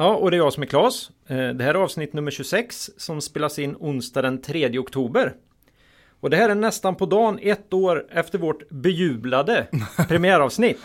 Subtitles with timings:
[0.00, 1.10] Ja, och det är jag som är Klas.
[1.26, 5.32] Eh, det här är avsnitt nummer 26 som spelas in onsdag den 3 oktober.
[6.20, 9.66] Och det här är nästan på dagen ett år efter vårt bejublade
[10.08, 10.80] premiäravsnitt.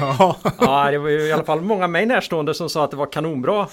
[0.00, 2.96] Ja, Ja, det var ju i alla fall många mig närstående som sa att det
[2.96, 3.66] var kanonbra.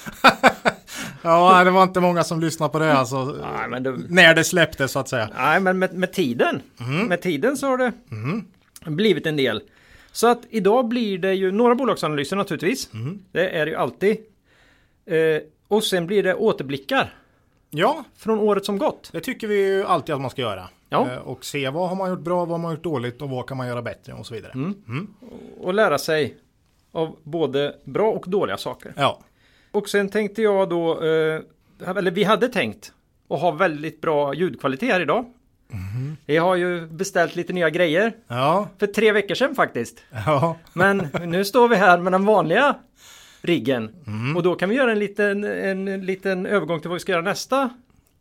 [1.22, 3.26] ja det var inte många som lyssnade på det alltså.
[3.26, 5.30] Nej, men, det, När det släpptes så att säga.
[5.38, 6.62] nej, men med, med tiden.
[7.08, 7.92] Med tiden så har det
[8.86, 9.62] blivit en del.
[10.16, 12.90] Så att idag blir det ju några bolagsanalyser naturligtvis.
[13.32, 14.18] Det är det ju alltid.
[15.06, 17.14] Eh, och sen blir det återblickar
[17.70, 19.10] Ja, från året som gått.
[19.12, 20.70] det tycker vi ju alltid att man ska göra.
[20.90, 21.12] Ja.
[21.12, 23.48] Eh, Och se vad har man gjort bra, vad har man gjort dåligt och vad
[23.48, 24.74] kan man göra bättre och så vidare.
[25.60, 26.38] och lära sig
[26.92, 28.94] av både bra och dåliga saker.
[28.98, 29.20] Ja,
[29.72, 31.42] Och sen tänkte jag då, eh,
[31.98, 32.94] eller vi hade tänkt
[33.30, 35.26] att ha väldigt bra ljudkvalitet här idag.
[36.26, 40.04] Vi har ju beställt lite nya grejer ja, för tre veckor sedan faktiskt.
[40.26, 40.58] ja.
[40.74, 42.76] Men nu står vi här med den vanliga
[43.42, 43.90] riggen
[44.36, 47.22] och då kan vi göra en liten, en liten övergång till vad vi ska göra
[47.22, 47.70] nästa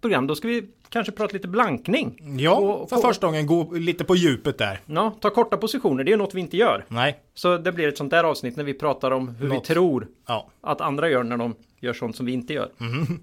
[0.01, 0.27] program.
[0.27, 2.37] Då ska vi kanske prata lite blankning.
[2.39, 4.81] Ja, Och- för första gången gå lite på djupet där.
[4.87, 6.85] Ja, ta korta positioner, det är något vi inte gör.
[6.89, 9.71] Nej, Så det blir ett sånt där avsnitt när vi pratar om hur Något.
[9.71, 10.49] vi tror ja.
[10.61, 12.69] att andra gör när de gör sånt som vi inte gör.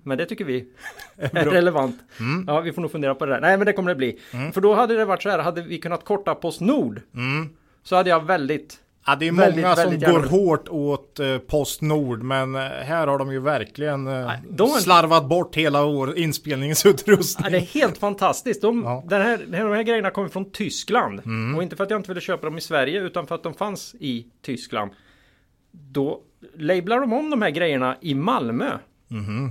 [0.04, 0.68] Men det tycker vi
[1.18, 2.00] är relevant.
[2.48, 3.42] Ja, vi får nog fundera på det där.
[3.42, 4.20] Nej, men det kommer det bli.
[4.54, 7.02] För då hade det varit så här, hade vi kunnat korta Postnord
[7.84, 10.28] så hade jag väldigt Ja, det är Väldigt, många som går gärna.
[10.28, 15.30] hårt åt eh, Postnord, men eh, här har de ju verkligen eh, de är- slarvat
[15.30, 17.44] bort hela vår inspelningsutrustning.
[17.44, 18.62] Ja, det är helt fantastiskt.
[18.62, 19.04] De, Ja.
[19.08, 21.22] den här, de här grejerna kommer från Tyskland.
[21.56, 23.54] Och inte för att jag inte ville köpa dem i Sverige utan för att de
[23.54, 24.92] fanns i Tyskland.
[25.72, 26.20] Då
[26.58, 28.72] lablar de om de här grejerna i Malmö.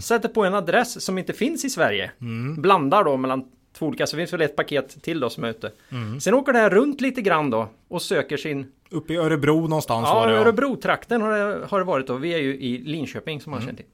[0.03, 2.11] Sätter på en adress som inte finns i Sverige.
[2.59, 5.73] Blandar då mellan två olika, så finns väl ett paket till då som är ute.
[6.21, 10.07] Sen åker det här runt lite grann då och söker sin Uppe i Örebro någonstans
[10.09, 10.39] Ja, var det.
[10.39, 12.15] Örebro-trakten har det, har det varit då.
[12.17, 13.87] Vi är ju i Linköping som man känner till.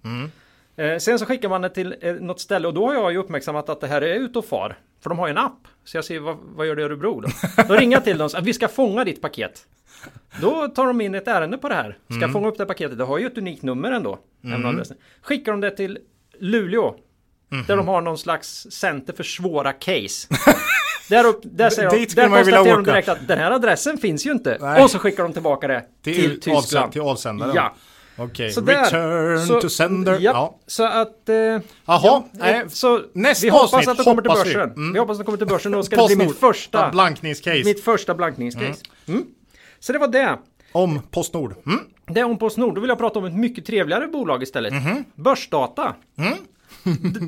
[0.77, 3.19] Eh, sen så skickar man det till eh, något ställe och då har jag ju
[3.19, 4.79] uppmärksammat att det här är ute och far.
[5.01, 5.59] För de har ju en app.
[5.85, 7.29] Så jag ser vad, vad gör det i Örebro då?
[7.69, 9.67] Då ringer jag till dem och säger vi ska fånga ditt paket.
[10.41, 11.99] Då tar de in ett ärende på det här.
[12.19, 12.99] Ska fånga upp det paketet.
[12.99, 14.19] Det har ju ett unikt nummer ändå.
[14.69, 14.97] adressen.
[15.23, 15.99] Skickar de det till
[16.39, 16.95] Luleå.
[17.67, 20.29] Där de har någon slags center för svåra case.
[21.09, 24.31] Där, upp, där, säger de, där konstaterar de direkt att den här adressen finns ju
[24.33, 24.59] inte.
[24.61, 24.83] Nej.
[24.83, 26.93] Och så skickar de tillbaka det till, till, Tyskland.
[26.93, 27.53] till avsändaren.
[27.55, 27.75] Ja,
[28.19, 28.85] Okej, där.
[28.85, 30.13] return Så- to sender.
[30.13, 30.59] Ja, Ja.
[30.67, 31.29] så att...
[31.29, 34.47] Eh, Jaha, ja, nej, eh, så nästa vi hoppas avsnitt att det kommer till hoppas
[34.47, 34.55] vi.
[34.55, 34.71] börsen.
[34.71, 34.93] Mm.
[34.93, 35.73] Vi hoppas att det kommer till börsen.
[35.73, 37.63] Då ska det bli mitt första, blankningscase.
[37.65, 38.83] mitt första blankningscase.
[39.09, 39.25] Mm.
[39.81, 40.39] Så det var det.
[40.73, 41.55] Om Postnord.
[41.67, 41.81] Mm.
[42.07, 42.75] Det är om Postnord.
[42.75, 44.73] Då vill jag prata om ett mycket trevligare bolag istället.
[44.73, 45.05] Mhm.
[45.15, 45.95] Börsdata.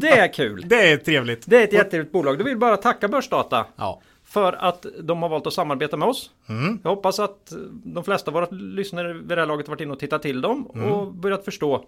[0.01, 0.65] Det är kul.
[0.67, 1.43] Det är trevligt.
[1.47, 2.39] Det är ett jätteroligt bolag.
[2.39, 3.67] Då vill bara tacka Börsdata.
[3.77, 4.01] Ja.
[4.25, 6.31] För att de har valt att samarbeta med oss.
[6.49, 6.79] Mm.
[6.83, 7.53] Jag hoppas att
[7.85, 10.71] de flesta av våra lyssnare vid det här laget varit inne och tittat till dem.
[10.75, 10.93] Mm.
[10.93, 11.85] Och börjat förstå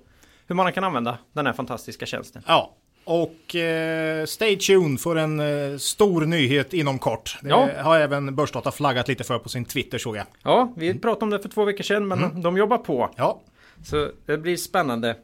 [0.47, 2.43] hur man kan använda den här fantastiska tjänsten.
[2.47, 2.75] ja.
[3.04, 7.38] Och eh, stay tuned för en eh, stor nyhet inom kort.
[7.43, 7.69] Det Ja.
[7.78, 10.25] har även Börsdata flaggat lite för på sin Twitter såg jag.
[10.43, 12.43] Ja, vi pratade om det för två veckor sedan men Mm.
[12.43, 13.10] de jobbar på.
[13.16, 13.41] Ja.
[13.84, 15.16] Så det blir spännande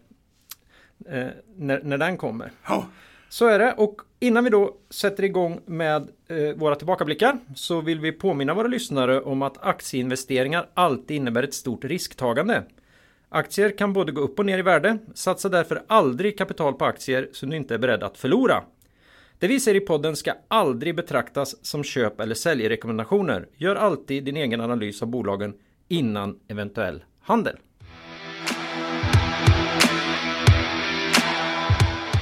[1.08, 1.26] eh,
[1.56, 2.52] när, när den kommer.
[2.68, 2.86] Ja.
[3.28, 3.72] Så är det.
[3.72, 8.68] Och innan vi då sätter igång med eh, våra tillbakablickar så vill vi påminna våra
[8.68, 12.62] lyssnare om att aktieinvesteringar alltid innebär ett stort risktagande.
[13.28, 14.98] Aktier kan både gå upp och ner i värde.
[15.14, 18.64] Satsa därför aldrig kapital på aktier som du inte är beredd att förlora.
[19.38, 23.48] Det vi säger i podden ska aldrig betraktas som köp eller säljrekommendationer.
[23.56, 25.54] Gör alltid din egen analys av bolagen
[25.88, 27.56] innan eventuell handel.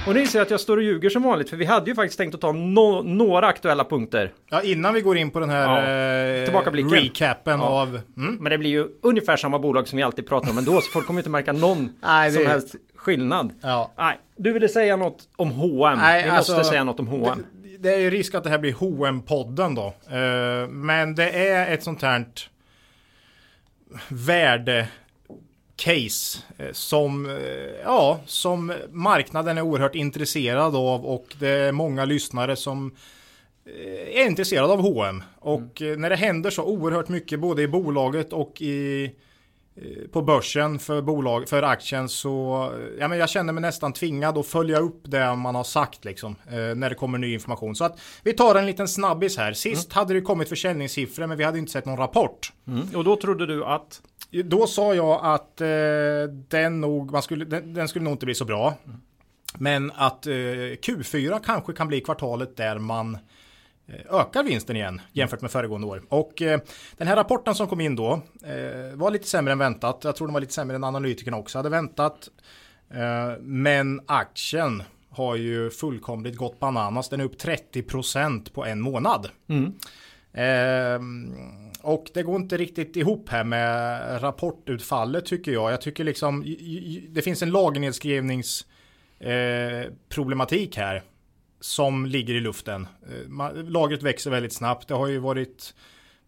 [0.07, 2.19] Och ni ser att jag står och ljuger som vanligt för vi hade ju faktiskt
[2.19, 4.33] tänkt att ta no- några aktuella punkter.
[4.51, 6.91] ja, innan vi går in på den här eh, Tillbakablicken.
[6.91, 7.67] recapen Ja.
[7.67, 8.01] av...
[8.17, 8.35] Mm.
[8.41, 11.07] Men det blir ju ungefär samma bolag som vi alltid pratar om ändå så folk
[11.07, 13.53] kommer inte märka någon Nej, som helst skillnad.
[13.61, 13.93] Ja.
[13.99, 15.99] Nej, du ville säga något om H&M.
[16.03, 17.47] Nej, vi alltså, måste säga något om H&M.
[17.63, 18.73] Det, det är ju risk att det här blir
[19.09, 19.87] hm podden då.
[20.17, 22.25] Eh, men det är ett sånt här
[24.09, 24.87] värde
[25.85, 27.37] case eh, som, eh,
[27.85, 32.95] ja, som marknaden är oerhört intresserad av och det är många lyssnare som
[33.67, 37.69] eh, är intresserade av H&M Och eh, när det händer så oerhört mycket både i
[37.69, 39.11] bolaget och i
[40.13, 44.47] på börsen för bolag, för aktien så ja, men jag känner mig nästan tvingad att
[44.47, 47.75] följa upp det man har sagt liksom, när det kommer ny information.
[47.75, 49.53] Så att vi tar en liten snabbis här.
[49.53, 50.01] Sist mm.
[50.01, 52.53] hade det kommit försäljningssiffror men vi hade inte sett någon rapport.
[52.67, 52.89] Mm.
[52.95, 54.01] Och då trodde du att?
[54.43, 55.69] Då sa jag att eh,
[56.49, 58.75] den, nog, man skulle, den, den, skulle nog inte bli så bra.
[59.59, 63.19] Men att eh, Q4 kanske kan bli kvartalet där man
[63.87, 66.03] eh, ökar vinsten igen jämfört med föregående år.
[66.09, 66.61] Och eh,
[66.97, 70.01] den här rapporten som kom in då eh, var lite sämre än väntat.
[70.05, 72.29] Jag tror den var lite sämre än analytikerna också hade väntat.
[72.91, 77.09] Eh, men aktien har ju fullkomligt gått bananas.
[77.09, 79.29] Den är upp 30% på en månad.
[79.49, 79.73] Mm.
[81.85, 85.73] Och det går inte riktigt ihop här med rapportutfallet tycker jag.
[85.73, 86.57] Jag tycker liksom
[87.09, 88.67] det finns en lagernedskrivnings
[89.25, 91.03] Eh, problematik här
[91.61, 92.87] som ligger i luften.
[93.09, 94.89] Eh, lagret växer väldigt snabbt.
[94.89, 95.75] Det har ju varit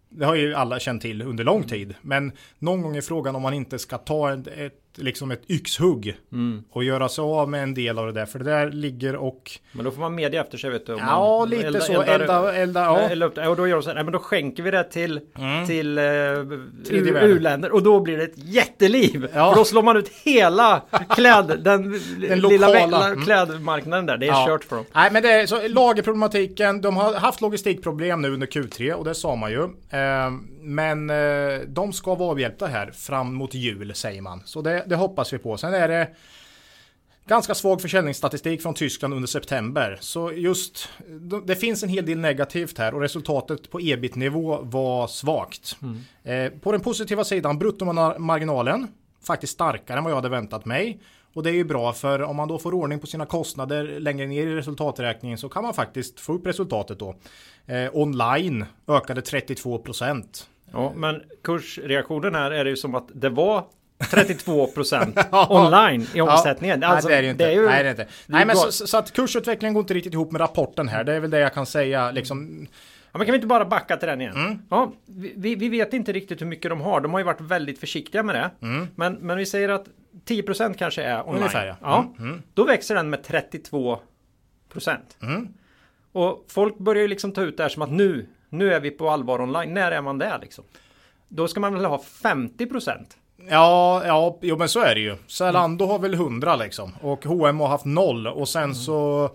[0.08, 1.94] det har ju alla känt till under lång tid.
[2.02, 6.16] Men någon gång är frågan om man inte ska ta ett, ett liksom ett yxhugg
[6.32, 6.64] mm.
[6.70, 8.26] och göra sig av med en del av det där.
[8.26, 9.50] För det där ligger och...
[9.72, 10.92] Men då får man media efter sig vet du.
[10.92, 12.02] ja, lite elda, så.
[12.02, 12.98] Elda, elda, ja.
[12.98, 15.20] elda upp Och då gör de så här, nej men då skänker vi det till,
[15.38, 15.66] mm.
[15.66, 17.72] till uh, u-länder.
[17.72, 19.28] Och då blir det ett jätteliv.
[19.34, 19.50] Ja.
[19.50, 23.06] För då slår man ut hela kläd, den, den lilla lokala.
[23.06, 23.24] Mm.
[23.24, 24.16] klädmarknaden där.
[24.16, 24.46] Det är ja.
[24.46, 24.84] kört för dem.
[24.94, 26.80] Nej men det är så lagerproblematiken.
[26.80, 29.62] De har haft logistikproblem nu under Q3 och det sa man ju.
[29.62, 29.70] Uh,
[30.66, 34.42] men uh, de ska vara avhjälpta här fram mot jul säger man.
[34.44, 35.56] Så det, det hoppas vi på.
[35.56, 36.08] Sen är det
[37.26, 39.98] ganska svag försäljningsstatistik från Tyskland under september.
[40.00, 40.88] Så just
[41.44, 45.76] det finns en hel del negativt här och resultatet på ebit-nivå var svagt.
[45.82, 46.00] Mm.
[46.24, 48.88] Eh, på den positiva sidan, bruttomarginalen
[49.26, 51.00] faktiskt starkare än vad jag hade väntat mig.
[51.34, 54.26] Och det är ju bra för om man då får ordning på sina kostnader längre
[54.26, 57.16] ner i resultaträkningen så kan man faktiskt få upp resultatet då.
[57.66, 60.48] Eh, online ökade 32 procent.
[60.72, 63.64] Ja, men kursreaktionen här är det ju som att det var
[64.10, 65.18] 32 procent
[65.48, 66.82] online i omsättningen.
[66.82, 67.44] Ja, alltså, nej, det är det.
[67.44, 68.06] Det är ju, nej, det är inte.
[68.26, 71.04] Nej, men så, så, att kursutvecklingen går inte riktigt ihop med rapporten här.
[71.04, 72.10] Det är väl det jag kan säga.
[72.10, 72.66] Liksom.
[73.12, 74.36] Ja, men kan vi inte bara backa till den igen?
[74.36, 74.58] Mm.
[74.70, 74.92] Ja,
[75.36, 77.00] vi, vi vet inte riktigt hur mycket de har.
[77.00, 78.50] De har ju varit väldigt försiktiga med det.
[78.66, 78.88] Mm.
[78.94, 79.86] Men, men vi säger att
[80.24, 81.36] 10 procent kanske är online.
[81.36, 81.76] Ungefär, ja.
[81.80, 82.12] ja.
[82.18, 82.30] Mm.
[82.30, 82.42] mm.
[82.54, 83.98] Då växer den med 32
[84.72, 85.16] procent.
[85.22, 85.48] Mm.
[86.12, 88.26] Och folk börjar ju liksom ta ut det här som att nu,
[88.58, 89.74] nu är vi på allvar online.
[89.74, 90.64] När är man där liksom?
[91.28, 93.16] Då ska man väl ha 50 procent.
[93.50, 95.16] Ja, ja, jo men så är det ju.
[95.26, 95.92] Zalando mm.
[95.92, 96.92] har väl 100 liksom.
[97.00, 98.26] Och H&M har haft noll.
[98.26, 98.74] Och sen mm.
[98.74, 99.30] så...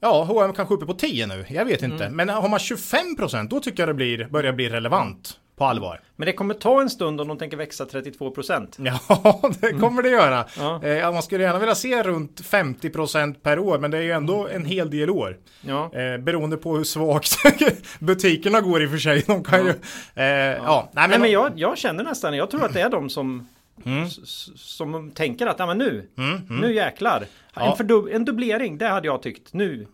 [0.00, 1.44] Ja, H&M kanske uppe på 10 nu.
[1.48, 2.04] Jag vet inte.
[2.04, 2.16] Mm.
[2.16, 5.39] Men har man 25% då tycker jag det blir, börjar bli relevant.
[5.60, 6.00] På allvar.
[6.16, 8.66] Men det kommer ta en stund om de tänker växa 32%.
[9.08, 10.44] Ja, det kommer det göra.
[10.58, 10.84] Ja.
[10.84, 14.48] Eh, man skulle gärna vilja se runt 50% per år, men det är ju ändå
[14.48, 15.36] en hel del år.
[15.60, 15.90] Ja.
[15.94, 17.36] Eh, beroende på hur svagt
[17.98, 19.24] butikerna går i och för sig.
[19.26, 19.64] De kan ja.
[19.64, 19.70] ju...
[20.22, 20.90] Eh, ja.
[20.92, 23.48] Nej, men, Nej, men jag, jag, känner nästan, jag tror att det är de som
[23.84, 24.08] Mm.
[24.56, 26.60] Som tänker att, ja men nu, mm, mm.
[26.60, 27.24] nu jäklar.
[27.54, 27.76] Ja.
[27.78, 29.86] En, en dubblering, det hade jag tyckt nu.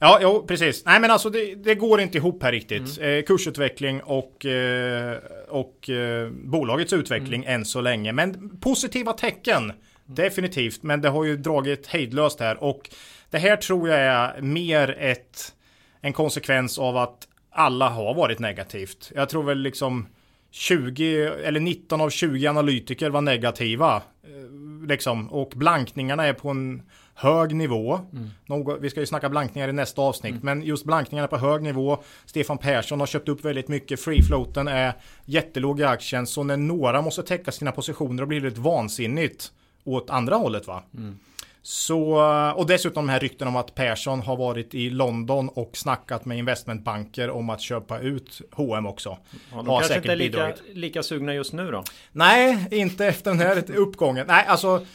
[0.00, 0.84] Ja, jo, precis.
[0.86, 2.98] Nej, men alltså det, det går inte ihop här riktigt.
[2.98, 3.18] Mm.
[3.18, 5.16] Eh, kursutveckling och, eh,
[5.48, 7.54] och eh, bolagets utveckling mm.
[7.54, 8.12] än så länge.
[8.12, 9.76] Men positiva tecken, mm.
[10.04, 10.82] definitivt.
[10.82, 12.62] Men det har ju dragit hejdlöst här.
[12.62, 12.90] Och
[13.30, 15.54] det här tror jag är mer ett,
[16.00, 19.12] en konsekvens av att alla har varit negativt.
[19.14, 20.06] Jag tror väl liksom
[20.50, 23.96] 20 eller 19 av 20 analytiker var negativa.
[23.96, 26.82] Eh, liksom, och blankningarna är på en
[27.18, 28.00] hög nivå.
[28.12, 28.30] Mm.
[28.46, 30.44] Något, vi ska ju snacka blankningar i nästa avsnitt, mm.
[30.44, 32.02] men just blankningarna på hög nivå.
[32.26, 34.00] Stefan Persson har köpt upp väldigt mycket.
[34.00, 34.92] Free floaten är
[35.24, 39.52] jättelåg i aktien, så när några måste täcka sina positioner och blir det vansinnigt
[39.84, 40.82] åt andra hållet va.
[40.96, 41.18] Mm.
[41.62, 42.22] Så,
[42.56, 46.38] och dessutom de här rykten om att Persson har varit i London och snackat med
[46.38, 49.18] investmentbanker om att köpa ut H&M också.
[49.30, 51.84] Ja, de har kanske inte är lika, lika sugna just nu då?
[52.12, 54.26] Nej, inte efter den här uppgången.
[54.26, 54.86] Nej, alltså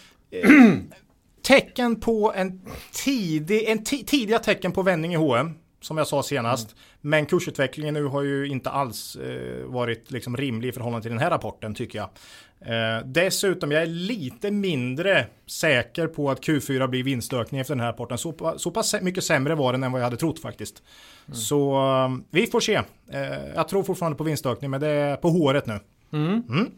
[1.43, 6.67] tecken på en tidig, en tidiga tecken på vändning i H&M som jag sa senast.
[6.67, 6.79] Mm.
[7.01, 11.19] Men kursutvecklingen nu har ju inte alls eh, varit liksom rimlig i förhållande till den
[11.19, 12.09] här rapporten tycker jag.
[12.65, 17.87] Eh, dessutom, jag är lite mindre säker på att Q4 blir vinstökning efter den här
[17.87, 18.17] rapporten.
[18.17, 20.83] Så, så pass mycket sämre var den än vad jag hade trott faktiskt.
[21.25, 21.35] Mm.
[21.35, 22.81] Så eh, vi får se.
[23.11, 25.79] Eh, jag tror fortfarande på vinstökning, men det är på håret nu.
[26.13, 26.71] Mm.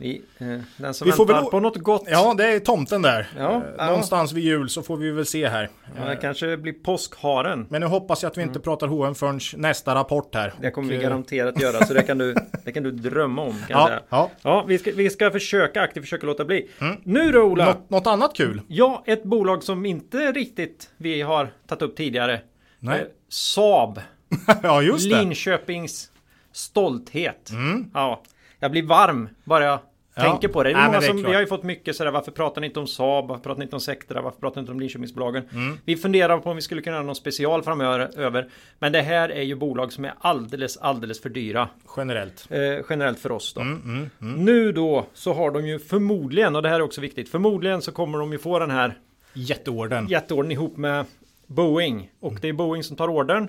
[0.00, 2.04] Vi, eh, den som vi väntar väl, på något gott.
[2.06, 3.30] Ja, det är tomten där.
[3.38, 5.68] Ja, eh, Någonstans vid jul så får vi väl se här.
[5.96, 7.66] Ja, det kanske blir påskharen.
[7.70, 8.62] Men nu hoppas jag att vi inte mm.
[8.62, 10.52] pratar H&M förrän nästa rapport här.
[10.60, 13.64] Det kommer vi garanterat göra, så det kan du, det kan du drömma om.
[13.68, 14.30] Kan ja, ja.
[14.42, 16.68] ja vi, ska, vi ska försöka aktivt försöka låta bli.
[16.80, 16.96] Mm.
[17.04, 17.64] Nu då Ola!
[17.64, 18.60] Nå något annat kul?
[18.68, 22.40] Ja, ett bolag som inte riktigt vi har tagit upp tidigare.
[22.78, 23.00] Nej.
[23.00, 24.00] Eh, Saab.
[24.62, 25.18] ja, just det.
[25.18, 26.10] Linköpings
[26.52, 27.50] stolthet.
[27.50, 27.90] Mm.
[27.94, 28.22] Ja,
[28.60, 29.78] jag blir varm bara jag
[30.20, 30.72] tänker på det.
[30.72, 33.28] Nej, många som, vi har ju fått mycket sådär, varför pratar ni inte om Saab?
[33.28, 34.22] Varför pratar ni inte om Sectra?
[34.22, 35.42] Varför pratar ni inte om Linköpingsbolagen?
[35.52, 35.78] Mm.
[35.84, 38.48] Vi funderar på om vi skulle kunna göra någon special framöver.
[38.78, 41.68] Men det här är ju bolag som är alldeles, alldeles för dyra.
[41.96, 42.46] Generellt.
[42.50, 42.60] Eh,
[42.90, 43.60] generellt för oss då.
[43.60, 47.82] Mm, Nu då så har de ju förmodligen, och det här är också viktigt, förmodligen
[47.82, 48.98] så kommer de ju få den här
[49.34, 50.06] Jätteorden.
[50.08, 51.04] jätteorden ihop med
[51.46, 52.10] Boeing.
[52.20, 53.48] Och det är Boeing som tar ordern.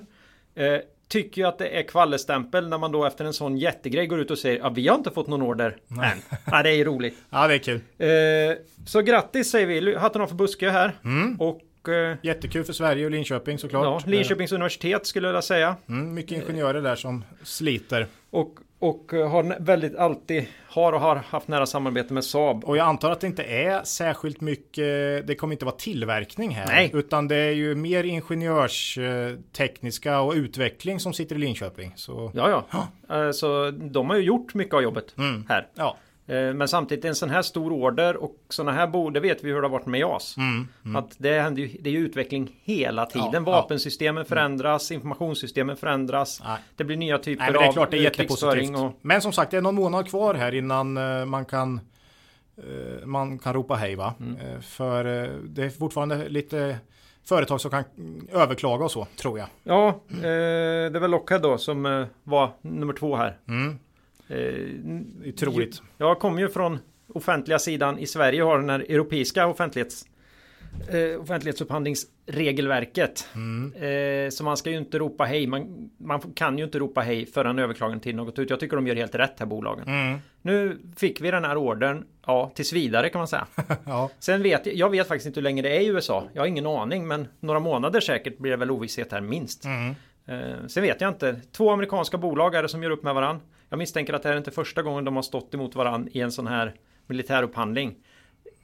[0.54, 0.76] Eh,
[1.10, 4.30] tycker ju att det är kvallestämpel när man då efter en sån jättegrej går ut
[4.30, 6.38] och säger att vi har inte fått någon order än.
[6.50, 7.14] Ja, det är ju roligt.
[7.30, 7.80] Ja, det är kul.
[7.98, 10.92] Eh, så grattis säger vi, hatten av för buske här.
[11.38, 14.06] Och eh, Jättekul för Sverige och Linköping ja, såklart.
[14.06, 15.76] Linköpings universitet skulle jag vilja säga.
[15.88, 18.06] Mm, mycket ingenjörer där som sliter.
[18.30, 22.64] Och, och eh, har väldigt alltid har och har haft nära samarbete med Saab.
[22.64, 26.66] Och jag antar att det inte är särskilt mycket, det kommer inte vara tillverkning här.
[26.66, 26.90] Nej.
[26.94, 31.92] Utan det är ju mer ingenjörstekniska och utveckling som sitter i Linköping.
[31.96, 32.88] Så Ja, ja.
[33.16, 35.44] Eh, Så de har ju gjort mycket av jobbet Mm.
[35.48, 35.66] här.
[35.74, 35.96] ja,
[36.30, 39.56] Men samtidigt en sån här stor order och såna här bord, det vet vi hur
[39.56, 40.36] det har varit med JAS.
[40.96, 43.28] Att det, händer ju, det är ju utveckling hela tiden.
[43.28, 43.44] Mm.
[43.44, 43.60] Ja, ja.
[43.60, 46.42] Vapensystemen förändras, informationssystemen förändras.
[46.44, 46.58] Nej.
[46.76, 48.78] Det blir nya typer Nej, men det är av klart det är eh, jättepositivt.
[48.78, 51.80] Och, Men som sagt, det är någon månad kvar här innan eh, man kan
[52.56, 54.14] eh, man kan ropa hej va?
[54.20, 54.36] Mm.
[54.36, 56.78] Eh, För eh, det är fortfarande lite
[57.24, 59.48] företag som kan mm, överklaga och så, tror jag.
[59.64, 63.36] ja, eh, det är väl Lockheed då som eh, var nummer två här.
[64.30, 65.82] Eh, troligt.
[65.98, 66.78] Jag kommer ju från
[67.14, 70.04] offentliga sidan i Sverige har den här europeiska offentlighets,
[70.88, 73.28] eh, offentlighetsupphandlingsregelverket.
[73.34, 73.72] Mm.
[73.74, 75.46] Eh, så man ska ju inte ropa hej.
[75.46, 78.50] Man, man kan ju inte ropa hej förrän överklagan till något ut.
[78.50, 79.88] Jag tycker de gör helt rätt här bolagen.
[79.88, 80.18] Mm.
[80.42, 83.46] Nu fick vi den här ordern, ja, tills vidare kan man säga.
[83.84, 84.10] Ja.
[84.18, 86.28] Sen vet jag, vet faktiskt inte hur länge det är i USA.
[86.32, 89.64] Jag har ingen aning, men några månader säkert blir det väl ovisshet här minst.
[89.64, 89.94] Mm.
[90.26, 91.40] Eh, sen vet jag inte.
[91.52, 93.40] Två amerikanska bolag är det som gör upp med varann.
[93.70, 96.20] Jag misstänker att det här är inte första gången de har stått emot varann i
[96.20, 96.74] en sån här
[97.06, 97.94] militärupphandling.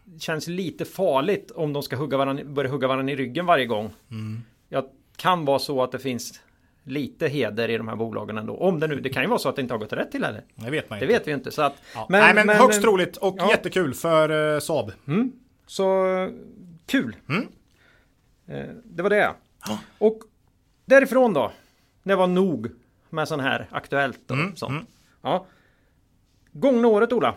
[0.04, 3.66] Det känns lite farligt om de ska hugga varann, börja hugga varann i ryggen varje
[3.66, 3.90] gång.
[4.10, 4.42] Mm.
[4.68, 4.84] Jag
[5.16, 6.40] kan vara så att det finns
[6.84, 8.56] lite heder i de här bolagen ändå.
[8.56, 10.24] Om det nu, det kan ju vara så att det inte har gått rätt till
[10.24, 10.42] heller.
[10.54, 11.14] Det vet man Det inte.
[11.18, 11.50] vet vi inte.
[11.50, 12.06] Så att, Ja.
[12.10, 13.50] Nej men, högst troligt och ja.
[13.50, 14.92] jättekul för uh, Saab.
[15.06, 15.32] Mm.
[15.66, 16.04] Så
[16.86, 17.16] kul.
[17.28, 17.46] Mm.
[18.46, 19.34] Eh, det var det.
[19.68, 19.78] Ja.
[19.98, 20.20] Och
[20.84, 21.52] därifrån då.
[22.02, 22.70] Det var nog
[23.10, 24.88] med sån här aktuellt och Mm, sånt.
[25.26, 25.32] Mm.
[25.32, 25.46] Ja.
[26.52, 27.34] Gångna året Ola.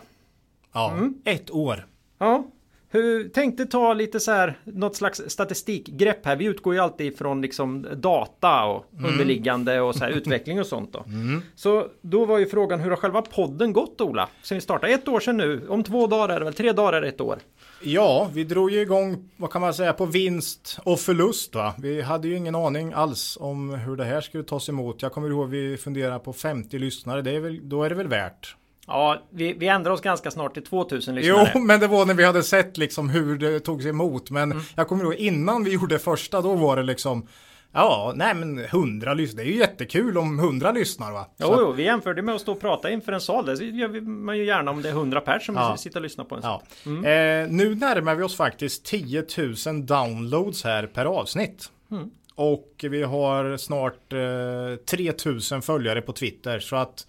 [0.72, 1.14] Ja, Mm.
[1.24, 1.86] ett år.
[2.18, 2.44] Ja.
[2.92, 6.36] Hur, tänkte ta lite så här något slags statistikgrepp här.
[6.36, 10.92] Vi utgår ju alltid från liksom data och underliggande och så här utveckling och sånt
[10.92, 11.04] då.
[11.06, 11.42] Mm.
[11.54, 14.28] Så då var ju frågan hur har själva podden gått Ola?
[14.42, 15.68] Sen vi startade ett år sedan nu.
[15.68, 17.38] Om två dagar är det väl tre dagar är det ett år.
[17.82, 21.74] Ja, vi drog ju igång, vad kan man säga, på vinst och förlust va.
[21.78, 25.02] Vi hade ju ingen aning alls om hur det här skulle tas emot.
[25.02, 28.08] Jag kommer ihåg vi funderade på 50 lyssnare, det är väl, då är det väl
[28.08, 28.56] värt.
[28.86, 31.50] Ja, vi, vi ändrar oss ganska snart till 2000 lyssnare.
[31.54, 34.30] Jo, men det var när vi hade sett liksom hur det togs emot.
[34.30, 34.64] Men Mm.
[34.76, 37.26] jag kommer ihåg innan vi gjorde första, då var det liksom
[37.72, 41.26] Ja, nej men 100 lyssnare, det är ju jättekul om 100 lyssnar va.
[41.38, 43.46] Jo, jo, vi jämförde med att stå och prata inför en sal.
[43.46, 45.76] Det gör man ju gärna om det är 100 pers som Ja.
[45.76, 46.62] sitter och lyssnar på en Ja.
[46.84, 46.96] sån.
[47.04, 49.24] Eh, nu närmar vi oss faktiskt 10
[49.66, 51.70] 000 downloads här per avsnitt.
[51.90, 52.10] Mm.
[52.34, 55.12] Och vi har snart eh, 3
[55.52, 56.58] 000 följare på Twitter.
[56.60, 57.06] Så att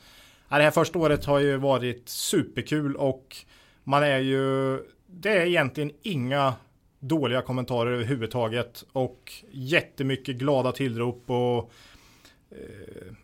[0.49, 3.35] ja, det här första året har ju varit superkul och
[3.83, 4.77] man är ju
[5.07, 6.53] det är egentligen inga
[7.01, 11.71] dåliga kommentarer överhuvudtaget och jättemycket glada tillrop och
[12.51, 12.57] eh,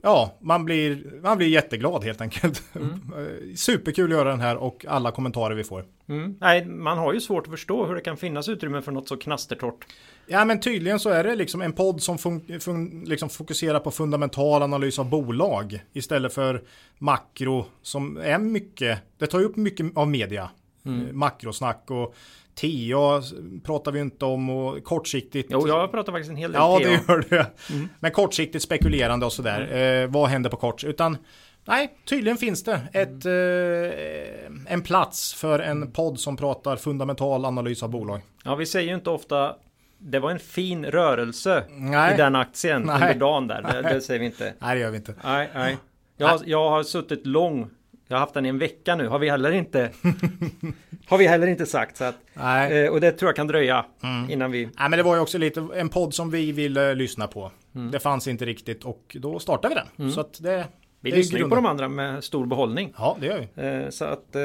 [0.01, 2.63] Ja, man blir, man blir jätteglad helt enkelt.
[2.75, 2.81] Eh,
[3.55, 5.85] Superkul att göra den här och alla kommentarer vi får.
[6.07, 6.35] Mm.
[6.39, 9.17] Nej, man har ju svårt att förstå hur det kan finnas utrymme för något så
[9.17, 9.85] knastertorrt.
[10.29, 13.91] Ja men tydligen så är det liksom en podd som fun- fun- liksom fokuserar på
[13.91, 16.63] fundamental analys av bolag istället för
[16.97, 20.49] makro som är mycket, det tar ju upp mycket av media.
[20.85, 21.07] Mm.
[21.07, 22.15] Eh, Makrosnack och
[22.61, 23.21] TA
[23.63, 25.47] pratar vi inte om och kortsiktigt.
[25.51, 26.83] Jo, jag pratar faktiskt en hel del Ja TA.
[26.83, 27.73] det gör det.
[27.73, 27.89] Mm.
[27.99, 29.75] Men kortsiktigt spekulerande och sådär.
[29.75, 30.83] Eh, vad händer på kort?
[30.83, 31.17] Utan
[31.65, 37.83] nej, tydligen finns det ett, eh, en plats för en podd som pratar fundamental analys
[37.83, 38.21] av bolag.
[38.43, 39.55] Ja, vi säger ju inte ofta
[39.99, 42.13] det var en fin rörelse Nej.
[42.13, 42.95] i den aktien Nej.
[42.95, 43.61] under dagen där.
[43.61, 44.53] Det, det säger vi inte.
[44.59, 45.13] Nej det gör vi inte.
[45.23, 45.77] Nej, nej.
[46.17, 47.69] Jag, jag har suttit lång.
[48.07, 49.07] Jag har haft den i en vecka nu.
[49.07, 49.91] Har vi heller inte.
[51.07, 51.97] har vi heller inte sagt.
[51.97, 52.85] Så att, Nej.
[52.85, 54.29] eh, och det tror jag kan dröja Mm.
[54.29, 54.65] innan vi.
[54.65, 57.51] Nej men det var ju också lite en podd som vi ville lyssna på.
[57.75, 57.91] Mm.
[57.91, 60.11] Det fanns inte riktigt och då startade vi den.
[60.11, 60.67] Så att det,
[60.99, 62.93] Vi det lyssnar ju på de andra med stor behållning.
[62.97, 63.63] Ja det gör vi.
[63.83, 64.35] Eh, så att.
[64.35, 64.41] Eh,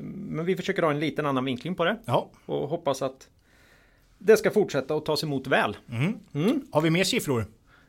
[0.00, 1.96] Men vi försöker ha en liten annan vinkling på det.
[2.04, 2.30] Ja.
[2.46, 3.28] Och hoppas att
[4.18, 5.76] det ska fortsätta och tas emot väl.
[5.90, 6.14] Mm.
[6.34, 6.60] Mm.
[6.72, 7.46] Har vi mer siffror?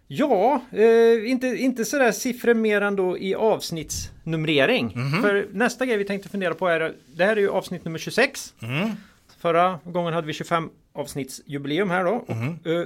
[0.07, 4.85] Ja, eh, inte, inte sådär siffror mer än då i avsnittsnumrering.
[4.95, 5.21] Mhm.
[5.21, 8.53] För nästa grej vi tänkte fundera på är, det här är ju avsnitt nummer 26.
[8.61, 8.89] Mm.
[9.37, 12.11] Förra gången hade vi 25 avsnittsjubileum här då.
[12.11, 12.47] Och, Mhm.
[12.65, 12.85] eh,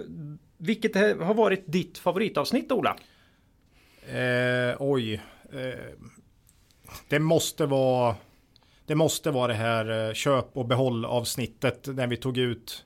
[0.58, 2.96] vilket har varit ditt favoritavsnitt Ola?
[4.08, 5.14] Eh, oj.
[5.54, 5.80] Eh,
[7.08, 8.16] det måste vara
[8.86, 12.86] Det måste vara det här eh, köp och behåll avsnittet när vi tog ut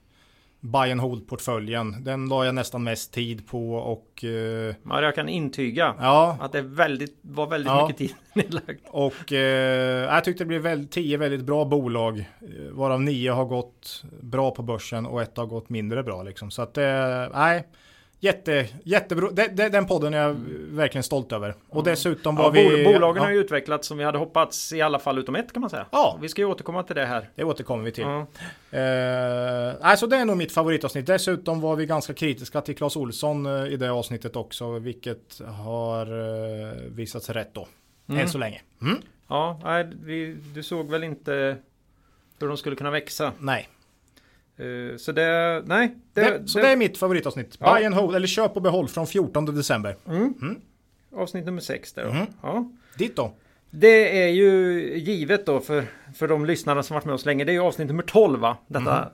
[0.66, 2.04] Buy and hold portföljen.
[2.04, 6.52] Den la jag nästan mest tid på och eh, Ja, jag kan intyga ja, att
[6.52, 7.82] det väldigt, var väldigt Ja.
[7.88, 8.80] mycket tid nedlagd.
[8.88, 13.46] och eh, jag tyckte det blev väl, tio väldigt bra bolag eh, varav nio har
[13.46, 16.52] gått bra på börsen och ett har gått mindre bra liksom.
[16.52, 17.68] Så att eh, nej,
[18.24, 19.30] jätte, jättebra.
[19.32, 20.36] Det, den podden är jag
[20.70, 21.56] verkligen stolt över.
[21.70, 22.86] Och dessutom var Ja, vi...
[22.86, 25.54] bol- bolagen ja, har ju utvecklats som vi hade hoppats i alla fall utom ett
[25.54, 25.86] kan man säga.
[25.92, 26.18] Ja.
[26.22, 27.30] Vi ska ju återkomma till det här.
[27.36, 28.04] Det återkommer vi till.
[28.04, 28.28] Ja.
[28.80, 31.06] Eh, alltså det är nog mitt favoritavsnitt.
[31.08, 34.80] Dessutom var vi ganska kritiska till Clas Olsson eh, i det avsnittet också.
[34.80, 37.68] Vilket har eh, visat sig rätt då.
[38.08, 38.62] Än så länge.
[38.82, 38.98] Mm?
[39.28, 41.58] Ja, nej, vi, du såg väl inte
[42.40, 43.32] hur de skulle kunna växa.
[43.40, 43.70] Nej.
[44.58, 45.96] Eh, så det, nej.
[46.14, 47.58] Det, så det är mitt favoritavsnitt.
[47.60, 47.74] Ja.
[47.74, 49.96] Buy and hold, eller köp och behåll från 14 december.
[51.16, 52.14] avsnitt nummer sex där då.
[52.14, 52.26] Mhm.
[52.42, 52.72] Ja.
[52.98, 53.34] Ditt då?
[53.70, 57.44] Det är ju givet då för, för de lyssnare som varit med oss länge.
[57.46, 58.58] Det är ju avsnitt nummer 12 va?
[58.68, 59.10] Detta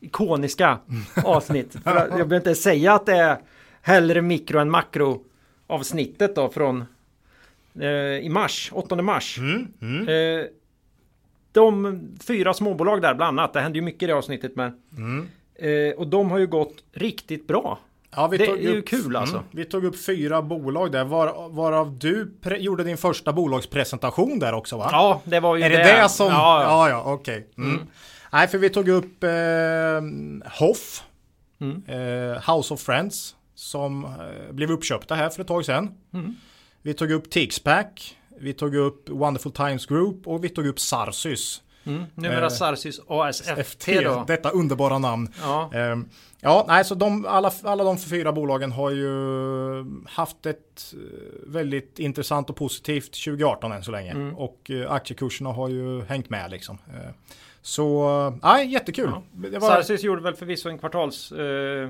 [0.00, 0.78] ikoniska
[1.24, 1.76] avsnitt.
[1.84, 3.38] Jag behöver inte säga att det är
[3.82, 5.24] hellre mikro än makro
[5.66, 6.84] avsnittet då från
[7.80, 7.86] eh,
[8.18, 9.38] i mars, 8 mars.
[9.38, 10.46] Mm, mm, Eh,
[11.60, 13.52] de fyra småbolag där bland annat.
[13.52, 15.28] Det hände ju mycket i det avsnittet men mm.
[15.54, 17.78] eh, och de har ju gått riktigt bra.
[18.16, 19.42] Ja, vi Det tog är ju upp, kul, alltså.
[19.50, 24.52] vi tog upp fyra bolag där, var, varav du pre- gjorde din första bolagspresentation där
[24.52, 24.88] också va?
[24.92, 26.26] Ja, det var ju Är det det, som...
[26.26, 26.88] Ja, ja.
[26.88, 27.46] ja, ja okej.
[27.58, 27.80] Mm.
[28.32, 29.30] Nej, för vi tog upp eh,
[30.60, 31.02] Hoff,
[31.60, 31.82] Mm.
[31.86, 35.90] eh, House of Friends, som eh, blev uppköpta här för ett tag sedan.
[36.14, 36.34] Mm.
[36.82, 41.62] Vi tog upp Tixpack, vi tog upp Wonderful Times Group och vi tog upp Sarsys.
[41.84, 42.02] Mm.
[42.14, 44.24] Numera Eh, Sarsys ASFT FT, då.
[44.26, 45.28] detta underbara namn.
[45.40, 45.70] Ja.
[45.74, 46.08] Ehm,
[46.40, 49.14] Ja, nej, så de, alla, alla de fyra bolagen har ju
[50.08, 50.98] haft ett eh,
[51.46, 54.10] väldigt intressant och positivt 2018 än så länge.
[54.10, 54.36] Mm.
[54.36, 56.78] Och eh, aktiekurserna har ju hängt med liksom.
[56.88, 57.10] Eh,
[57.62, 59.10] Så, nej, jättekul.
[59.12, 59.22] Ja.
[59.60, 61.88] Var, Sarsys gjorde väl förvisso en kvartals eh,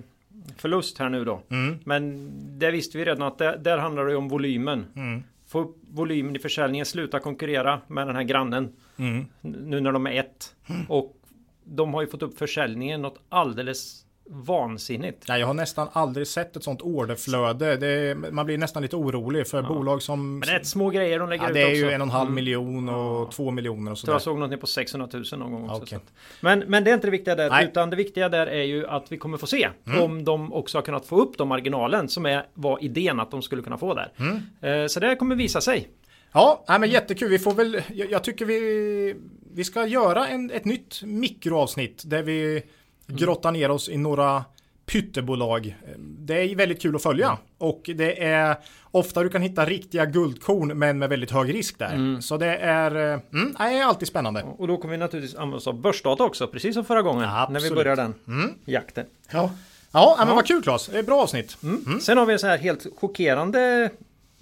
[0.56, 1.42] förlust här nu då.
[1.50, 4.87] mm, Men det visste vi redan att det, där handlar det ju om volymen.
[4.96, 8.72] mm, Få upp volymen i försäljningen, sluta konkurrera med den här grannen.
[8.96, 9.26] mm.
[9.40, 10.54] Nu när de är ett.
[10.88, 11.16] Och
[11.64, 15.24] de har ju fått upp försäljningen något alldeles vansinnigt.
[15.28, 17.76] Nej, jag har nästan aldrig sett ett sånt orderflöde.
[17.76, 20.38] Det är, man blir nästan lite orolig för bolag som...
[20.38, 21.76] Men det är ett små grejer de lägger ja, ut det är också.
[21.76, 22.34] ju en och en halv Mm.
[22.34, 22.94] miljon och
[23.26, 23.30] Ja.
[23.32, 24.34] två miljoner och tror jag sådär.
[24.40, 25.96] såg något på 600 000 någon gång också.
[25.96, 27.50] Att- Men, men det är inte det viktiga där.
[27.50, 27.64] Nej.
[27.64, 30.02] Utan det viktiga där är ju att vi kommer få se Mm.
[30.02, 33.42] om de också har kunnat få upp de marginalen som är, var idén att de
[33.42, 34.12] skulle kunna få där.
[34.16, 34.82] Mm.
[34.82, 35.88] Eh, så det kommer visa sig.
[36.32, 37.28] Ja, nej, men jättekul.
[37.30, 39.14] Vi får väl, jag, jag tycker vi,
[39.54, 42.62] vi ska göra en, ett nytt mikroavsnitt där vi
[43.06, 44.44] grottar ner oss i några
[44.86, 45.76] pyttebolag.
[45.98, 48.56] Det är väldigt kul att följa och det är
[48.90, 52.20] ofta du kan hitta riktiga guldkorn men med väldigt hög risk där.
[52.20, 54.42] Så det är, eh, mm, det är alltid spännande.
[54.42, 57.22] Och då kommer vi naturligtvis använda oss av börsdata också, precis som förra gången.
[57.22, 58.50] Ja, när vi börjar den Mm.
[58.64, 59.06] jakten.
[59.32, 59.50] Ja,
[59.92, 60.34] ja, nej, men Ja.
[60.34, 60.90] vad kul Claes.
[61.06, 61.56] Bra avsnitt.
[61.62, 62.00] Mm.
[62.00, 63.90] Sen har vi en så här helt chockerande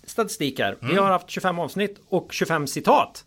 [0.07, 0.77] statistik här.
[0.81, 0.95] Mm.
[0.95, 3.25] Vi har haft 25 avsnitt och 25 citat.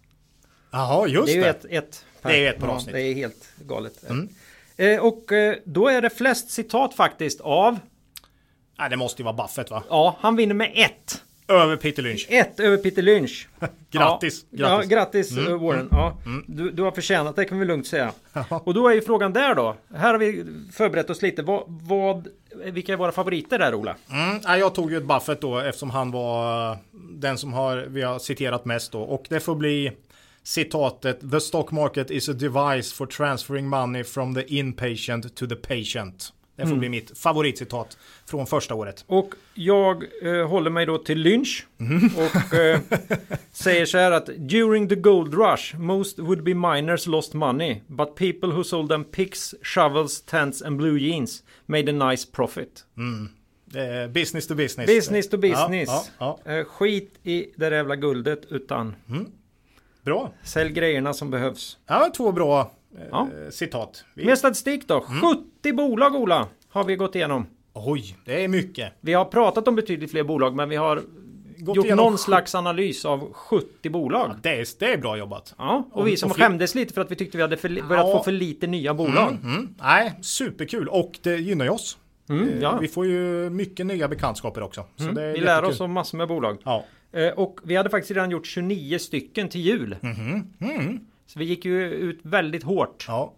[0.71, 1.49] Jaha, just Det är det.
[1.49, 2.29] ett, ett per.
[2.29, 2.93] Det är ju ett Ja, avsnitt.
[2.95, 4.09] Det är helt galet.
[4.09, 4.29] Mm.
[4.77, 7.79] Eh, och eh, då är det flest citat faktiskt av,
[8.79, 9.83] Nej, det måste ju vara Buffett va?
[9.89, 11.23] ja, han vinner med ett.
[11.47, 12.25] Över Peter Lynch.
[12.29, 13.47] Ett över Peter Lynch.
[13.91, 14.91] Grattis, Ja, grattis.
[14.91, 15.87] Ja, grattis eh, Warren.
[15.91, 18.11] Ja, du, du har förtjänat det kan vi lugnt säga.
[18.49, 19.75] Och då är ju frågan där då.
[19.95, 21.41] Här har vi förberett oss lite.
[21.41, 22.27] Vad, vad,
[22.65, 23.95] vilka är våra favoriter där Ola?
[24.11, 26.77] Mm, jag tog ju ett Buffett då eftersom han var eh,
[27.11, 29.01] den som har, vi har citerat mest då.
[29.01, 29.91] Och det får bli
[30.47, 35.55] citatet The stock market is a device for transferring money from the inpatient to the
[35.55, 36.33] patient.
[36.55, 39.05] Det får bli mitt favoritcitat från första året.
[39.07, 41.67] Och jag eh, håller mig då till Lynch.
[41.79, 42.09] Mm.
[42.17, 42.79] Och eh,
[43.51, 47.81] säger så här att During the gold rush most would be miners lost money.
[47.87, 52.85] But people who sold them picks, shovels, tents and blue jeans made a nice profit.
[53.65, 54.87] Det är business to business.
[54.87, 55.89] Business to business.
[56.19, 59.15] Ja, ja, Eh, skit i det jävla guldet utan ja.
[60.07, 60.31] Bra.
[60.43, 61.77] sälj grejerna som behövs.
[61.87, 63.27] Ja, två bra eh, Ja.
[63.51, 64.03] citat.
[64.15, 65.05] Vi, Mer statistik då.
[65.09, 65.21] Mm.
[65.61, 67.45] 70 bolag Ola har vi gått igenom.
[67.73, 68.93] oj, det är mycket.
[69.01, 71.01] Vi har pratat om betydligt fler bolag men vi har
[71.59, 74.31] Gått gjort igenom någon slags analys av 70 bolag.
[74.43, 75.55] Det är, det är bra jobbat.
[75.57, 77.69] Ja, och Och- vi som och skämdes lite för att vi tyckte vi hade för,
[77.69, 78.17] börjat Ja.
[78.17, 79.31] få för lite nya bolag.
[79.31, 79.75] Mm, mm.
[79.81, 81.97] Nej, superkul och det gynnar ju oss.
[82.29, 82.77] Mm, Eh, ja.
[82.81, 84.83] Vi får ju mycket nya bekantskaper också.
[84.95, 85.33] Så det är Mm.
[85.33, 86.57] Vi lär oss om massor med bolag.
[86.63, 86.85] Ja.
[87.11, 89.95] Eh, Och vi hade faktiskt redan gjort 29 stycken till jul.
[90.01, 91.05] Mhm.
[91.25, 93.05] Så vi gick ju ut väldigt hårt.
[93.07, 93.33] ja,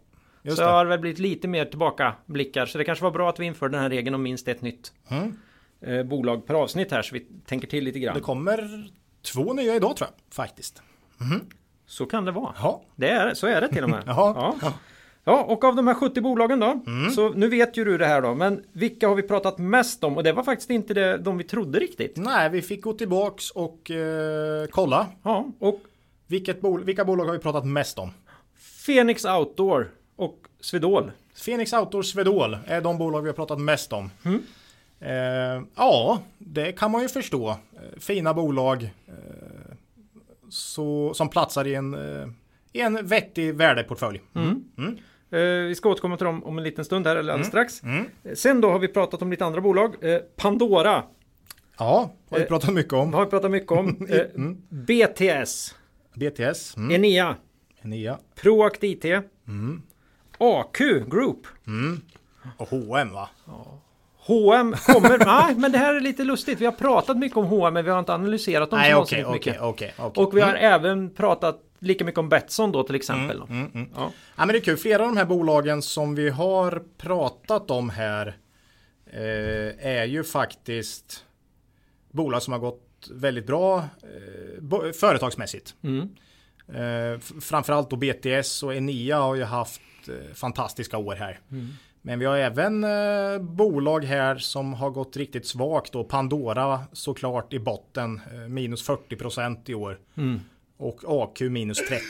[0.55, 0.63] så det.
[0.63, 2.65] har det väl blivit lite mer tillbakablickar.
[2.65, 4.93] Så det kanske var bra att vi införde den här regeln om minst ett nytt
[5.09, 5.37] Mm.
[5.81, 7.01] eh, bolag per avsnitt här.
[7.01, 8.15] Så vi tänker till lite grann.
[8.15, 8.87] Det kommer
[9.33, 10.81] två nya idag tror jag faktiskt.
[11.85, 12.53] Så kan det vara.
[12.57, 14.03] Ja, Det är, så är det till och med.
[14.05, 14.55] Jaha.
[14.61, 14.73] Ja.
[15.29, 16.81] Ja, och av de här 70 bolagen då.
[16.87, 17.11] Mm.
[17.11, 18.35] Så nu vet ju du det här då.
[18.35, 20.17] Men vilka har vi pratat mest om?
[20.17, 22.17] Och det var faktiskt inte det, de vi trodde riktigt.
[22.17, 25.07] nej, vi fick gå tillbaks och eh, kolla.
[25.23, 25.79] Ja, och
[26.27, 28.11] Vilket bol- vilka bolag har vi pratat mest om?
[28.85, 31.11] Phoenix Outdoor och Swedol.
[31.45, 34.09] Phoenix Outdoor Swedol är de bolag vi har pratat mest om.
[34.25, 34.41] Mm.
[34.99, 37.49] Eh, ja, det kan man ju förstå.
[37.49, 39.75] Eh, fina bolag eh,
[40.49, 42.27] så, som platsar i en, eh,
[42.73, 44.21] i en vettig värdeportfölj.
[44.35, 44.41] Eh,
[45.37, 47.83] vi ska återkomma till dem om en liten stund här eller alldeles strax.
[47.83, 48.05] Mm.
[48.23, 49.95] Eh, Sen då har vi pratat om lite andra bolag.
[50.03, 51.03] Eh, Pandora
[51.77, 53.13] Ja, har vi Eh, pratat mycket om.
[53.13, 54.07] har vi pratat mycket om.
[54.09, 54.25] Eh,
[54.69, 55.75] BTS,
[56.15, 56.91] BTS, mm.
[56.91, 57.35] Enea,
[57.81, 59.05] Enea Proact IT,
[59.47, 59.81] Mm.
[60.37, 60.77] AQ
[61.09, 61.47] Group.
[62.57, 63.29] och H&M va?
[64.17, 66.61] H&M kommer, nej men det här är lite lustigt.
[66.61, 69.57] Vi har pratat mycket om H&M men vi har inte analyserat dem Nej, okej, okej,
[69.61, 69.93] okej.
[69.97, 70.23] okej.
[70.23, 73.39] Och vi har även pratat lika mycket om Betsson då till exempel.
[73.39, 73.45] då.
[73.45, 73.89] Mm, mm.
[73.95, 74.11] Ja.
[74.35, 74.77] Ja, men det är kul.
[74.77, 78.37] Flera av de här bolagen som vi har pratat om här
[79.05, 81.25] eh, är ju faktiskt
[82.11, 85.75] bolag som har gått väldigt bra eh, bo- företagsmässigt.
[85.83, 86.09] Mm.
[86.67, 91.39] Eh, framförallt då BTS och Enea har ju haft eh, fantastiska år här.
[92.01, 96.03] Men vi har även eh, bolag här som har gått riktigt svagt då.
[96.03, 99.99] Pandora såklart i botten, eh, minus 40% i år.
[100.17, 100.39] Mm.
[100.79, 101.99] Och AQ minus 30.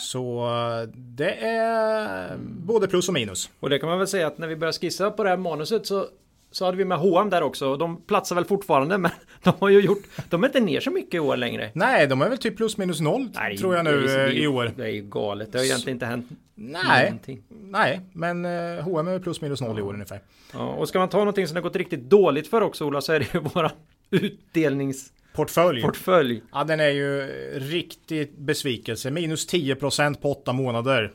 [0.00, 0.48] Så
[0.94, 3.50] det är både plus och minus.
[3.60, 5.86] Och det kan man väl säga att när vi började skissa på det här manuset
[5.86, 6.06] så
[6.50, 7.68] så hade vi med H&M där också.
[7.68, 9.10] Och De platsar väl fortfarande men
[9.42, 11.70] de har ju gjort De är inte ner så mycket i år längre.
[11.74, 14.42] Nej, de är väl typ plus minus noll Nej, tror jag nu det är ju-
[14.42, 14.72] i år.
[14.76, 15.52] Det är ju galet.
[15.52, 17.42] Det har egentligen inte hänt Nej, någonting.
[17.48, 18.44] nej, men
[18.82, 20.20] H&M är plus minus noll i år ungefär.
[20.52, 23.00] Ja, och ska man ta någonting som det har gått riktigt dåligt för också Ola
[23.00, 23.70] så är det ju våra
[24.10, 25.82] utdelningsportfölj.
[25.82, 26.42] Portfölj.
[26.52, 27.22] Ja, den är ju
[27.58, 29.10] riktigt besvikelse.
[29.10, 31.12] Minus 10% på åtta månader.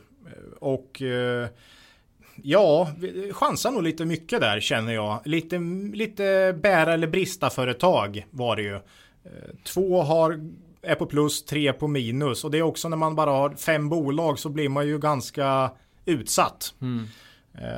[0.60, 1.48] Och eh,
[2.42, 2.90] ja,
[3.32, 5.20] chansar nog lite mycket där känner jag.
[5.24, 5.58] Lite,
[5.92, 8.74] lite bära eller brista företag var det ju.
[8.74, 8.80] Eh,
[9.64, 10.40] Två har,
[10.82, 12.44] är på plus, tre på minus.
[12.44, 15.70] Och det är också när man bara har fem bolag så blir man ju ganska
[16.04, 16.74] utsatt.
[16.80, 16.86] Eh,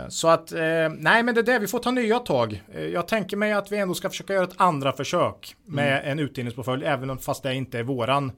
[0.08, 0.58] Så att, eh,
[0.98, 2.62] nej men det är det, vi får ta nya tag.
[2.74, 6.18] Eh, Jag tänker mig att vi ändå ska försöka göra ett andra försök med en
[6.18, 8.32] utdelningsportfölj, även om fast det inte är våran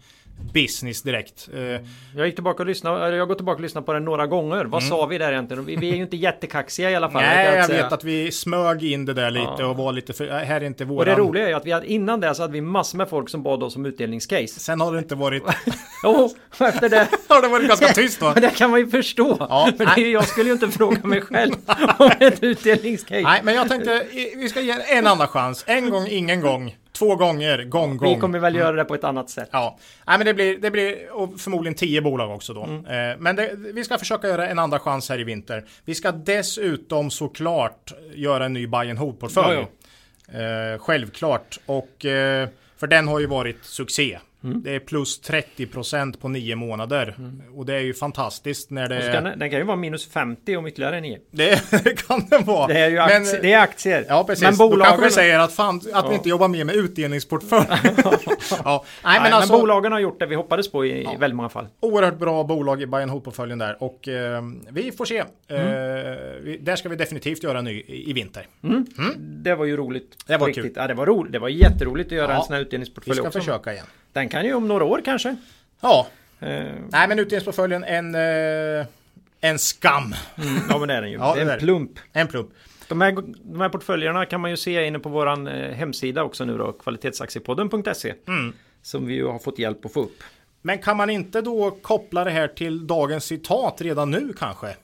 [0.55, 1.48] business direkt.
[1.55, 1.61] Eh,
[2.16, 4.64] Jag gick tillbaka och lyssnade, jag gått tillbaka och lyssnat på den några gånger.
[4.64, 5.64] Vad sa vi där egentligen?
[5.64, 7.22] Vi, vi är ju inte jättekaxiga i alla fall.
[7.22, 7.37] Mm.
[7.37, 9.66] nej, jag vet att vi smög in det där lite Ja.
[9.66, 10.98] och var lite för, äh, här är inte våran.
[10.98, 13.09] Och det roliga är ju att vi hade, innan det så hade vi massor med
[13.09, 14.61] folk som bad oss om utdelningscase.
[14.61, 15.42] Sen har det inte varit,
[16.05, 18.20] Jo, efter det har det varit ganska tyst?
[18.35, 19.37] Men det kan man ju förstå.
[19.40, 21.53] Ja, För det jag skulle ju inte fråga mig själv
[21.98, 23.20] om ett utdelningscase.
[23.22, 24.03] Nej, men jag tänkte
[24.37, 25.64] vi ska ge en andra chans.
[25.66, 26.77] En gång, ingen gång.
[26.98, 28.14] Två gånger, gång, gång.
[28.14, 29.48] Vi kommer väl göra det på ett annat sätt.
[29.52, 32.64] Ja, Nej, men det blir, det blir och förmodligen tio bolag också då.
[32.64, 33.11] Mm.
[33.11, 35.64] Eh, men det, vi ska försöka göra en andra chans här i vinter.
[35.84, 39.66] Vi ska dessutom såklart göra en ny buy and hold-portfölj.
[40.32, 41.58] Eh, självklart.
[41.66, 44.18] Och, eh, för den har ju varit succé.
[44.50, 44.62] Mm.
[44.62, 47.16] Det är plus 30% på nio månader.
[47.54, 49.02] Och det är ju fantastiskt när det...
[49.02, 51.18] Så kan, den- den kan ju vara minus 50 om ytterligare nio.
[51.30, 52.66] Det, det kan den vara.
[52.66, 53.42] Det är ju Men- aktier.
[53.42, 54.04] det är aktier.
[54.08, 56.14] Ja precis, Men då kanske bolagen, vi säger att, fan, att vi Ja.
[56.14, 57.66] inte jobbar mer med utdelningsportfölj.
[57.68, 58.84] ja.
[59.04, 61.37] Nej, Nej, men alltså, men bolagen har gjort det vi hoppades på i, i väldigt
[61.37, 61.66] många fall.
[61.80, 65.24] Oerhört bra bolag i buy and hold-portföljen där och eh, vi får se.
[65.48, 65.62] Mm.
[65.66, 68.46] Eh, vi, där ska vi definitivt göra en ny i, i vinter.
[69.18, 70.16] Det var ju roligt.
[70.26, 70.62] Det var på kul.
[70.64, 70.76] riktigt.
[70.76, 71.32] Ja, det var roligt.
[71.32, 73.38] Det var jätteroligt att göra Ja, en sån här Vi utdelningsportfölj ska också.
[73.38, 73.87] försöka igen.
[74.12, 75.37] Den kan ju om några år kanske.
[75.81, 76.07] Ja,
[76.40, 76.48] Eh,
[76.90, 78.87] nej men utdelningsportföljen en, eh,
[79.40, 80.14] en skam.
[80.37, 81.16] mm, ja men det är den ju.
[81.18, 81.57] Ja, det är en det.
[81.59, 81.90] plump.
[82.12, 82.48] En plump.
[82.88, 86.44] De här, de här portföljerna kan man ju se inne på våran eh, hemsida också
[86.44, 86.72] nu då.
[86.72, 88.14] Kvalitetsaktiepodden.se.
[88.29, 88.53] Mm.
[88.83, 90.22] Som vi ju har fått hjälp att få upp.
[90.62, 94.77] Men kan man inte då koppla det här till dagens citat redan nu kanske?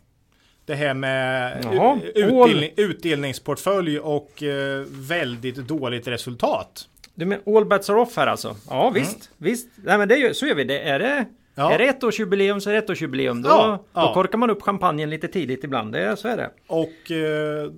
[0.65, 6.89] Det här med Jaha, u- utdelning, utdelningsportfölj och eh, väldigt dåligt resultat.
[7.15, 8.57] Du men all bets are off här alltså?
[8.71, 9.69] Ja visst, visst.
[9.77, 10.81] Nej men det är ju, så gör vi det.
[10.81, 11.25] Är det,
[11.55, 11.73] Ja.
[11.73, 13.43] är det ettårsjubileum så är det ettårsjubileum.
[13.43, 14.01] Då, Ja, ja.
[14.09, 15.93] då korkar man upp champagnen lite tidigt ibland.
[15.93, 16.51] Det, så är det.
[16.67, 17.71] Och eh,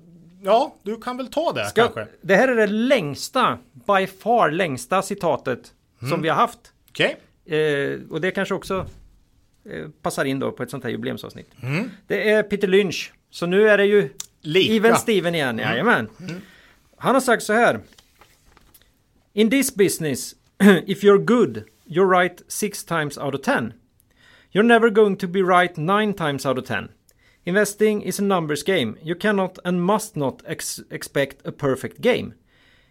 [0.42, 2.06] ja, du kan väl ta det Ska, kanske.
[2.20, 5.72] det här är det längsta, by far längsta citatet
[6.02, 6.10] Mm.
[6.10, 6.58] som vi har haft.
[6.90, 7.16] Okej.
[7.58, 8.86] Eh, och det kanske också
[9.70, 11.50] eh, passar in då på ett sånt här jubileumsavsnitt.
[11.62, 11.90] Mm.
[12.06, 14.08] Det är Peter Lynch Så nu är det ju
[14.40, 14.72] Lika.
[14.72, 16.08] Even Steven igen, jajamän.
[16.96, 17.80] Han har sagt så här.
[19.36, 23.74] In this business, if you're good, you're right six times out of ten.
[24.50, 26.88] You're never going to be right nine times out of ten.
[27.44, 28.96] Investing is a numbers game.
[29.02, 32.32] You cannot and must not ex- expect a perfect game.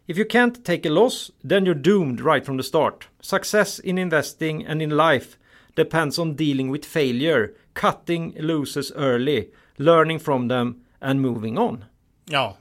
[0.08, 3.08] If you can't take a loss, then you're doomed right from the start.
[3.22, 5.40] Success in investing and in life
[5.76, 11.86] depends on dealing with failure, cutting losses early, learning from them and moving on.
[12.26, 12.56] Ja.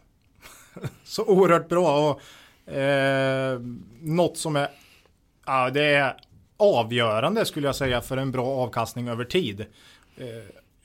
[1.04, 2.20] Så oerhört bra och
[2.66, 3.60] eh,
[4.00, 4.68] något som är,
[5.46, 6.16] ja, det är
[6.56, 9.60] avgörande skulle jag säga för en bra avkastning över tid.
[10.16, 10.26] Eh,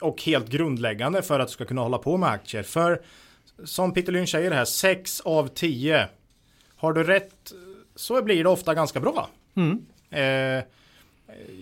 [0.01, 2.63] och helt grundläggande för att du ska kunna hålla på med aktier.
[2.63, 3.01] För
[3.63, 6.07] som Peter Lynch säger här, 6 av 10.
[6.75, 7.53] Har du rätt
[7.99, 9.29] så blir det ofta ganska bra.
[10.09, 10.63] Eh,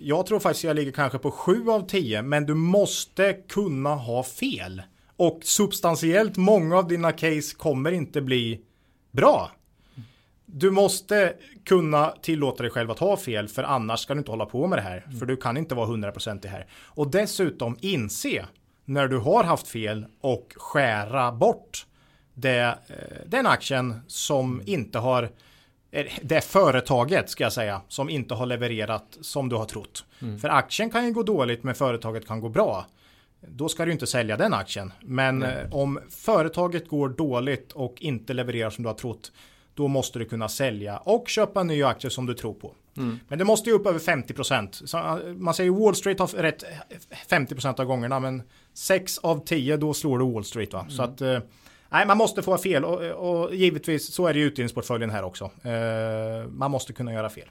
[0.01, 4.23] jag tror faktiskt jag ligger kanske på 7 av 10, men du måste kunna ha
[4.23, 4.81] fel.
[5.15, 8.61] Och substantiellt många av dina case kommer inte bli
[9.11, 9.51] bra.
[10.49, 11.33] Du måste
[11.65, 14.77] kunna tillåta dig själv att ha fel, för annars ska du inte hålla på med
[14.77, 15.07] det här.
[15.19, 16.65] För du kan inte vara 100% i här.
[16.73, 18.45] Och dessutom inse
[18.85, 21.85] när du har haft fel och skära bort
[22.33, 25.29] det, eh, den aktien som inte har
[25.91, 30.05] eh, det företaget ska jag säga som inte har levererat som du har trott.
[30.41, 32.85] För aktien kan ju gå dåligt men företaget kan gå bra.
[33.41, 34.93] Då ska du inte sälja den aktien.
[35.01, 39.31] Men eh, om företaget går dåligt och inte levererar som du har trott.
[39.77, 42.73] Då måste du kunna sälja och köpa nya aktier som du tror på.
[43.27, 44.85] Men det måste ju upp över 50%.
[44.85, 46.63] Så, eh, man säger Wall Street har rätt
[47.29, 48.19] 50% av gångerna.
[48.19, 48.41] Men
[48.73, 50.73] 6 av 10 då slår du Wall Street.
[50.73, 50.85] Va?
[50.89, 51.39] Så att eh,
[51.89, 55.51] Nej, man måste få fel och, och givetvis så är det i utdelningsportföljen här också.
[55.63, 57.47] Eh, man måste kunna göra fel.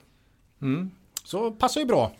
[0.61, 0.91] Mm.
[1.23, 2.11] Så passar ju bra.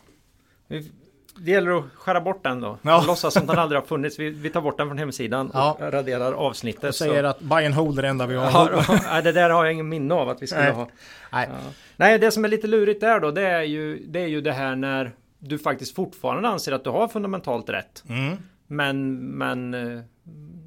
[1.39, 2.78] Det gäller att skära bort den då.
[2.82, 3.04] Ja.
[3.08, 4.19] Låtsas som den aldrig har funnits.
[4.19, 5.78] Vi, vi tar bort den från hemsidan och Ja.
[5.82, 6.84] raderar avsnittet.
[6.84, 8.84] Jag säger att buy and hold är det enda vi har.
[9.12, 10.71] Ja, det där har jag ingen minne av att vi skulle Nej.
[10.73, 10.88] ha.
[11.32, 11.50] Nej.
[11.52, 11.56] Ja.
[11.95, 14.52] Nej, det som är lite lurigt där då, det är, ju, det är ju det
[14.52, 18.04] här när du faktiskt fortfarande anser att du har fundamentalt rätt.
[18.10, 18.38] Mm.
[18.67, 20.02] Men, men eh,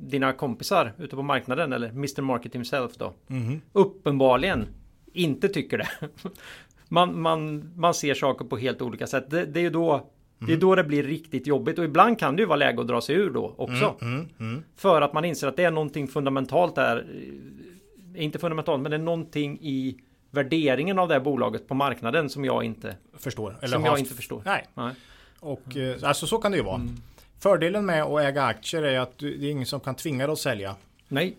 [0.02, 3.60] dina kompisar ute på marknaden, eller Mr Market himself då, Mhm.
[3.72, 4.66] uppenbarligen
[5.12, 5.88] inte tycker det.
[6.92, 9.30] Man, man, man ser saker på helt olika sätt.
[9.30, 10.06] Det, det är ju då
[10.46, 12.88] det är då det blir riktigt jobbigt och ibland kan det ju vara läge att
[12.88, 13.96] dra sig ur då också.
[14.00, 14.62] Mm, mm.
[14.76, 17.06] För att man inser att det är någonting fundamentalt där.
[18.14, 19.96] eh, Inte fundamentalt, men det är någonting i
[20.30, 23.56] värderingen av det här bolaget på marknaden som jag inte, Förstår.
[23.62, 24.42] Eller som jag inte förstår.
[24.44, 24.94] Nej, Nej.
[25.40, 26.74] och eh, alltså så kan det ju vara.
[26.76, 26.88] Mm.
[27.38, 30.38] Fördelen med att äga aktier är att det är ingen som kan tvinga dig att
[30.38, 30.74] sälja.
[31.08, 31.36] Nej.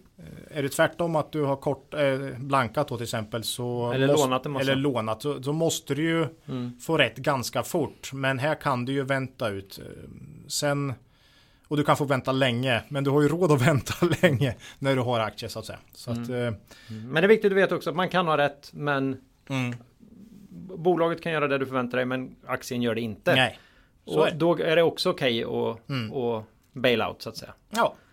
[0.51, 4.21] Är det tvärtom att du har kort eh, blankat då till exempel så Eller måste,
[4.27, 4.61] lånat en massa.
[4.71, 6.79] eller lånat så, så måste du ju Mm.
[6.79, 8.13] få rätt ganska fort.
[8.13, 9.79] Men här kan du ju vänta ut.
[9.79, 10.09] Eh,
[10.47, 10.93] Sen
[11.67, 14.95] och du kan få vänta länge, men du har ju råd att vänta länge när
[14.95, 15.79] du har aktier så att säga.
[15.93, 16.25] Så att, eh,
[16.89, 19.17] Men det är viktigt att veta också att man kan ha rätt, men
[19.49, 19.75] mm,
[20.77, 23.35] bolaget kan göra det du förväntar dig, men aktien gör det inte.
[23.35, 23.59] nej.
[24.05, 24.37] Så Och är det.
[24.37, 26.41] då är det också okej att Mm.
[26.73, 27.53] bail out så att säga.
[27.69, 28.10] Ja, Eh,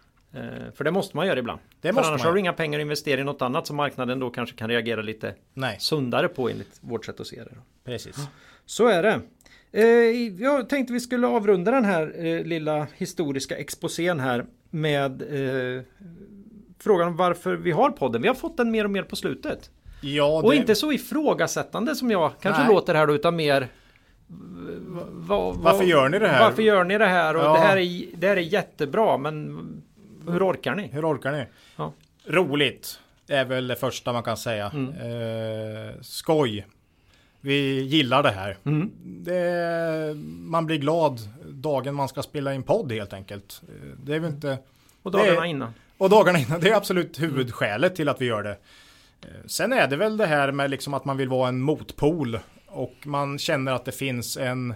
[0.75, 1.61] För det måste man göra ibland.
[1.81, 2.27] det För måste annars man.
[2.27, 5.03] har du inga pengar att investera i något annat som marknaden då kanske kan reagera
[5.03, 7.55] lite Nej, sundare på enligt vårt sätt att se det.
[7.85, 8.17] Precis.
[8.67, 9.21] Så är det.
[9.73, 9.85] Eh,
[10.43, 15.83] jag tänkte vi skulle avrunda den här eh, lilla historiska exposén här med eh,
[16.79, 18.23] frågan varför vi har podden.
[18.23, 19.71] Vi har fått den mer och mer på slutet.
[20.01, 22.73] Ja, Och det, inte så ifrågasättande som jag kanske Nej.
[22.75, 23.69] låter här då, utan mer
[24.29, 26.41] va- va- Varför gör ni det här?
[26.45, 27.37] Varför gör ni det här?
[27.37, 27.53] Och Ja.
[27.53, 29.59] det, här är, det här är jättebra, men
[30.33, 30.87] hur orkar ni?
[30.93, 31.47] Hur orkar ni?
[31.77, 31.93] Ja.
[32.27, 34.71] Roligt är väl det första man kan säga.
[34.75, 34.89] Mm.
[34.93, 36.67] Eh, skoj.
[37.41, 38.57] Vi gillar det här.
[38.65, 38.91] Mm.
[39.05, 43.63] Det, man blir glad dagen man ska spela in podd helt enkelt.
[43.69, 44.59] Eh, Det är väl inte...
[45.03, 45.73] Och dagarna är- innan.
[45.99, 48.51] Och dagarna innan, det är absolut huvudskälet till att vi gör det.
[49.23, 52.39] Eh, Sen är det väl det här med liksom att man vill vara en motpol
[52.67, 54.75] och man känner att det finns en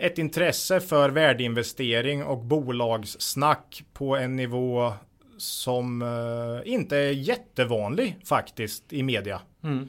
[0.00, 4.92] ett intresse för värdeinvestering och bolagssnack på en nivå
[5.38, 9.40] som eh, inte är jättevanlig faktiskt i media.
[9.62, 9.88] Mm.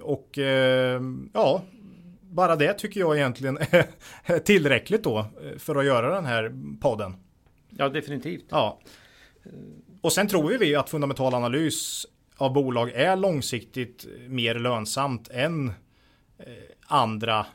[0.00, 1.00] Och eh,
[1.32, 1.62] ja,
[2.20, 3.58] bara det tycker jag egentligen
[4.26, 7.14] är tillräckligt då eh, för att göra den här podden.
[7.70, 8.44] Ja, definitivt.
[8.48, 8.80] Ja.
[10.00, 15.68] Och sen tror vi att fundamental analys av bolag är långsiktigt mer lönsamt än
[16.38, 16.46] eh,
[16.86, 17.46] andra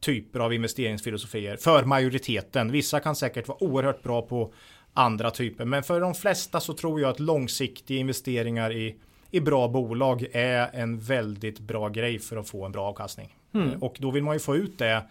[0.00, 2.72] typer av investeringsfilosofier för majoriteten.
[2.72, 4.52] Vissa kan säkert vara oerhört bra på
[4.94, 8.96] andra typer, men för de flesta så tror jag att långsiktiga investeringar i,
[9.30, 13.36] i bra bolag är en väldigt bra grej för att få en bra avkastning.
[13.54, 13.82] Mm.
[13.82, 15.02] Och då vill man ju få ut det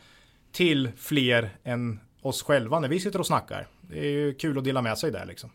[0.51, 3.67] till fler än oss själva när vi sitter och snackar.
[3.81, 5.49] det är ju kul att dela med sig där liksom.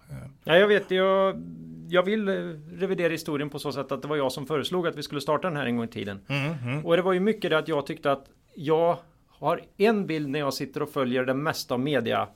[0.44, 1.42] Ja, jag vet, jag,
[1.88, 2.34] jag vill eh,
[2.72, 5.48] revidera historien på så sätt att det var jag som föreslog att vi skulle starta
[5.48, 6.20] den här en gång i tiden.
[6.28, 6.86] Mm, mm.
[6.86, 8.98] Och det var ju mycket det att jag tyckte att jag
[9.46, 12.28] har en bild när jag sitter och följer det mesta av media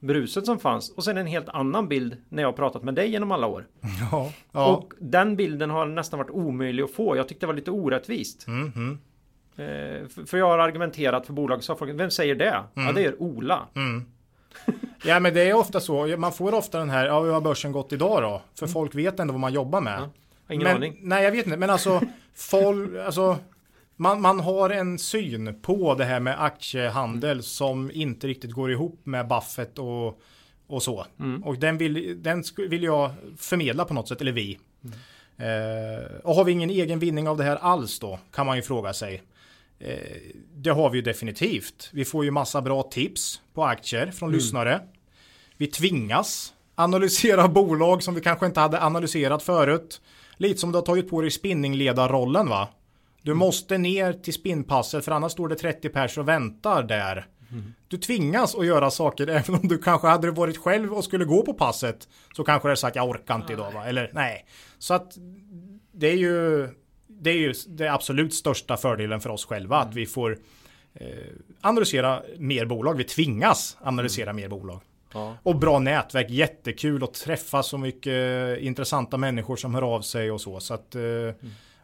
[0.00, 3.32] bruset som fanns och sen en helt annan bild när jag pratat med dig genom
[3.32, 3.66] alla år.
[4.10, 4.66] Ja, ja.
[4.76, 7.16] Och den bilden har nästan varit omöjlig att få.
[7.16, 8.46] Jag tyckte det var lite orättvist.
[8.46, 8.98] Mm, mm,
[9.56, 12.62] Eh, för- jag har argumenterat för bolag så har folk, vem säger det?
[12.74, 13.66] Ja det är Ola.
[13.74, 14.04] mm.
[15.04, 17.72] Ja men det är ofta så, man får ofta den här, ja hur har börsen
[17.72, 18.42] gått idag då?
[18.58, 20.00] För folk vet ändå vad man jobbar med.
[20.00, 20.98] Ja, Ingen men, aning.
[21.02, 22.00] Nej jag vet inte, men alltså,
[22.34, 23.36] folk, alltså
[23.98, 29.00] man, man har en syn på det här med aktiehandel som inte riktigt går ihop
[29.04, 30.20] med Buffett och,
[30.66, 31.06] och så.
[31.20, 31.44] Mm.
[31.44, 34.58] Och den vill, den vill jag förmedla på något sätt, eller vi.
[35.36, 38.18] Eh, och har vi ingen egen vinning av det här alls då?
[38.32, 39.22] Kan man ju fråga sig.
[39.78, 39.98] Eh,
[40.54, 41.90] det har vi ju definitivt.
[41.92, 44.80] Vi får ju massa bra tips på aktier från lyssnare.
[45.56, 50.00] Vi tvingas analysera bolag som vi kanske inte hade analyserat förut.
[50.36, 52.68] Lite som du har tagit på dig spinningledarrollen va?
[53.22, 57.26] Du måste ner till spinnpasset för annars står det 30 pers och väntar där.
[57.88, 61.42] Du tvingas att göra saker även om du kanske hade varit själv och skulle gå
[61.42, 62.08] på passet.
[62.36, 63.86] Så kanske du hade sagt jag orkar inte idag va?
[63.86, 64.46] Eller nej.
[64.78, 65.12] Så att
[65.92, 66.68] det är ju
[67.06, 70.38] det är ju det absolut största fördelen för oss själva att vi får
[70.94, 71.06] eh,
[71.60, 72.96] analysera mer bolag.
[72.96, 74.80] Vi tvingas analysera mer bolag.
[75.12, 75.36] Ja.
[75.42, 80.40] Och bra nätverk, jättekul att träffa så mycket intressanta människor som hör av sig och
[80.40, 80.60] så.
[80.60, 81.02] Så att eh,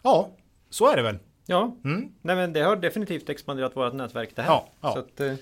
[0.03, 0.31] ja,
[0.74, 1.18] så är det väl.
[1.46, 2.08] Ja, Mm.
[2.22, 4.50] nej men det har definitivt expanderat vårt nätverk det här.
[4.50, 4.92] Ja, ja.
[4.92, 5.34] Så att, eh,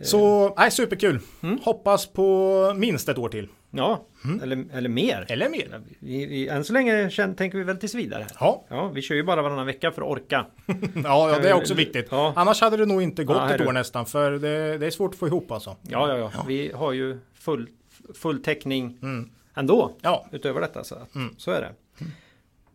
[0.00, 1.20] Så nej, superkul.
[1.42, 1.58] Mm.
[1.62, 3.48] Hoppas på minst ett år till.
[3.70, 4.42] ja Mm.
[4.42, 5.26] eller, eller mer.
[5.28, 5.80] Eller mer.
[5.98, 8.26] Vi, vi, än så länge känn, tänker vi väl tills vidare.
[8.40, 10.46] Ja, Ja, vi kör ju bara varannan vecka för att orka.
[11.04, 12.06] ja, ja det är också viktigt.
[12.10, 12.32] Ja.
[12.36, 14.06] Annars hade det nog inte gått Ja, ett år nästan.
[14.06, 15.76] För det, det är svårt att få ihop alltså.
[15.88, 16.44] Ja, ja, ja.
[16.48, 17.68] Vi har ju full,
[18.14, 19.30] full täckning Mm.
[19.54, 19.92] ändå.
[20.00, 20.84] Ja, Utöver detta.
[20.84, 21.34] Så, att, Mm.
[21.38, 22.04] så är det.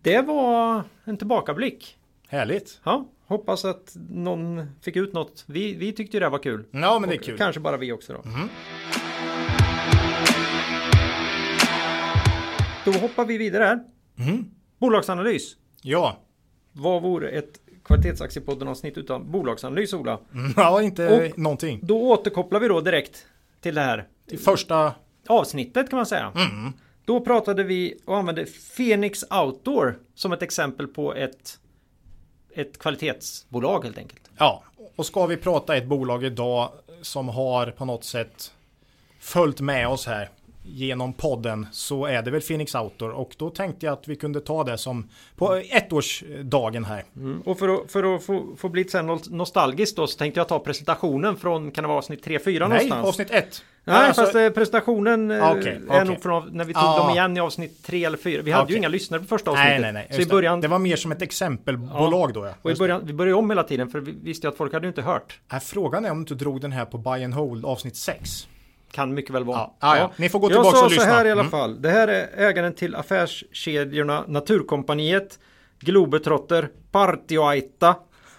[0.03, 1.97] Det var en tillbakablick.
[2.27, 2.79] härligt.
[2.83, 5.43] Ja, hoppas att någon fick ut något.
[5.47, 6.65] Vi, vi tyckte ju det var kul.
[6.71, 7.37] Ja, men det är kul.
[7.37, 8.29] Kanske bara vi också då.
[8.29, 8.49] Mhm.
[12.85, 13.79] Då hoppar vi vidare här.
[14.15, 14.45] Mhm.
[14.79, 15.55] Bolagsanalys.
[15.81, 16.17] Ja.
[16.71, 20.19] Vad vore ett kvalitetsaktiepodden avsnitt utan bolagsanalys Ola?
[20.55, 21.79] ja, inte Och- någonting.
[21.83, 23.25] Då återkopplar vi då direkt
[23.61, 24.93] till det här Till första...
[25.27, 26.31] avsnittet kan man säga.
[26.35, 26.73] Mm.
[27.05, 31.59] Då pratade vi och använde Phoenix Outdoor som ett exempel på ett,
[32.53, 34.29] ett kvalitetsbolag helt enkelt.
[34.37, 34.63] Ja,
[34.95, 38.53] och ska vi prata ett bolag idag som har på något sätt
[39.19, 40.29] följt med oss här
[40.65, 44.41] genom podden så är det väl Phoenix Outdoor och då tänkte jag att vi kunde
[44.41, 47.03] ta det som på ettårsdagen här.
[47.45, 50.59] Och för att, för att få, få bli lite nostalgiskt då så tänkte jag ta
[50.59, 53.07] presentationen från, kan det vara avsnitt 3-4 Nej, någonstans?
[53.07, 53.63] avsnitt ett.
[53.85, 56.05] Nej, Alltså- fast eh, presentationen eh, Okej, är okej.
[56.05, 56.97] nog från när vi tog Ja.
[56.97, 58.41] dem igen i avsnitt 3 eller 4.
[58.41, 58.77] Vi hade ju Okej.
[58.77, 59.81] inga lyssnare på första avsnittet.
[59.81, 60.15] Nej, nej, nej.
[60.17, 62.45] Så i början, Det var mer som ett exempelbolag då.
[62.45, 62.53] Ja.
[62.61, 64.85] och i början, vi började om hela tiden för vi visste ju att folk hade
[64.85, 65.39] ju inte hört.
[65.53, 68.47] Äh, Frågan är om du inte drog den här på Buy and Hold avsnitt 6.
[68.93, 69.57] Kan mycket väl vara.
[69.57, 70.11] Ja, ja, ja.
[70.17, 71.03] Ni får gå Jag tillbaka sa och lyssna.
[71.05, 71.51] så här i alla Mm.
[71.51, 71.81] fall.
[71.81, 75.39] Det här är ägaren till affärskedjorna Naturkompaniet,
[75.79, 77.95] Globetrotter, Partioaita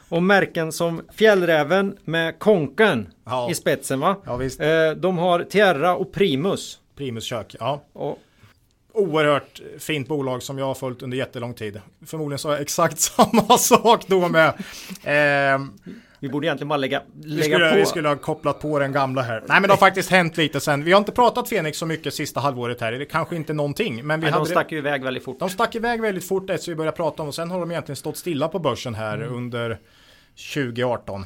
[0.09, 3.51] och märken som Fjällräven med Konken Ja.
[3.51, 4.17] i spetsen va?
[4.27, 4.61] Ja, visst.
[4.61, 6.79] Eh, de har Tierra och Primus.
[6.97, 7.57] Primus kök.
[7.61, 7.83] Ja.
[7.93, 8.19] Och,
[8.97, 11.81] Oerhört fint bolag som jag har följt under jättelång tid.
[12.07, 14.53] Förmodligen sa jag exakt samma sak då med.
[15.05, 15.73] Ehm,
[16.25, 17.77] vi borde egentligen bara lägga, vi, lägga skulle, på.
[17.77, 19.41] vi skulle ha kopplat på den gamla här.
[19.47, 20.85] Nej men det har faktiskt hänt lite sen.
[20.85, 22.93] Vi har inte pratat Fenix så mycket sista halvåret här.
[22.93, 24.07] Det kanske inte någonting.
[24.07, 25.39] Men vi Men hade de stack ju iväg väldigt fort.
[25.39, 27.97] de stack iväg väldigt fort så vi började prata om och sen har de egentligen
[27.97, 29.79] stått stilla på börsen här under
[30.55, 31.21] 2018.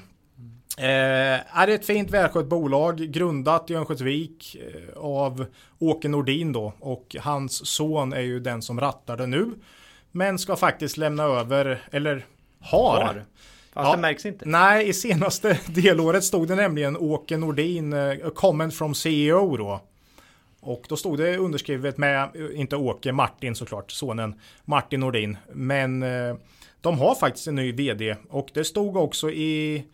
[0.78, 5.46] Eh, är det ett fint välskött bolag grundat i Örnsköldsvik eh, av
[5.78, 9.50] Åke Nordin då och hans son är ju den som rattar det nu.
[10.12, 12.26] Men ska faktiskt lämna över, eller
[12.60, 13.04] har.
[13.04, 13.24] Har.
[13.72, 13.96] Fast Ja.
[13.96, 14.44] det märks inte.
[14.48, 19.80] Nej, i senaste delåret stod det nämligen Åke Nordin, eh, a comment from CEO då.
[20.60, 25.36] Och då stod det underskrivet med, eh, inte Åke, Martin såklart, sonen Martin Nordin.
[25.52, 26.36] Men eh,
[26.80, 29.84] de har faktiskt en ny vd och det stod också i,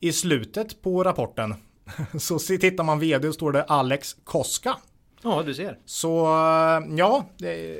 [0.00, 1.54] i slutet på rapporten.
[2.18, 4.76] Så tittar man vd och står det Alex Koska.
[5.24, 5.78] Ja, du ser.
[5.84, 7.24] Så eh, ja,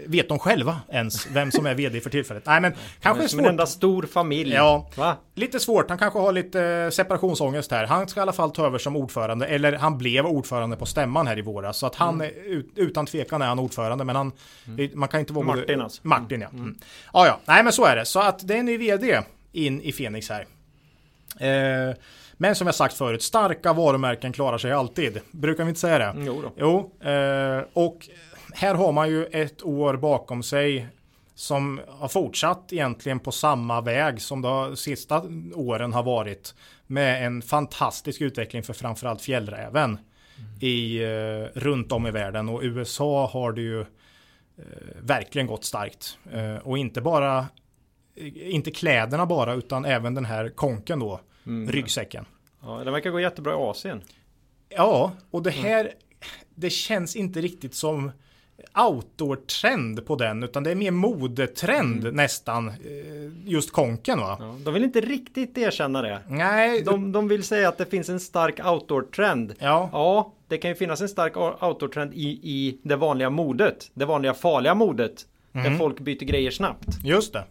[0.07, 2.47] vet de själva ens vem som är vd för tillfället?
[2.47, 4.53] Nej men kanske är Som en enda stor familj.
[4.53, 4.91] Ja.
[4.97, 5.17] Va?
[5.35, 7.87] Lite svårt, han kanske har lite eh, separationsångest här.
[7.87, 11.27] Han ska i alla fall ta över som ordförande, eller han blev ordförande på stämman
[11.27, 11.79] här i våras.
[11.79, 14.33] Så att han, ut, utan tvekan är han ordförande, men han,
[14.95, 16.01] man kan inte vara Martin alltså.
[16.05, 16.49] Martin ja.
[16.49, 16.79] Mm.
[17.13, 18.05] Ja, ja, nej men så är det.
[18.05, 19.21] Så att det är en ny vd
[19.53, 20.47] in i Fenix här.
[21.41, 21.95] Eh,
[22.43, 25.21] Men som jag sagt förut, starka varumärken klarar sig alltid.
[25.31, 26.15] Brukar vi inte säga det?
[26.19, 26.53] Jo då.
[26.57, 28.09] Jo, eh, och
[28.55, 30.87] här har man ju ett år bakom sig
[31.35, 35.23] som har fortsatt egentligen på samma väg som de sista
[35.55, 36.55] åren har varit
[36.87, 40.51] med en fantastisk utveckling för framförallt fjällräven mm.
[40.61, 43.87] i, eh, runt om i världen och USA har det ju eh,
[45.01, 47.47] verkligen gått starkt eh, och inte bara
[48.35, 51.73] inte kläderna bara utan även den här konken då mm.
[51.73, 52.25] ryggsäcken.
[52.63, 54.03] Ja, den verkar gå jättebra i Asien.
[54.69, 55.93] Ja, och det här mm.
[56.55, 58.11] det känns inte riktigt som
[58.75, 62.15] outdoor-trend på den utan det är mer modetrend mm.
[62.15, 62.75] nästan eh,
[63.45, 64.37] just konken va?
[64.41, 66.21] Ja, de vill inte riktigt erkänna det.
[66.29, 66.83] Nej.
[66.83, 69.55] De, de vill säga att det finns en stark outdoor-trend.
[69.59, 69.89] Ja.
[69.93, 73.91] ja, det kan ju finnas en stark outdoor-trend i, i det vanliga modet.
[73.95, 75.27] Det vanliga farliga modet.
[75.53, 75.73] Mm.
[75.73, 77.05] Där folk byter grejer snabbt.
[77.05, 77.45] Just det.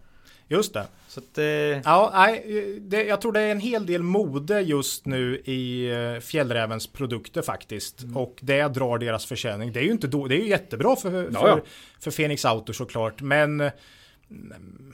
[0.51, 0.87] Just det.
[1.07, 1.45] Så att, eh...
[1.45, 6.19] Ja, nej, det, jag tror det är en hel del mode just nu i eh,
[6.19, 8.03] Fjällrävens produkter faktiskt.
[8.03, 8.17] Mm.
[8.17, 9.71] Och det drar deras försäljning.
[9.71, 11.63] Det är ju inte då, det är ju jättebra för, för,
[11.99, 13.21] för Phoenix Auto såklart.
[13.21, 13.73] Men mm,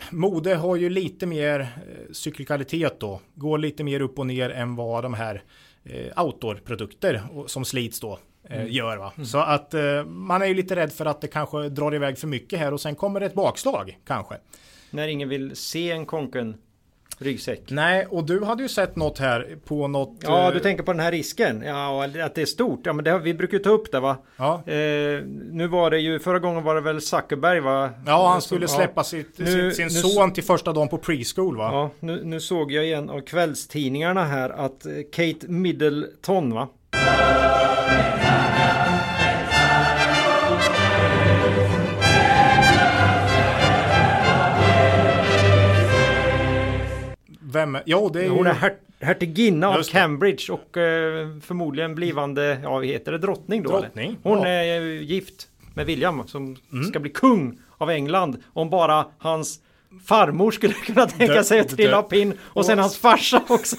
[0.10, 3.22] mode har ju lite mer eh, cyklikalitet då.
[3.36, 5.44] Går lite mer upp och ner än vad de här
[5.84, 8.72] eh, outdoor-produkter som slits då eh, mm.
[8.72, 8.98] gör.
[8.98, 9.14] Va?
[9.16, 9.26] Mm.
[9.26, 12.28] Så att eh, man är ju lite rädd för att det kanske drar iväg för
[12.28, 14.38] mycket här och sen kommer det ett bakslag kanske.
[14.90, 16.58] När ingen vill se en konken
[17.20, 17.62] ryggsäck.
[17.68, 20.18] Nej, och du hade ju sett något här på något.
[20.22, 21.64] Ja, du eh, tänker på den här risken.
[21.66, 22.80] Ja, att det är stort.
[22.84, 24.18] Ja, men det, vi brukar ju ta upp det va.
[24.38, 24.64] Ja.
[24.66, 27.90] Eh, nu var det ju förra gången var det väl Zuckerberg va.
[28.06, 29.04] Ja, han skulle släppa ja.
[29.04, 31.70] sitt, nu, sin, sin son till första dagen på preschool va.
[31.72, 36.70] Ja, nu, nu såg jag igen av kvällstidningarna här att eh, Kate Middleton va.
[47.58, 47.78] Vem?
[47.86, 53.12] Ja, det är Hon är her hertiginna av Cambridge och eh, förmodligen blivande, ja heter
[53.12, 53.70] det drottning då?
[53.70, 54.10] Drottning.
[54.10, 54.18] Eller?
[54.24, 54.48] Hon ja.
[54.48, 56.86] är gift med William som mm.
[56.86, 58.44] ska bli kung av England.
[58.54, 59.60] Om bara hans
[60.06, 63.76] farmor skulle kunna tänka sig att trilla pinn och sen hans farsa också.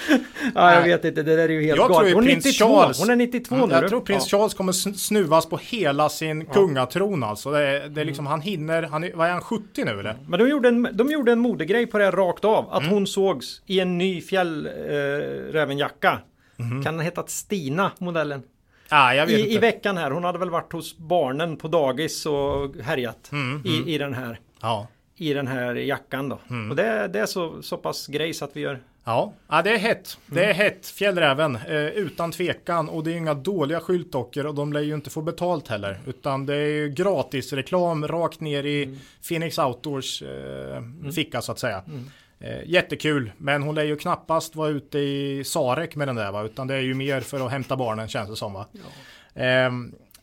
[0.54, 2.14] ja, jag vet inte, det där är ju helt jag galet.
[2.14, 2.64] Hon, är 92.
[2.64, 3.74] Charles, hon är 92 mm, nu.
[3.74, 4.38] Jag tror prins ja.
[4.38, 6.52] Charles kommer snuvas på hela sin ja.
[6.52, 7.50] kungatron alltså.
[7.50, 10.16] Det är, det är liksom, han hinner, han vad är han, 70 nu eller?
[10.28, 12.70] Men de gjorde en, de gjorde en modegrej på det här rakt av.
[12.70, 12.94] Att mm.
[12.94, 16.18] hon sågs i en ny fjällrävenjacka.
[16.58, 16.84] Eh, mm.
[16.84, 18.42] Kan den heta Stina, modellen?
[18.88, 19.54] Ah, I.
[19.54, 23.76] I veckan här, hon hade väl varit hos barnen på dagis och härjat mm, i,
[23.76, 23.88] mm.
[23.88, 24.40] i den här.
[24.60, 24.86] Ja.
[25.16, 26.38] I den här jackan då.
[26.50, 26.70] Mm.
[26.70, 29.70] Och det, det är så, så pass grej så att vi gör Ja, ja det
[29.74, 30.18] är hett.
[30.26, 32.88] Det är hett, fjällräven, eh, utan tvekan.
[32.88, 35.98] Och det är inga dåliga skyltdockor och de lär ju inte få betalt heller.
[36.06, 38.98] Utan det är ju gratis reklam rakt ner i mm.
[39.28, 41.12] Phoenix Outdoors eh, mm.
[41.12, 41.82] ficka så att säga.
[41.86, 42.10] Mm.
[42.40, 46.42] Eh, jättekul, men hon lär ju knappast vara ute i Sarek med den där va.
[46.42, 48.66] Utan det är ju mer för att hämta barnen känns det som va.
[48.72, 49.42] Ja.
[49.42, 49.72] Eh,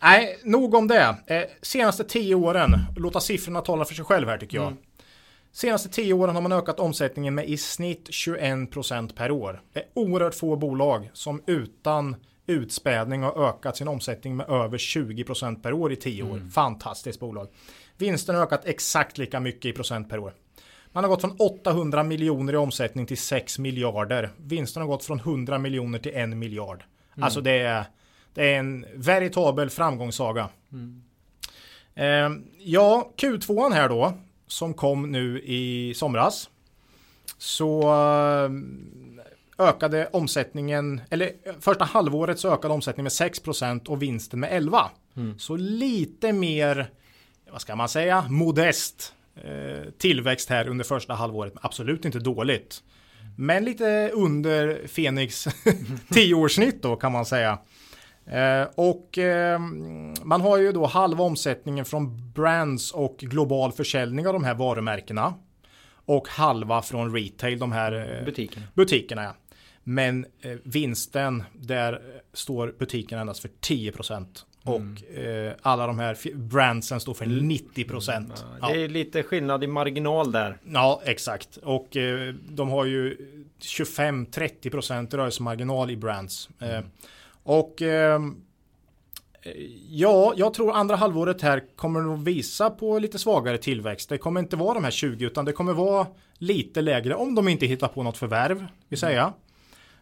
[0.01, 1.15] nej, nog om det.
[1.27, 4.73] Eh, senaste tio åren, låta siffrorna tala för sig själv här tycker jag.
[5.51, 9.61] Senaste tio åren har man ökat omsättningen med i snitt 21% per år.
[9.73, 12.15] Det är oerhört få bolag som utan
[12.47, 16.37] utspädning har ökat sin omsättning med över 20% per år i tio år.
[16.37, 16.51] Mm.
[16.51, 17.47] Fantastiskt bolag.
[17.97, 20.33] Vinsten har ökat exakt lika mycket i procent per år.
[20.91, 24.29] Man har gått från 800 miljoner i omsättning till 6 miljarder.
[24.37, 26.83] Vinsten har gått från 100 miljoner till 1 miljard.
[27.13, 27.23] Mm.
[27.23, 27.85] Alltså det är,
[28.33, 30.49] det är en veritabel framgångssaga.
[30.71, 31.03] Mm.
[31.95, 34.13] Eh, ja, Q2 här då
[34.49, 36.49] som kom nu i somras
[37.37, 38.51] så eh,
[39.67, 44.87] ökade omsättningen, eller första halvåret så ökade omsättningen med 6% och vinsten med 11%.
[45.15, 45.39] Mm.
[45.39, 46.89] Så lite mer,
[47.51, 51.53] vad ska man säga, modest eh, tillväxt här under första halvåret.
[51.61, 52.83] Absolut inte dåligt.
[53.37, 55.47] Men lite under Fenix
[56.09, 57.59] 10-årssnitt då kan man säga.
[58.29, 59.59] Eh, och eh,
[60.23, 65.33] man har ju då halva omsättningen från brands och global försäljning av de här varumärkena.
[66.05, 68.65] Och halva från retail, de här eh, butikerna.
[68.73, 69.35] butikerna ja.
[69.83, 72.01] Men eh, vinsten, där
[72.33, 74.15] står butiken endast för 10%.
[74.15, 74.27] Mm.
[74.63, 78.15] Och eh, alla de här brandsen står för 90%.
[78.15, 78.31] Mm.
[78.61, 80.57] Ja, det är lite skillnad i marginal där.
[80.63, 81.57] Ja, exakt.
[81.57, 81.87] Och
[82.49, 83.17] de har ju
[83.61, 86.49] 25-30% rörelsemarginal i brands.
[86.59, 86.85] Mm.
[87.49, 88.19] Och eh,
[89.89, 94.09] Ja, jag tror andra halvåret här kommer nog visa på lite svagare tillväxt.
[94.09, 97.47] Det kommer inte vara de här 20 utan det kommer vara lite lägre om de
[97.47, 99.33] inte hittar på något förvärv, vill säga.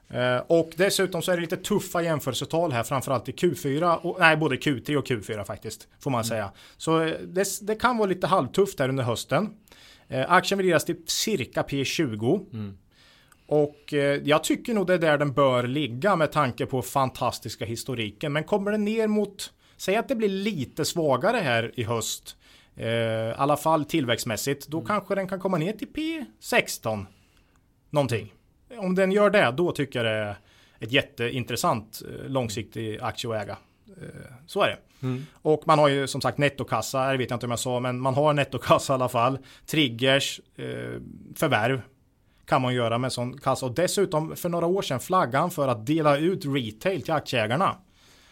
[0.09, 4.37] Eh, och dessutom så är det lite tuffa jämförelsetal här, framförallt i Q4, och, nej
[4.37, 6.29] både Q3 och Q4 faktiskt, får man mm.
[6.29, 6.51] säga.
[6.77, 9.49] Så eh, det, det, kan vara lite halvtufft här under hösten.
[10.07, 12.53] Eh, aktien värderas till cirka P20.
[12.53, 12.77] Mm.
[13.47, 17.65] Och eh, jag tycker nog det är där den bör ligga med tanke på fantastiska
[17.65, 18.33] historiken.
[18.33, 22.37] Men kommer den ner mot, säg att det blir lite svagare här i höst.
[22.75, 24.67] Eh, I alla fall tillväxtmässigt.
[24.67, 24.87] Då mm.
[24.87, 27.05] kanske den kan komma ner till P16.
[27.89, 28.33] Någonting.
[28.77, 30.35] Om den gör det, då tycker jag det är
[30.79, 33.57] ett jätteintressant eh, långsiktig aktie att äga.
[33.87, 35.05] Eh, så är det.
[35.07, 35.25] Mm.
[35.33, 37.99] Och man har ju som sagt nettokassa, det vet jag inte om jag sa, men
[37.99, 39.37] man har nettokassa i alla fall.
[39.65, 41.01] Triggers, eh,
[41.35, 41.81] förvärv
[42.47, 43.65] kan man göra med sån kassa.
[43.65, 47.75] Och dessutom för några år sedan flaggan för att dela ut retail till aktieägarna.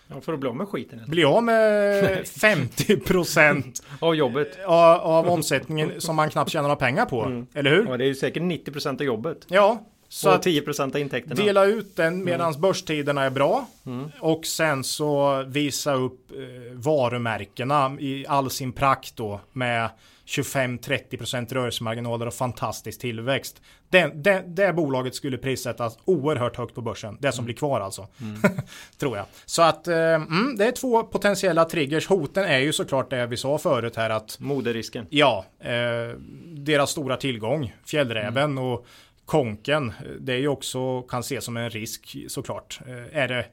[0.08, 1.02] Ja, för att bli av med skiten.
[1.08, 4.58] Bli av med 50 procent av jobbet.
[4.66, 7.24] Av, av, omsättningen som man knappt tjänar några pengar på.
[7.24, 7.48] Mm.
[7.54, 7.86] Eller hur?
[7.86, 9.46] Ja, det är ju säkert 90 procent av jobbet.
[9.48, 11.36] Ja, så och 10 procent av intäkterna.
[11.36, 12.62] Dela ut den medan mm.
[12.62, 13.68] börstiderna är bra.
[13.86, 14.12] Mm.
[14.20, 19.90] Och sen så visa upp eh, varumärkena i all sin prakt då med
[20.26, 23.62] 25-30% rörelsemarginaler och fantastisk tillväxt.
[23.90, 27.18] Den, den, det bolaget skulle prissättas oerhört högt på börsen.
[27.22, 27.46] Det som mm.
[27.46, 28.08] blir kvar alltså.
[28.22, 28.42] Mm.
[28.98, 29.26] Tror jag.
[29.46, 32.08] Så att eh, mm, det är två potentiella triggers.
[32.08, 35.08] Hoten är ju såklart det vi sa förut här att Moderisken.
[35.10, 38.64] Ja, eh, deras stora tillgång, fjällräven mm.
[38.64, 38.86] och
[39.26, 39.94] konken.
[40.20, 42.80] Det är ju också kan ses som en risk såklart.
[42.88, 43.46] Eh, är det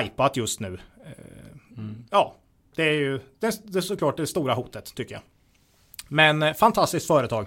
[0.00, 0.78] hypat just nu?
[1.04, 2.04] Eh, mm.
[2.10, 2.36] Ja,
[2.76, 5.22] det är ju det, det är såklart det stora hotet tycker jag.
[6.08, 7.46] Men eh, fantastiskt företag.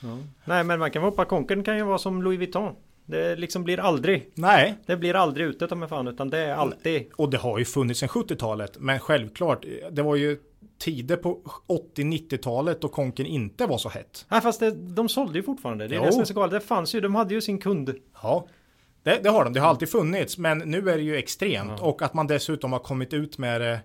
[0.00, 0.18] Ja.
[0.44, 2.74] Nej, men man kan hoppa konken kan ju vara som Louis Vuitton.
[3.06, 4.30] Det liksom blir aldrig.
[4.34, 4.74] Nej.
[4.86, 7.06] Det blir aldrig ute med fan utan det är alltid.
[7.16, 8.76] Och det har ju funnits sedan 70-talet.
[8.78, 10.38] Men självklart, det var ju
[10.78, 11.40] tider på
[11.96, 14.26] 80-90-talet då konken inte var så hett.
[14.28, 15.88] Nej, fast det, de sålde ju fortfarande.
[15.88, 16.50] Det är det som är så galet.
[16.50, 17.94] Det fanns ju, de hade ju sin kund.
[18.22, 18.46] Ja.
[19.02, 20.38] Det, det har de, det har alltid funnits.
[20.38, 21.72] Men nu är det ju extremt.
[21.80, 21.86] Ja.
[21.86, 23.80] Och att man dessutom har kommit ut med det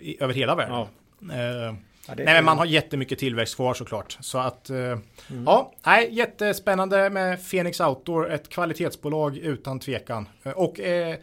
[0.00, 0.86] i, över hela världen.
[1.20, 1.68] Ja.
[1.68, 1.74] Eh,
[2.10, 4.18] Ja, nej, men man har jättemycket tillväxt kvar såklart.
[4.20, 5.02] Så att, eh, mm.
[5.46, 10.28] ja, nej, jättespännande med Phoenix Outdoor, ett kvalitetsbolag utan tvekan.
[10.42, 11.16] Eh, och eh,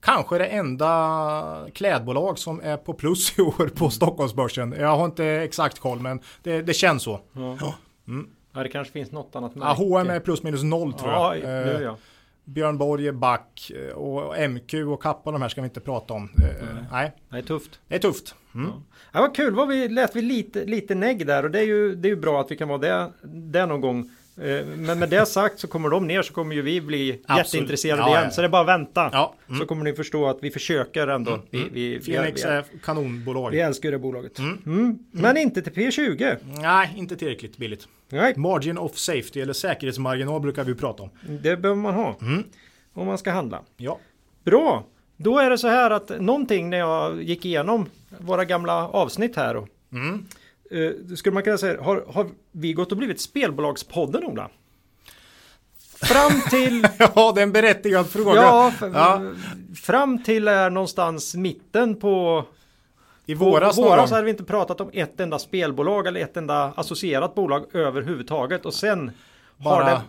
[0.00, 3.90] kanske det enda klädbolag som är på plus i år på mm.
[3.90, 4.74] Stockholmsbörsen.
[4.78, 7.20] Jag har inte exakt koll, men det, det känns så.
[7.32, 7.56] Ja.
[7.60, 7.74] Ja.
[8.08, 8.28] Mm.
[8.54, 8.62] ja.
[8.62, 9.68] det kanske finns något annat märke.
[9.68, 11.38] Ja, H&M är plus minus noll tror jag.
[11.38, 11.96] Ja, det är jag.
[12.44, 16.28] Björn Borg är back och MQ och Kappa de här ska vi inte prata om.
[16.62, 16.84] Mm.
[16.92, 17.12] Nej.
[17.28, 17.80] Det är tufft.
[17.88, 18.34] Det är tufft.
[18.54, 18.66] Mm.
[18.66, 18.82] Ja.
[19.12, 21.94] ja, vad kul, var vi, lät vi lite, lite negg där och det är, ju,
[21.94, 24.10] det är ju bra att vi kan vara det, det någon gång.
[24.36, 27.46] Eh, men med det sagt så kommer de ner så kommer ju vi bli Absolut.
[27.46, 28.24] jätteintresserade ja, igen.
[28.24, 28.30] Ja.
[28.30, 29.10] Så det är bara att vänta.
[29.12, 29.34] Ja.
[29.48, 29.60] Mm.
[29.60, 31.30] Så kommer ni förstå att vi försöker ändå.
[31.30, 31.46] Mm.
[31.50, 33.50] Vi, vi, Phoenix är kanonbolag.
[33.50, 34.38] Vi älskar det bolaget.
[34.38, 34.58] Mm.
[34.66, 34.98] Mm.
[35.10, 36.36] Men inte till P20.
[36.42, 37.88] Nej, inte tillräckligt billigt.
[38.08, 38.34] Nej.
[38.36, 41.10] Margin of safety eller säkerhetsmarginal brukar vi prata om.
[41.20, 42.18] Det behöver man ha.
[42.20, 42.44] Mm.
[42.94, 43.62] Om man ska handla.
[43.76, 43.98] Ja.
[44.44, 44.84] Bra.
[45.16, 47.86] Då är det så här att någonting när jag gick igenom
[48.18, 49.56] våra gamla avsnitt här.
[49.56, 50.26] Och, mm.
[50.70, 54.50] Eh, skulle man kunna säga, har, har vi gått och blivit spelbolagspodden Ola?
[56.02, 56.88] Fram till...
[56.98, 58.40] ja, det är en berättigad fråga.
[58.40, 59.22] Ja, ja,
[59.82, 62.44] fram till är någonstans mitten på...
[63.26, 66.72] I våras, på våras hade vi inte pratat om ett enda spelbolag eller ett enda
[66.76, 68.66] associerat bolag överhuvudtaget.
[68.66, 69.10] Och sen
[69.56, 70.00] bara, har det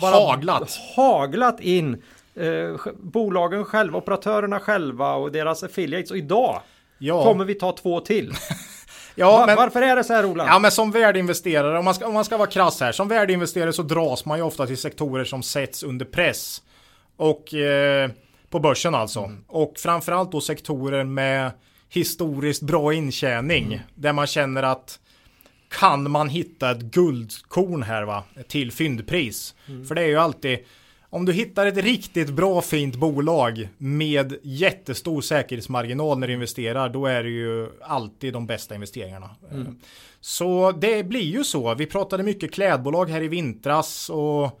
[0.00, 0.78] bara haglat.
[0.96, 2.02] haglat in
[2.34, 6.10] eh, bolagen själva, operatörerna själva och deras affiliates.
[6.10, 6.60] Och idag
[6.98, 7.24] ja.
[7.24, 8.32] kommer vi ta två till.
[9.14, 10.46] ja, Var, men, varför är det så här Ola?
[10.46, 13.72] Ja, men som värdeinvesterare, om man, ska, om man ska vara krass här, som värdeinvesterare
[13.72, 16.62] så dras man ju ofta till sektorer som sätts under press.
[17.16, 18.10] Och eh,
[18.50, 19.20] på börsen alltså.
[19.20, 19.44] Mm.
[19.46, 21.50] Och framförallt då sektorer med
[21.88, 23.64] historiskt bra intjäning.
[23.66, 23.78] Mm.
[23.94, 24.98] Där man känner att
[25.68, 28.24] kan man hitta ett guldkorn här va?
[28.48, 29.54] Till fyndpris.
[29.68, 29.86] Mm.
[29.86, 30.58] För det är ju alltid
[31.12, 37.06] om du hittar ett riktigt bra fint bolag med jättestor säkerhetsmarginal när du investerar, då
[37.06, 39.30] är det ju alltid de bästa investeringarna.
[39.50, 39.78] Mm.
[40.20, 41.74] Så det blir ju så.
[41.74, 44.60] Vi pratade mycket klädbolag här i vintras och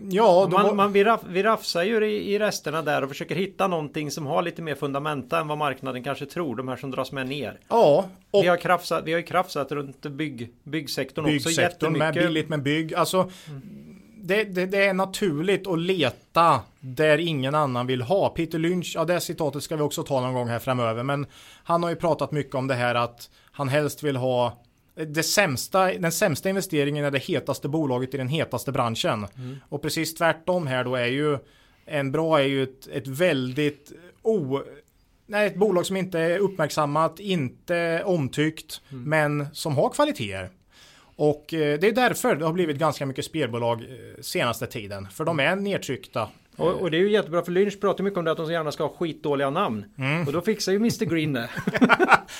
[0.00, 3.68] Ja, man, man, vi, raff, vi rafsar ju i, i resterna där och försöker hitta
[3.68, 6.56] någonting som har lite mer fundamenta än vad marknaden kanske tror.
[6.56, 7.60] De här som dras med ner.
[7.68, 8.08] Ja.
[8.30, 11.98] Och vi, har krafsat, vi har ju krafsat runt bygg, byggsektorn, byggsektorn också jättemycket.
[11.98, 12.94] Med billigt med bygg.
[12.94, 13.90] Alltså, mm
[14.22, 18.28] det, det, det, är naturligt att leta där ingen annan vill ha.
[18.28, 21.26] Peter Lynch, ja det citatet ska vi också ta någon gång här framöver, men
[21.64, 24.62] han har ju pratat mycket om det här att han helst vill ha
[24.94, 29.26] det sämsta, den sämsta investeringen är det hetaste bolaget i den hetaste branschen.
[29.36, 29.56] Mm.
[29.68, 31.38] Och precis tvärtom här då är ju
[31.84, 33.92] en bra är ju ett, ett väldigt
[34.22, 34.60] o,
[35.26, 39.04] nej, ett bolag som inte är uppmärksammat, inte omtyckt, mm.
[39.04, 40.50] men som har kvaliteter.
[41.20, 45.08] Och eh, det är därför det har blivit ganska mycket spelbolag eh, senaste tiden.
[45.10, 46.28] För de är nedtryckta.
[46.60, 48.52] Och, och, det är ju jättebra för Lynch pratar mycket om det att de så
[48.52, 49.84] gärna ska ha skitdåliga namn.
[49.98, 50.26] Mm.
[50.26, 51.48] Och då fixar ju Mr Green det.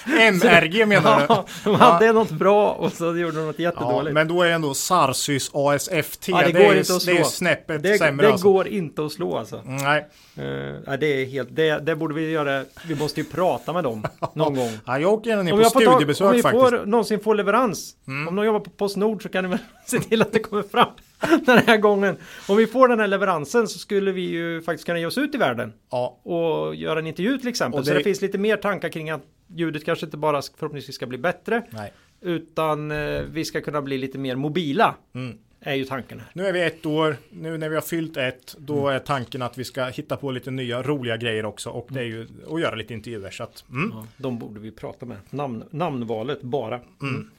[0.32, 1.26] MRG menar du?
[1.30, 2.12] Ja, de hade ja.
[2.12, 4.08] något bra och så gjorde de något jättedåligt.
[4.08, 6.28] Ja, men då är ändå Sarsys ASFT.
[6.28, 7.14] Ja, det, det, går är, inte att slå.
[7.14, 8.26] det är snäppet det, sämre.
[8.26, 8.52] Det alltså.
[8.52, 9.62] går inte att slå alltså.
[9.64, 10.06] Nej.
[10.38, 12.64] Uh, det är helt, det, det borde vi göra.
[12.86, 14.78] Vi måste ju prata med dem någon gång.
[14.86, 16.46] Ja, jag åker ner på studiebesök faktiskt.
[16.46, 17.94] Om vi får, någonsin får leverans.
[18.06, 18.28] Mm.
[18.28, 20.88] Om de jobbar på Postnord så kan ni väl se till att det kommer fram.
[21.46, 22.16] den här gången.
[22.48, 25.34] Om vi får den här leveransen så skulle vi ju faktiskt kunna ge oss ut
[25.34, 25.72] i världen.
[25.90, 26.20] Ja.
[26.22, 27.80] Och göra en intervju till exempel.
[27.80, 27.86] Det...
[27.86, 31.18] Så det finns lite mer tankar kring att ljudet kanske inte bara förhoppningsvis ska bli
[31.18, 31.62] bättre.
[31.70, 31.92] Nej.
[32.20, 34.94] Utan eh, vi ska kunna bli lite mer mobila.
[35.14, 35.38] Mm.
[35.62, 36.28] Är ju tanken här.
[36.32, 38.94] Nu är vi ett år, nu när vi har fyllt ett, då mm.
[38.94, 41.70] är tanken att vi ska hitta på lite nya roliga grejer också.
[41.70, 43.30] Och det är ju att göra lite intervjuer.
[43.30, 43.90] Så att, mm.
[43.94, 45.16] ja, de borde vi prata med.
[45.30, 46.80] Namn, namnvalet bara.
[47.02, 47.30] Mm.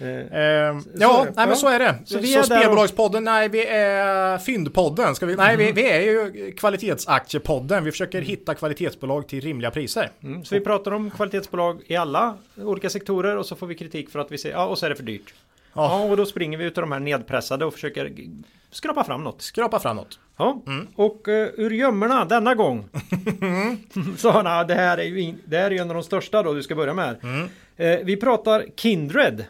[0.00, 1.94] Eh, eh, ja, nej, men så är det.
[2.04, 5.14] Så, vi så är spelbolagspodden, nej vi är fyndpodden.
[5.14, 7.84] Ska vi, nej vi, vi, är ju kvalitetsaktiepodden.
[7.84, 10.10] Vi försöker hitta kvalitetsbolag till rimliga priser.
[10.22, 14.10] Mm, så vi pratar om kvalitetsbolag i alla olika sektorer och så får vi kritik
[14.10, 15.34] för att vi säger ja och så är det för dyrt.
[15.74, 15.98] Ja.
[15.98, 18.12] ja och då springer vi ut av de här nedpressade och försöker
[18.70, 19.42] skrapa fram något.
[19.42, 20.18] Skrapa fram något.
[20.36, 20.86] Ja, mm.
[20.94, 22.88] och uh, ur gömmorna denna gång.
[24.16, 26.52] så han, det här är ju in, det här är en av de största då
[26.52, 27.16] du ska börja med.
[27.22, 27.40] Mm.
[27.40, 29.44] Uh, vi pratar Kindred.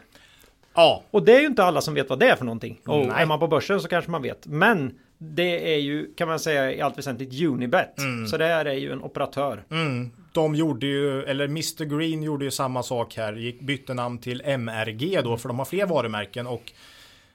[0.73, 1.03] Ja.
[1.11, 2.79] Och det är ju inte alla som vet vad det är för någonting.
[2.85, 4.47] Och är man på börsen så kanske man vet.
[4.47, 7.97] Men det är ju kan man säga i allt väsentligt Unibet.
[7.97, 8.27] Mm.
[8.27, 9.63] Så det här är ju en operatör.
[9.71, 10.11] Mm.
[10.33, 13.33] De gjorde ju, eller Mr Green gjorde ju samma sak här.
[13.33, 16.47] Gick, bytte namn till MRG då för de har fler varumärken.
[16.47, 16.71] Och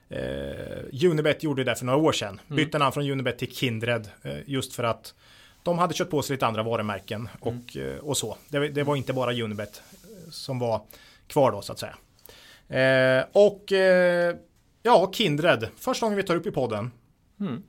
[0.09, 2.41] eh, Unibet gjorde det för några år sedan.
[2.47, 2.57] Mm.
[2.57, 4.09] Bytte namn från Unibet till Kindred.
[4.22, 5.14] Eh, just för att
[5.62, 7.28] de hade kört på sig lite andra varumärken.
[7.41, 7.93] Och, mm.
[7.93, 8.37] eh, och så.
[8.49, 10.80] Det, det var inte bara Unibet eh, som var
[11.26, 11.97] kvar då så att säga.
[12.68, 14.36] Eh, och eh,
[14.82, 15.68] ja, Kindred.
[15.76, 16.90] Första gången vi tar upp i podden.
[17.40, 17.62] Mm.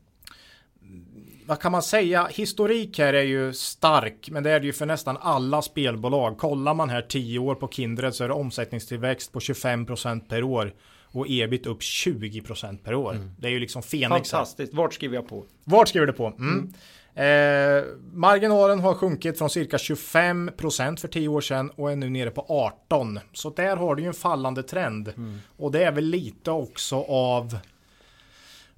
[1.45, 2.27] Vad kan man säga?
[2.31, 6.37] Historik här är ju stark, men det är det ju för nästan alla spelbolag.
[6.37, 10.73] Kollar man här 10 år på Kindred så är det omsättningstillväxt på 25% per år
[11.11, 13.13] och ebit upp 20% per år.
[13.13, 13.31] Mm.
[13.39, 14.31] Det är ju liksom Fenix.
[14.31, 14.73] Fantastiskt.
[14.73, 15.45] Vart skriver jag på?
[15.63, 16.27] Vart skriver du på?
[16.27, 16.73] Mm.
[17.17, 22.31] Eh, marginalen har sjunkit från cirka 25% för 10 år sedan och är nu nere
[22.31, 23.19] på 18.
[23.33, 25.07] Så där har du ju en fallande trend.
[25.07, 25.39] Mm.
[25.57, 27.57] Och det är väl lite också av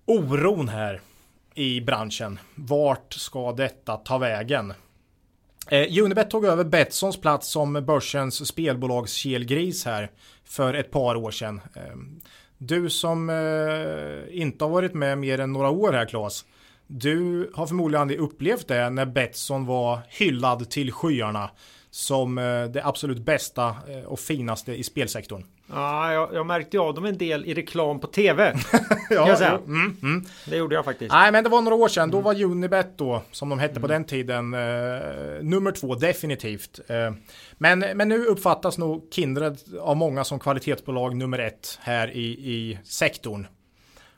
[0.05, 1.01] oron här
[1.53, 2.39] i branschen.
[2.55, 4.73] Vart ska detta ta vägen?
[5.67, 10.11] Eh, Unibet tog över Betssons plats som börsens spelbolagskelgris här
[10.43, 11.61] för ett par år sedan.
[11.75, 11.95] Eh,
[12.57, 16.45] du som eh, inte har varit med mer än några år här Claes.
[16.91, 21.49] Du har förmodligen aldrig upplevt det när Betsson var hyllad till skyarna
[21.91, 25.43] som eh, det absolut bästa eh, och finaste i spelsektorn.
[25.67, 28.55] Ja, jag, jag märkte av dem en del i reklam på tv.
[29.09, 29.59] ja, säga.
[29.65, 30.25] Mm, mm.
[30.45, 31.11] Det gjorde jag faktiskt.
[31.11, 32.11] Nej, men det var några år sedan.
[32.11, 33.81] Då var Unibet då, som de hette mm.
[33.81, 34.59] på den tiden, eh,
[35.41, 36.79] nummer två definitivt.
[36.87, 37.13] Eh,
[37.57, 42.79] men, men nu uppfattas nog Kindred av många som kvalitetsbolag nummer ett här i, i
[42.83, 43.47] sektorn.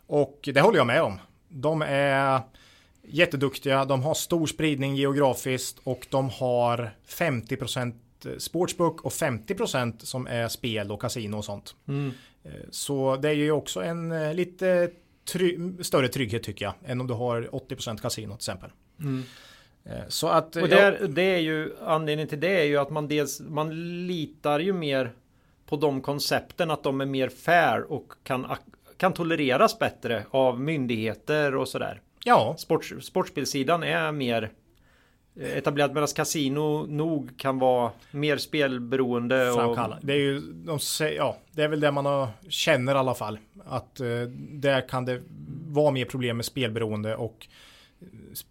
[0.08, 1.20] Och det håller jag med om.
[1.50, 2.42] De är
[3.12, 7.94] jätteduktiga, de har stor spridning geografiskt och de har 50%
[8.38, 11.76] sportsbook och 50% som är spel och kasino och sånt.
[11.88, 12.12] Mm.
[12.44, 14.92] Eh, så det är ju också en eh, lite
[15.32, 18.70] try större trygghet tycker jag än om du har 80% kasino till exempel.
[19.00, 19.24] Mm.
[19.84, 22.90] Eh, så att, och det är, det är ju anledningen till det är ju att
[22.90, 25.12] man dels man litar ju mer
[25.66, 28.48] på de koncepten att de är mer fair och kan,
[28.98, 32.02] kan tolereras bättre av myndigheter och sådär.
[32.24, 32.56] Ja.
[32.58, 34.52] Sports, sportspelsidan är mer
[35.36, 39.52] eh, etablerat medan kasino nog kan vara mer spelberoende.
[39.52, 39.78] Och...
[40.02, 43.14] Det är ju de säger, ja, det är väl det man har, känner i alla
[43.14, 43.40] fall.
[43.66, 44.08] Att eh,
[44.50, 45.22] där kan det
[45.68, 47.48] vara mer problem med spelberoende och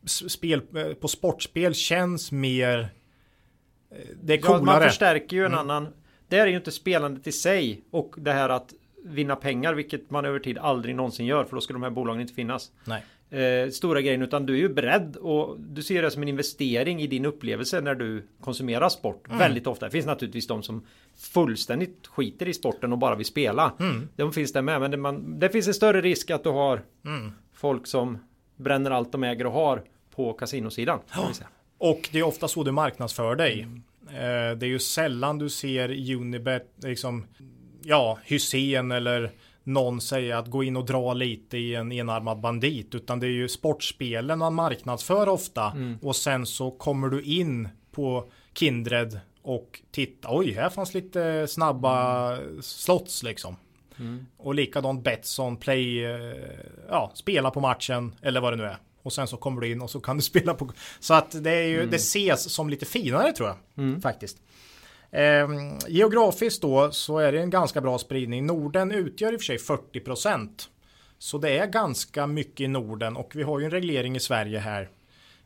[0.05, 2.89] spel eh, på sportspel känns mer
[3.91, 4.61] eh, det är coolare.
[4.61, 5.59] Ja, man förstärker ju en mm.
[5.59, 5.89] annan.
[6.29, 10.25] Det är ju inte spelandet i sig och det här att vinna pengar, vilket man
[10.25, 12.73] över tid aldrig någonsin gör, för då skulle de här bolagen inte finnas.
[12.85, 16.29] Nej eh, stora grejen utan du är ju beredd och du ser det som en
[16.29, 19.39] investering i din upplevelse när du konsumerar sport mm.
[19.39, 19.87] väldigt ofta.
[19.87, 23.73] Det finns naturligtvis de som fullständigt skiter i sporten och bara vill spela.
[23.81, 24.09] Mm.
[24.17, 26.83] De finns där med men det, man, det finns en större risk att du har
[27.05, 27.33] mm.
[27.55, 28.19] folk som
[28.57, 29.83] bränner allt de äger och har
[30.15, 31.01] på kasinosidan.
[31.15, 31.31] Ja.
[31.79, 33.67] Och det är ofta så du marknadsför dig.
[34.09, 37.27] Eh, det är ju sällan du ser Unibet, liksom,
[37.83, 39.31] ja, Hysén eller
[39.65, 43.31] någon säger att gå in och dra lite i en enarmad bandit utan det är
[43.31, 45.99] ju sportspelen man marknadsför ofta mm.
[46.03, 52.27] och sen så kommer du in på Kindred och titta oj här fanns lite snabba
[52.37, 52.63] mm.
[52.63, 53.57] slots liksom.
[53.99, 54.27] Mm.
[54.37, 56.35] Och likadant Betsson, play, eh,
[56.89, 58.77] ja, spela på matchen eller vad det nu är.
[59.03, 60.71] och sen så kommer du in och så kan du spela på.
[61.01, 61.91] Så att det är ju, Mm.
[61.91, 63.57] det ses som lite finare tror jag
[64.03, 64.39] faktiskt.
[65.13, 68.47] Ehm, geografiskt då så är det en ganska bra spridning.
[68.47, 70.69] Norden utgör i och för sig 40%
[71.19, 74.59] Så det är ganska mycket i Norden och vi har ju en reglering i Sverige
[74.59, 74.89] här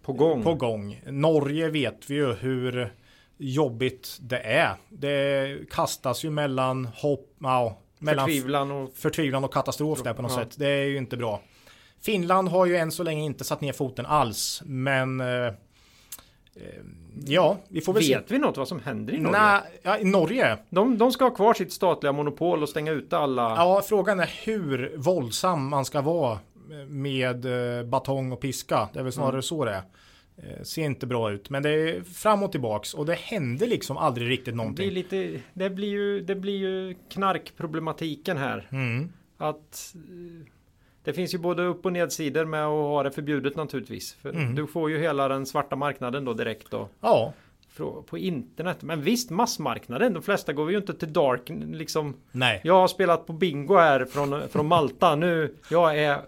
[0.03, 0.43] På gång.
[0.43, 1.01] på gång.
[1.07, 2.93] Norge vet vi ju hur
[3.39, 4.75] jobbigt det är.
[4.89, 10.33] Det kastas ju mellan hopp, ja, mellan Förtvivlan och förtvivlan och katastrof där på något
[10.33, 10.39] Ja.
[10.39, 10.55] sätt.
[10.59, 11.43] Det är ju inte bra.
[12.01, 15.53] Finland har ju än så länge inte satt ner foten alls, men eh, eh,
[17.27, 19.23] ja, vi får väl Vet vi något vad som händer i se.
[19.23, 19.41] Norge?
[19.41, 20.59] Nej, ja, i Norge.
[20.71, 23.43] De, de ska ha kvar sitt statliga monopol och stänga ute alla.
[23.43, 26.39] Ja, frågan är hur våldsam man ska vara
[26.89, 28.89] med eh, batong och piska.
[28.93, 29.43] Det är väl snarare Mm.
[29.43, 29.83] så det är.
[30.37, 33.97] Eh, ser inte bra ut, men det är fram och tillbaks och det händer liksom
[33.97, 34.91] aldrig riktigt det, någonting.
[34.91, 38.69] lite, det, blir ju, det blir ju knarkproblematiken här.
[38.73, 39.12] Mm.
[39.39, 39.95] Att
[41.05, 44.14] det finns ju både upp och nedsidor med att ha det förbjudet naturligtvis.
[44.14, 44.55] För Mm.
[44.55, 46.88] Du får ju hela den svarta marknaden då direkt då.
[47.00, 47.32] Ja,
[48.07, 48.82] På internet.
[48.82, 50.12] Men visst massmarknaden.
[50.12, 51.42] De flesta går ju inte till dark
[51.72, 52.14] liksom.
[52.32, 52.61] nej.
[52.64, 55.16] Jag har spelat på bingo här från, från Malta.
[55.16, 56.20] Nu, jag är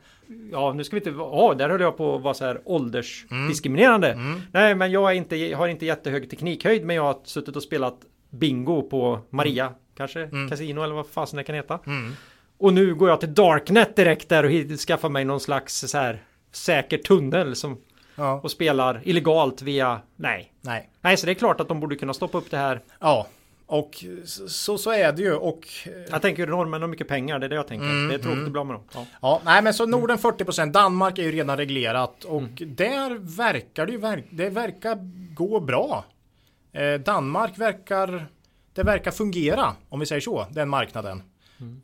[0.52, 4.12] Ja, nu ska vi inte Ja, där höll jag på att vara så här åldersdiskriminerande.
[4.12, 4.40] Mm.
[4.52, 7.96] Nej, men jag är inte, har inte jättehög teknikhöjd, men jag har suttit och spelat
[8.30, 9.72] bingo på Maria.
[9.96, 11.78] Kanske Casino eller vad fasen det kan heta.
[12.58, 12.66] Mm.
[12.66, 16.22] Och nu går jag till Darknet direkt där och skaffar mig någon slags så här
[16.52, 17.78] säker tunnel som,
[18.16, 20.00] Ja, och spelar illegalt via...
[20.16, 20.52] Nej.
[20.60, 20.90] nej.
[21.00, 22.80] Nej, så det är klart att de borde kunna stoppa upp det här.
[23.00, 23.26] Ja,
[23.66, 24.04] och
[24.48, 25.68] så, så är det ju och
[26.10, 27.86] Jag tänker norrmän har mycket pengar, det är det jag tänker.
[27.86, 28.84] Mm, det är tråkigt ibland med dem.
[28.94, 29.06] Ja.
[29.22, 33.92] Ja, nej men så Norden 40% Danmark är ju redan reglerat och där verkar det
[33.92, 34.98] ju verk, det verkar
[35.34, 36.04] gå bra.
[36.72, 38.26] Eh, Danmark verkar
[38.72, 41.22] det verkar fungera om vi säger så, den marknaden.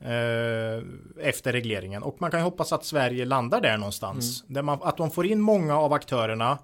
[0.01, 0.83] Eh,
[1.29, 4.45] efter regleringen och man kan ju hoppas att Sverige landar där någonstans.
[4.47, 6.59] Där man, att de får in många av aktörerna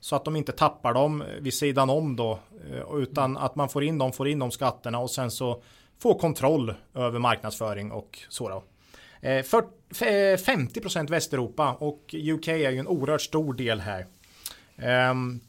[0.00, 2.38] så att de inte tappar dem vid sidan om då.
[2.72, 5.62] eh, Utan att man får in dem, får in de skatterna och sen så
[5.98, 8.64] få kontroll över marknadsföring och så då.
[9.28, 14.06] Eh, för, f- eh, 50% Västeuropa och UK är ju en oerhört stor del här.
[14.76, 15.40] Ehm,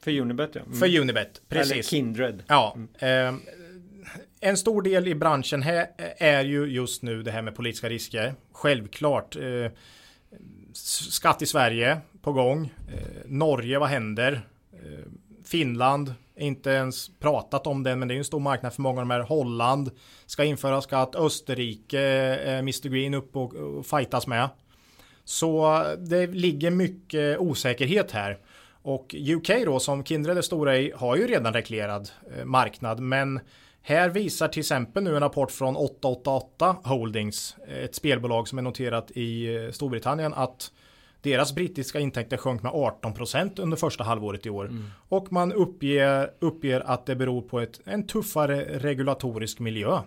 [0.00, 0.60] För Unibet ja.
[0.60, 0.78] Mm.
[0.78, 1.88] för Unibet, Eller precis.
[1.88, 2.42] Kindred.
[2.46, 3.40] Ja, ehm,
[4.40, 7.88] en stor del i branschen här eh, är ju just nu det här med politiska
[7.88, 8.34] risker.
[8.52, 9.36] Självklart.
[9.36, 9.72] Eh,
[11.10, 12.72] skatt i Sverige på gång.
[12.94, 14.48] Eh, Norge, vad händer?
[14.72, 15.10] Eh,
[15.44, 19.00] Finland, inte ens pratat om det, men det är ju en stor marknad för många
[19.00, 19.20] av de här.
[19.20, 19.90] Holland
[20.26, 21.14] ska införa skatt.
[21.14, 22.00] Österrike,
[22.44, 24.48] eh, Mr Green upp och, och fightas med.
[25.24, 28.38] Så eh, det ligger mycket osäkerhet här.
[28.82, 33.00] Och UK då som Kindred är stora i har ju redan reglerad eh, marknad.
[33.00, 33.40] Men
[33.88, 38.62] här visar till exempel nu en rapport från 888 Holdings, eh, ett spelbolag som är
[38.62, 40.72] noterat i eh, Storbritannien, att
[41.20, 44.70] deras brittiska intäkter sjönk med 18% under första halvåret i år.
[45.08, 50.00] Och man uppger, uppger att det beror på ett, en tuffare regulatorisk miljö.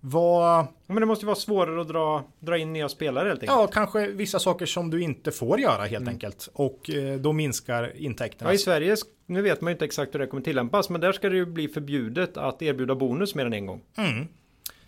[0.00, 3.42] Vad, Ja, Men det måste ju vara svårare att dra, dra in nya spelare helt
[3.42, 3.58] enkelt.
[3.58, 6.48] ja, kanske vissa saker som du inte får göra helt enkelt.
[6.52, 8.50] Och eh, då minskar intäkterna.
[8.50, 8.96] Ja, i Sverige,
[9.26, 11.46] nu vet man ju inte exakt hur det kommer tillämpas, men där ska det ju
[11.46, 13.80] bli förbjudet att erbjuda bonus mer än en gång.
[13.96, 14.28] Mm.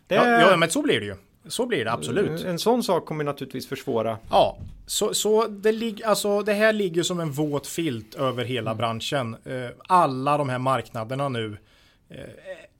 [0.06, 1.16] Det Ja, ja, men så blir det ju.
[1.46, 2.44] Så blir det absolut.
[2.44, 4.18] En sån sak kommer naturligtvis försvåra.
[4.30, 8.74] Ja, så, så det, lig, alltså, det här ligger som en våt filt över hela
[8.74, 9.36] branschen.
[9.44, 11.56] Eh, alla de här marknaderna nu.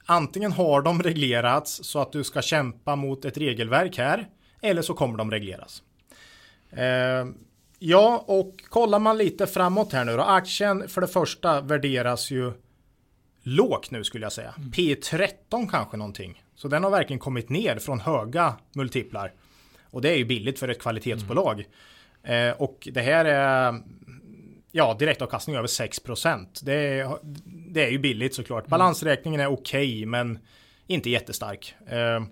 [0.06, 4.28] Antingen har de reglerats så att du ska kämpa mot ett regelverk här.
[4.60, 5.82] Eller så kommer de regleras.
[6.70, 7.26] Eh,
[7.78, 10.22] ja, och kollar man lite framåt här nu då.
[10.22, 12.52] Aktien för det första värderas ju
[13.42, 14.54] lågt nu skulle jag säga.
[14.58, 16.42] P13 kanske någonting.
[16.54, 19.32] Så den har verkligen kommit ner från höga multiplar.
[19.90, 21.64] Och det är ju billigt för ett kvalitetsbolag.
[22.22, 23.82] Eh, och det här är
[24.72, 26.46] ja, direktavkastning över 6%.
[26.62, 28.66] Det är, det är ju billigt såklart.
[28.66, 30.38] Balansräkningen är okej men
[30.86, 31.74] inte jättestark.
[31.86, 32.22] Eh,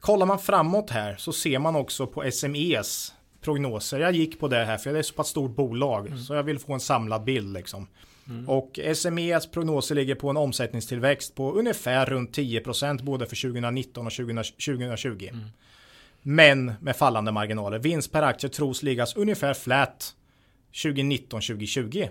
[0.00, 4.00] kollar man framåt här så ser man också på SMEs prognoser.
[4.00, 6.58] Jag gick på det här för det är så pass stort bolag så jag vill
[6.58, 7.88] få en samlad bild liksom.
[8.46, 14.12] Och SMEs prognoser ligger på en omsättningstillväxt på ungefär runt 10% både för 2019 och
[14.12, 15.28] 20, 2020.
[16.22, 17.78] Men med fallande marginaler.
[17.78, 20.14] Vinst per aktie tros liggas ungefär flat
[20.72, 22.08] 2019-2020.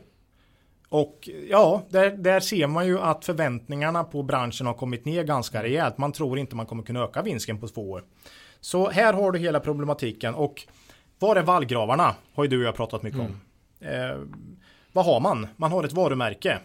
[0.90, 5.64] Och ja, där, där ser man ju att förväntningarna på branschen har kommit ner ganska
[5.64, 5.98] rejält.
[5.98, 8.04] Man tror inte man kommer kunna öka vinsten på två år.
[8.62, 10.68] Så här har du hela problematiken och
[11.20, 12.16] var är vallgravarna?
[12.34, 13.42] Har ju du och jag pratat mycket om.
[13.80, 14.18] Eh,
[14.92, 15.48] vad har man?
[15.56, 16.60] Man har ett varumärke.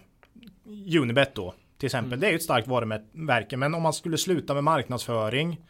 [1.00, 2.20] Unibet då till exempel.
[2.20, 5.60] Det är ju ett starkt varumärke men om man skulle sluta med marknadsföring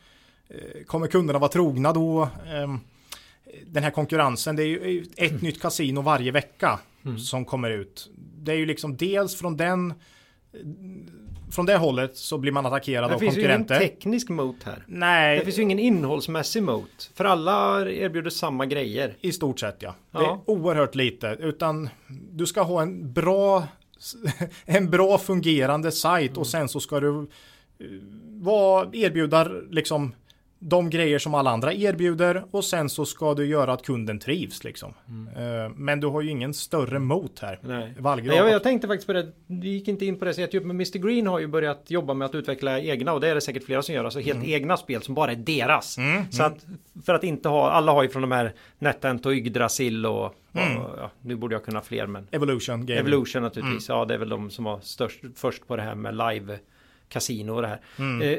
[0.49, 2.29] eh, Kommer kunderna vara trogna då?
[2.55, 2.81] Ehm,
[3.67, 6.79] den här konkurrensen, det är ju ett nytt kasino varje vecka
[7.19, 8.11] som kommer ut.
[8.43, 9.95] Det är ju liksom dels från den
[11.51, 13.89] från det hållet så blir man attackerad Det av finns ju ingen konkurrenter.
[13.89, 14.85] teknisk mot här.
[14.89, 17.11] Nej, Det finns ju ingen innehållsmässig mot.
[17.15, 19.17] För alla erbjuder samma grejer.
[19.21, 19.95] i stort sett ja.
[20.11, 20.43] Det Ja.
[20.47, 21.37] är oerhört lite.
[21.41, 21.89] Utan
[22.33, 23.65] du ska ha en bra,
[24.65, 27.25] en bra fungerande sajt och sen så ska du eh,
[28.27, 30.15] vara, erbjuda liksom
[30.67, 34.65] de grejer som alla andra erbjuder och sen så ska du göra att kunden trivs
[34.65, 34.95] liksom.
[35.37, 37.59] Eh, Men du har ju ingen större mot här.
[37.62, 37.95] Nej.
[37.99, 38.37] Vallgrav.
[38.37, 39.33] Jag, jag tänkte faktiskt på det.
[39.47, 40.67] Vi gick inte in på det så jättedjupt.
[40.67, 43.12] Men Mr Green har ju börjat jobba med att utveckla egna.
[43.12, 44.05] Och det är det säkert flera som gör.
[44.05, 45.97] Alltså helt egna spel som bara är deras.
[46.31, 46.67] Så att
[47.07, 47.71] för att inte ha.
[47.71, 50.33] Alla har ju från de här NetEnt och Yggdrasil och, och
[50.97, 52.29] ja, nu borde jag kunna fler men.
[52.31, 53.01] Evolution Gaming.
[53.01, 53.89] Evolution naturligtvis.
[53.89, 56.59] Ja, det är väl de som var störst först på det här med live
[57.09, 57.81] kasino och det här.
[58.23, 58.39] Eh,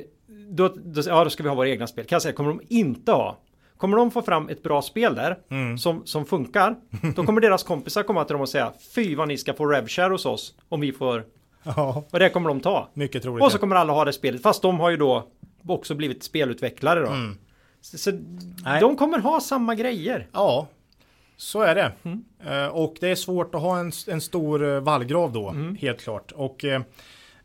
[0.50, 2.06] då, då, ja, då ska vi ha våra egna spel.
[2.06, 3.38] Kan jag säga, kommer de inte ha.
[3.78, 5.38] Kommer de få fram ett bra spel där
[5.78, 6.76] som, som funkar.
[7.16, 10.12] Då kommer deras kompisar komma till dem och säga Fy vad ni ska få revshare
[10.12, 11.26] hos oss om vi får.
[11.64, 12.90] Ja, Och det kommer de ta.
[12.94, 13.46] mycket troligt.
[13.46, 14.42] Och så kommer alla ha det spelet.
[14.42, 15.28] Fast de har ju då
[15.68, 17.10] också blivit spelutvecklare då.
[17.82, 18.12] Så, så
[18.64, 18.82] Nej.
[18.82, 20.28] de kommer ha samma grejer.
[20.32, 20.68] Ja,
[21.38, 21.92] så är det.
[22.04, 22.24] Mm.
[22.46, 25.76] Eh, och det är svårt att ha en, en stor eh, vallgrav då, Mm.
[25.76, 26.32] helt klart.
[26.32, 26.82] Och eh,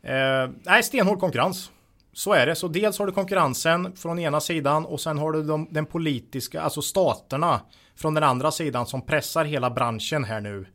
[0.01, 1.71] eh, nej, stenhård konkurrens.
[2.13, 2.55] Så är det.
[2.55, 6.61] Så dels har du konkurrensen från ena sidan och sen har du de, den politiska,
[6.61, 7.61] alltså staterna
[7.95, 10.65] från den andra sidan som pressar hela branschen här nu.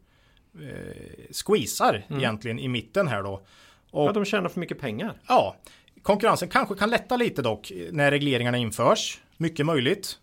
[0.55, 3.43] Eh, squeezar egentligen i mitten här då.
[3.91, 4.07] Och Mm.
[4.07, 5.21] Ja, de tjänar för mycket pengar.
[5.29, 5.57] Ja,
[6.03, 9.21] konkurrensen kanske kan lätta lite dock när regleringarna införs.
[9.37, 10.19] Mycket möjligt.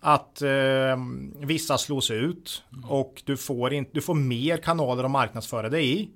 [0.00, 0.96] Att eh,
[1.40, 6.08] vissa slås ut och du får, inte, du får mer kanaler att marknadsföra dig i.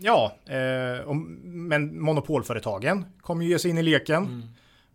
[0.00, 1.16] Ja, eh, och,
[1.46, 4.42] men monopolföretagen kommer ju ge sig in i leken.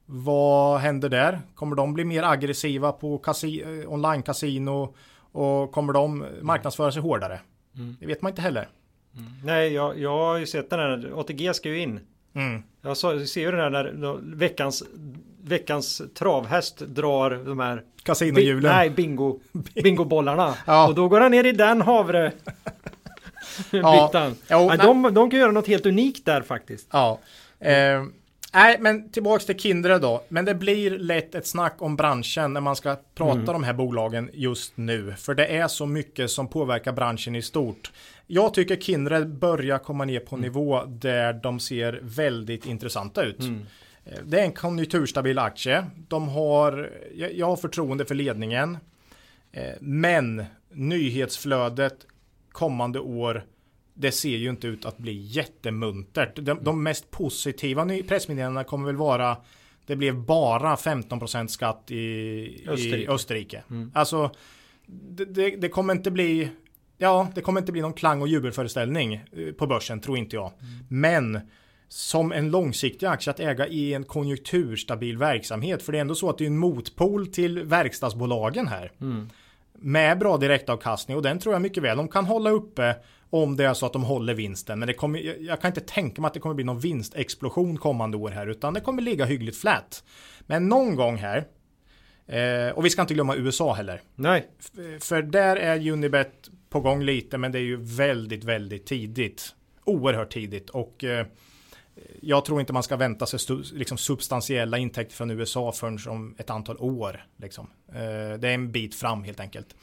[0.06, 1.42] Vad händer där?
[1.56, 4.94] Kommer de bli mer aggressiva på kasi- eh, online-casino
[5.32, 7.40] och kommer de marknadsföra sig hårdare?
[8.00, 8.68] Det vet man inte heller.
[9.44, 11.20] Nej, jag, jag har ju sett den här.
[11.20, 12.00] ATG ska ju in.
[12.34, 12.64] Mm.
[12.82, 14.84] Jag ser ju den här när veckans,
[15.44, 18.72] veckans travhäst drar de här Kasinohjulen.
[18.72, 19.40] Nej, bingo,
[19.84, 20.56] bingobollarna.
[20.68, 20.88] Ja.
[20.88, 22.32] Och då går han ner i den havre.
[23.72, 24.10] Ja.
[24.50, 26.88] Jo, de, de kan göra något helt unikt där faktiskt.
[26.92, 27.20] Ja.
[27.60, 28.04] Eh,
[28.54, 30.24] nej, men tillbaks till Kindred då.
[30.28, 33.74] Men det blir lätt ett snack om branschen när man ska prata om de här
[33.74, 35.14] bolagen just nu.
[35.18, 37.92] För det är så mycket som påverkar branschen i stort.
[38.28, 43.40] Jag tycker Kindred börjar komma ner på nivå där de ser väldigt intressanta ut.
[44.06, 45.86] Eh, Det är en konjunkturstabil aktie.
[46.08, 48.78] De har, jag, jag har förtroende för ledningen.
[49.52, 52.06] Eh, Men nyhetsflödet
[52.52, 53.46] kommande år
[53.94, 56.36] det ser ju inte ut att bli jättemuntert.
[56.36, 59.38] De, de mest positiva pressmeddelandena kommer väl vara
[59.86, 62.98] det blev bara 15% skatt i Österrike.
[62.98, 63.64] i Österrike.
[63.94, 64.32] Alltså
[64.86, 66.50] det, det, det kommer inte bli
[66.98, 70.52] Ja, det kommer inte bli någon klang och jubelföreställning eh, på börsen, tror inte jag.
[70.90, 71.40] Men
[71.88, 75.84] som en långsiktig aktie att äga i en konjunkturstabil verksamhet.
[75.84, 78.92] För det är ändå så att det är en motpol till verkstadsbolagen här.
[79.84, 82.96] Med bra direktavkastning och den tror jag mycket väl de kan hålla uppe
[83.30, 84.80] om det är så att de håller vinsten.
[84.80, 88.18] Men det kommer, jag- kan inte tänka mig att det kommer bli någon vinstexplosion kommande
[88.18, 90.04] år här utan det kommer ligga hyggligt flat.
[90.48, 91.46] Men någon gång här
[92.28, 94.02] eh, och vi ska inte glömma USA heller.
[94.16, 94.48] Nej,
[95.00, 99.56] För där är Unibet på gång lite men det är ju väldigt, väldigt tidigt.
[99.86, 101.26] Oerhört tidigt och eh,
[102.22, 106.50] jag tror inte man ska vänta sig liksom substantiella intäkter från USA förrän om ett
[106.50, 107.26] antal år.
[107.38, 107.68] Liksom.
[107.88, 109.76] Eh, det är en bit fram helt enkelt.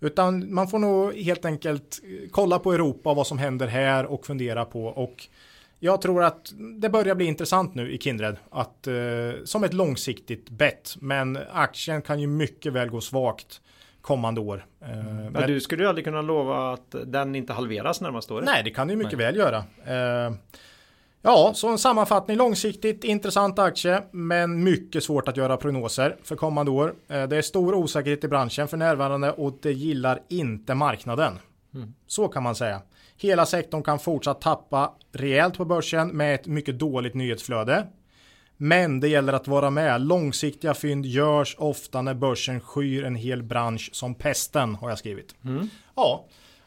[0.00, 4.06] Utan man får nog helt enkelt eh, kolla på Europa och vad som händer här
[4.06, 5.28] och fundera på och
[5.78, 8.94] jag tror att det börjar bli intressant nu i Kindred att eh,
[9.44, 13.60] som ett långsiktigt bett men aktien kan ju mycket väl gå svagt
[14.00, 14.66] kommande år.
[14.80, 18.44] Eh, men men- du skulle ju aldrig kunna lova att den inte halveras närmaste året.
[18.44, 19.64] Nej, det kan du mycket väl göra.
[21.24, 26.70] Ja, så en sammanfattning långsiktigt intressant aktie, men mycket svårt att göra prognoser för kommande
[26.70, 26.94] år.
[27.08, 31.38] Eh, det är stor osäkerhet i branschen för närvarande och det gillar inte marknaden.
[32.06, 32.82] Så kan man säga.
[33.16, 37.86] Hela sektorn kan fortsatt tappa rejält på börsen med ett mycket dåligt nyhetsflöde.
[38.56, 40.00] Men det gäller att vara med.
[40.00, 45.34] Långsiktiga fynd görs ofta när börsen skyr en hel bransch som pesten har jag skrivit.
[45.96, 46.24] Ja,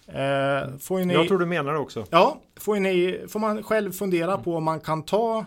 [0.08, 1.14] eh, får ni...
[1.14, 2.06] Jag tror du menar det också.
[2.10, 5.46] Ja, får, ni, får man själv fundera på om man kan ta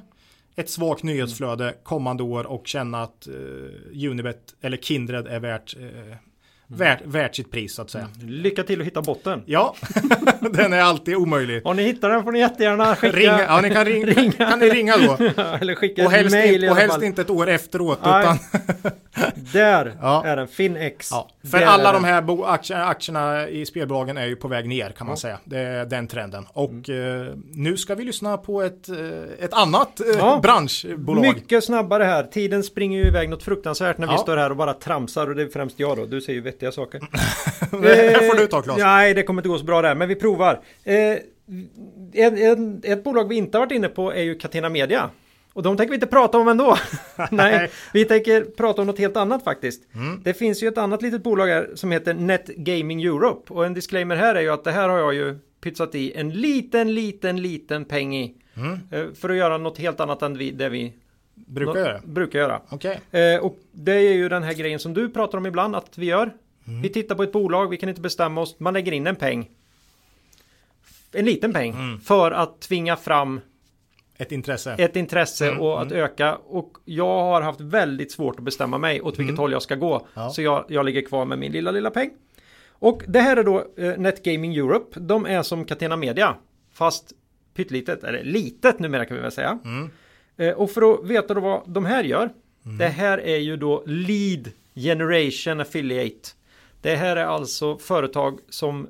[0.56, 6.16] ett svagt nyhetsflöde kommande år och känna att eh, Unibet eller Kindred är värt, eh,
[6.66, 8.08] värt, värt sitt pris så att säga.
[8.22, 9.42] Lycka till att hitta botten.
[9.46, 9.76] Ja,
[10.52, 11.66] den är alltid omöjlig.
[11.66, 13.16] Om ni hittar den får ni jättegärna skicka.
[13.16, 14.32] Ringa, ja, ni kan, ringa, Ringa.
[14.32, 15.12] kan ni ringa då.
[15.60, 17.98] Eller skicka Och helst, mail i och helst inte ett år efteråt.
[18.04, 18.22] Nej.
[18.24, 18.38] Utan,
[19.52, 20.22] Där Ja.
[20.26, 20.48] är den.
[20.48, 21.08] FinX.
[21.10, 21.28] ja.
[21.50, 22.24] För Där alla de här
[22.54, 25.38] aktierna, aktierna i spelbolagen är ju på väg ner kan man säga.
[25.44, 26.46] Det är den trenden.
[26.52, 31.22] Och eh, nu ska vi lyssna på ett, eh, ett annat eh, branschbolag.
[31.22, 32.22] Mycket snabbare här.
[32.22, 35.42] Tiden springer ju iväg något fruktansvärt när vi står här och bara tramsar och det
[35.42, 36.06] är främst jag då.
[36.06, 37.00] Du säger ju vettiga saker.
[37.70, 38.78] Det får du ta Claes.
[38.78, 40.60] Nej, det kommer inte gå så bra där, men vi provar.
[40.84, 41.18] Eh,
[42.12, 45.10] en, en, ett bolag vi inte har varit inne på är ju Catena Media.
[45.52, 46.76] Och de tänker vi inte prata om ändå.
[47.30, 49.94] Nej, vi tänker prata om något helt annat faktiskt.
[49.94, 50.20] Mm.
[50.24, 53.52] Det finns ju ett annat litet bolag här som heter Net Gaming Europe.
[53.52, 56.30] Och en disclaimer här är ju att det här har jag ju pytsat i en
[56.30, 58.34] liten, liten, liten peng i.
[58.56, 58.78] Mm.
[58.90, 60.92] Eh, för att göra något helt annat än vi, det vi
[61.34, 62.00] Brukar göra.
[62.04, 62.60] brukar göra.
[62.68, 63.00] Okej.
[63.10, 66.06] Eh, och det är ju den här grejen som du pratar om ibland att vi
[66.06, 66.32] gör.
[66.66, 66.82] Mm.
[66.82, 69.50] Vi tittar på ett bolag, vi kan inte bestämma oss, man lägger in en peng.
[71.12, 72.00] En liten peng Mm.
[72.00, 73.40] för att tvinga fram
[74.18, 74.72] Ett intresse.
[74.78, 76.36] ett intresse Mm, och att öka.
[76.36, 79.94] Och jag har haft väldigt svårt att bestämma mig åt vilket håll jag ska gå.
[79.94, 80.06] Mm.
[80.14, 80.30] Ja.
[80.30, 82.10] Så jag, jag ligger kvar med min lilla, lilla peng.
[82.80, 85.00] Och det här är då eh, Netgaming Europe.
[85.00, 86.34] De är som Catena Media.
[86.72, 87.12] Fast
[87.54, 89.58] pyttelitet, eller litet numera kan vi väl säga.
[89.64, 89.90] Mm.
[90.36, 92.30] Eh, och för att veta då vad de här gör.
[92.78, 96.28] Det här är ju då Lead Generation Affiliate.
[96.82, 98.88] Det här är alltså företag som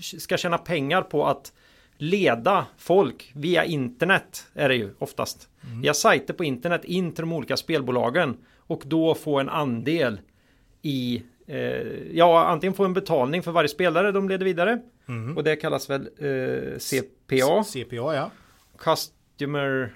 [0.00, 1.52] ska tjäna pengar på att
[1.96, 5.48] leda folk via internet är det ju oftast.
[5.82, 10.20] Via sajter på internet in till de olika spelbolagen och då få en andel
[10.82, 11.58] i eh,
[12.12, 14.80] ja, antingen få en betalning för varje spelare de leder vidare
[15.36, 18.30] och det kallas väl eh, CPA, CPA ja.
[18.78, 19.94] Customer,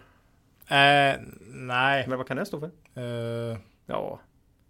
[0.68, 1.20] Eh,
[1.52, 2.04] nej.
[2.08, 2.70] men vad kan det stå för?
[3.52, 4.20] Eh, Ja,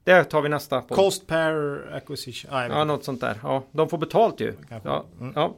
[0.04, 0.94] det tar vi nästa på.
[0.94, 2.50] cost per acquisition.
[2.54, 3.38] Ah, Ja, något sånt där.
[3.42, 4.52] Ja, de får betalt ju.
[4.84, 5.32] Ja, Mm.
[5.36, 5.56] ja.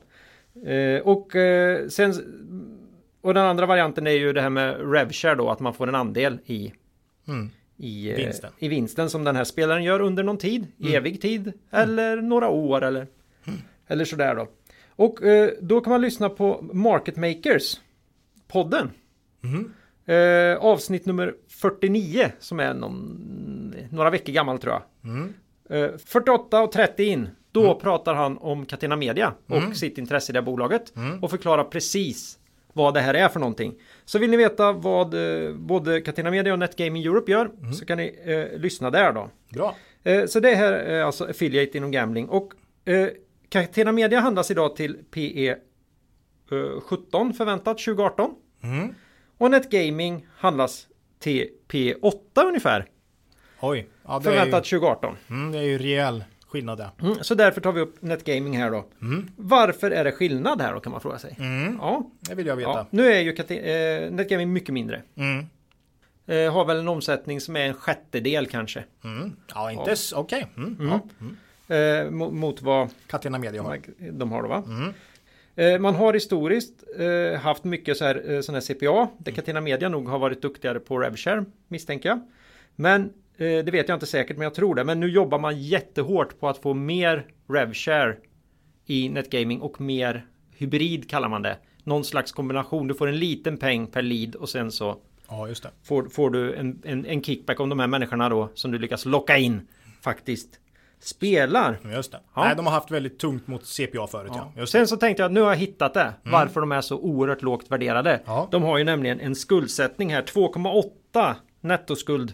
[0.71, 2.13] Eh, och eh, sen
[3.21, 5.95] och den andra varianten är ju det här med RevShare då, att man får en
[5.95, 6.73] andel i
[7.29, 7.51] Mm.
[7.77, 8.53] i, eh, Vinsten.
[8.59, 12.49] i vinsten som den här spelaren gör under någon tid, i evig tid eller några
[12.49, 13.07] år eller,
[13.87, 14.49] eller sådär då.
[14.97, 17.81] Och eh, då kan man lyssna på Market Makers
[18.49, 18.91] podden.
[19.41, 19.73] Mhm.
[20.07, 24.83] Eh, avsnitt nummer 49 som är någon, några veckor gammal tror jag.
[25.13, 25.35] Mm.
[25.71, 27.29] Eh, 48 och 30 in.
[27.53, 30.93] Då pratar han om Catena Media och sitt intresse i det bolaget.
[31.23, 32.39] Och förklarar precis
[32.73, 33.75] vad det här är för någonting.
[34.05, 37.99] Så vill ni veta vad eh, både Catena Media och Netgaming Europe gör så kan
[37.99, 39.31] ni eh, lyssna där då.
[39.49, 39.75] Bra.
[40.03, 42.29] Eh, så det här är alltså affiliate inom gambling.
[42.29, 42.53] Och
[42.85, 43.09] eh,
[43.49, 48.31] Catena Media handlas idag till PE eh, 17 förväntat 2018.
[48.63, 48.95] Mm.
[49.39, 50.87] Och Netgaming handlas
[51.19, 52.87] till P 8 ungefär.
[53.61, 53.89] Oj.
[54.05, 55.17] Ja, är ju, Förväntat 2018.
[55.31, 56.91] mm, det är ju rejäl skillnad där.
[57.03, 58.85] Mm, så därför tar vi upp Netgaming här då.
[59.37, 61.37] Varför är det skillnad här då kan man fråga sig.
[61.39, 61.77] Mm.
[61.81, 62.71] Ja, Det vill jag veta.
[62.71, 65.03] ja, nu är ju eh, Netgaming mycket mindre.
[65.17, 65.47] Mm.
[66.27, 68.85] Eh, har väl en omsättning som är en sjättedel kanske.
[69.05, 69.37] Mm.
[69.55, 70.19] Ja, inte Ja.
[70.19, 70.47] okej.
[70.57, 70.77] Mm.
[70.81, 70.89] Mm.
[70.89, 71.01] Ja.
[71.75, 73.79] Eh, mo- mot vad Catena Media har.
[74.13, 74.63] de har då va?
[75.57, 75.75] Mm.
[75.75, 79.09] Eh, man har historiskt eh, haft mycket så här, eh, sån här CPA.
[79.19, 82.21] Där Catena Media nog har varit duktigare på RevShare misstänker jag.
[82.77, 84.85] Men det vet jag inte säkert men jag tror det.
[84.85, 88.17] Men nu jobbar man jättehårt på att få mer RevShare
[88.87, 90.27] i Netgaming och mer
[90.57, 91.57] hybrid kallar man det.
[91.85, 92.89] Någon slags kombination.
[92.89, 94.97] Du får en liten peng per lead och sen så
[95.29, 95.49] Ja,
[95.83, 99.05] får, får du en, en, en kickback om de här människorna då som du lyckas
[99.05, 99.69] locka in
[100.01, 100.61] faktiskt
[101.05, 101.79] spelar.
[101.93, 102.21] Just det.
[102.35, 102.45] Ja.
[102.45, 104.33] Nej, de har haft väldigt tungt mot CPA förut.
[104.35, 104.53] Ja.
[104.57, 104.67] Ja.
[104.67, 106.13] Sen så tänkte jag att nu har jag hittat det.
[106.23, 108.21] Varför de är så oerhört lågt värderade.
[108.27, 108.49] Ja.
[108.51, 110.23] De har ju nämligen en skuldsättning här.
[110.23, 112.33] 2,8 nettoskuld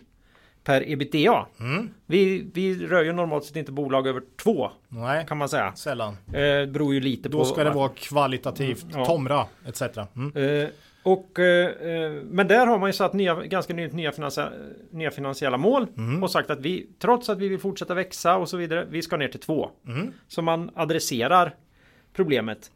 [0.70, 1.46] per ebitda.
[1.60, 1.90] Mm.
[2.06, 5.72] Vi, vi rör ju normalt sett inte bolag över 2 Nej, kan man säga.
[5.76, 6.16] sällan.
[6.26, 7.38] Eh, beror ju lite på.
[7.38, 8.82] Då ska det vara kvalitativt.
[8.82, 9.04] Mm, ja.
[9.04, 9.82] Tomra etc.
[10.16, 10.62] Mm.
[10.62, 10.68] Eh,
[11.02, 14.48] och, eh, men där har man ju satt nya, ganska nytt nya, finansia,
[14.90, 16.22] nya finansiella mål Mm.
[16.22, 19.16] och sagt att vi, trots att vi vill fortsätta växa och så vidare, vi ska
[19.16, 19.70] ner till två.
[19.86, 20.12] Mm.
[20.28, 21.54] Så man adresserar
[22.16, 22.70] problemet.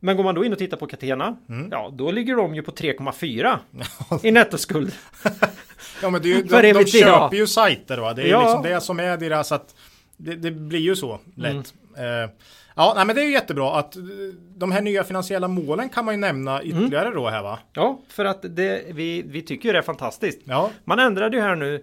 [0.00, 1.68] Men går man då in och tittar på Catena, Mm.
[1.70, 3.58] ja då ligger de ju på 3,4
[4.22, 4.92] i nettoskuld.
[6.04, 8.14] Ja, men det är ju, de, de köper ju sajter va.
[8.14, 8.42] Det är Ja.
[8.42, 9.74] liksom det som är deras att
[10.16, 11.74] det, det blir ju så lätt.
[11.96, 12.22] Mm.
[12.24, 12.30] Eh,
[12.76, 14.02] ja, nej, men det är ju jättebra att eh,
[14.56, 16.76] de här nya finansiella målen kan man ju nämna Mm.
[16.78, 17.58] ytterligare då här va.
[17.72, 20.40] Ja, för att det, vi, vi tycker ju det är fantastiskt.
[20.44, 21.82] Ja, Man ändrade ju här nu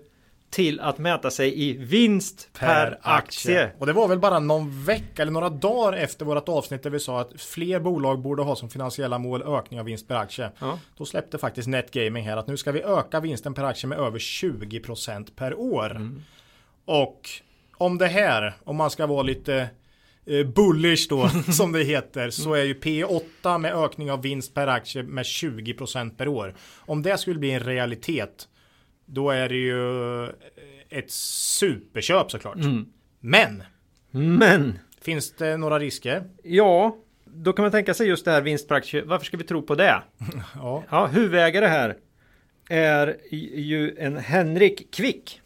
[0.52, 3.72] till att mäta sig i vinst per, aktie.
[3.78, 7.00] Och det var väl bara någon vecka eller några dagar efter vårt avsnitt där vi
[7.00, 10.52] sa att fler bolag borde ha som finansiella mål ökning av vinst per aktie.
[10.60, 10.80] Ja.
[10.98, 14.20] Då släppte faktiskt Netgaming här att nu ska vi öka vinsten per aktie med över
[14.20, 15.92] 20% per år.
[15.92, 16.24] Mm.
[16.86, 17.30] Och
[17.78, 19.70] om det här, om man ska vara lite
[20.26, 24.68] eh, bullish då, som det heter, så är ju P8 med ökning av vinst per
[24.68, 26.56] aktie med 20% per år.
[26.78, 28.48] Om det skulle bli en realitet,
[29.14, 30.26] då är det ju
[30.90, 32.58] ett superköp såklart.
[33.20, 33.64] Men,
[34.12, 36.24] Men, finns det några risker?
[36.44, 38.70] ja, då kan man tänka sig just det här vinst.
[38.70, 40.02] Varför ska vi tro på det?
[40.56, 41.98] Ja, Ja, huvudägare här
[42.70, 43.18] är
[43.60, 45.42] ju en Henrik Kvick.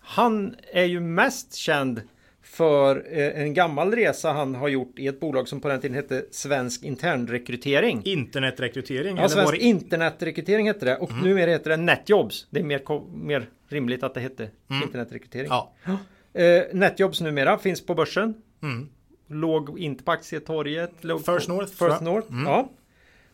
[0.00, 2.02] Han är ju mest känd
[2.44, 5.94] för eh, en gammal resa han har gjort i ett bolag som på den tiden
[5.96, 8.02] hette Svensk internrekrytering.
[8.04, 9.16] internetrekrytering.
[9.16, 12.46] Ja, Svensk det- internetrekrytering hette det och numera heter det Netjobs.
[12.50, 12.80] Det är mer,
[13.16, 14.48] mer rimligt att det hette
[14.82, 15.46] internetrekrytering.
[15.50, 15.72] Ja,
[16.36, 18.34] Eh, Netjobs numera finns på börsen.
[18.62, 18.88] Mm.
[19.28, 20.90] Låg inte på aktietorget.
[21.00, 22.00] Låg First på, North, First.
[22.00, 22.68] North, ja.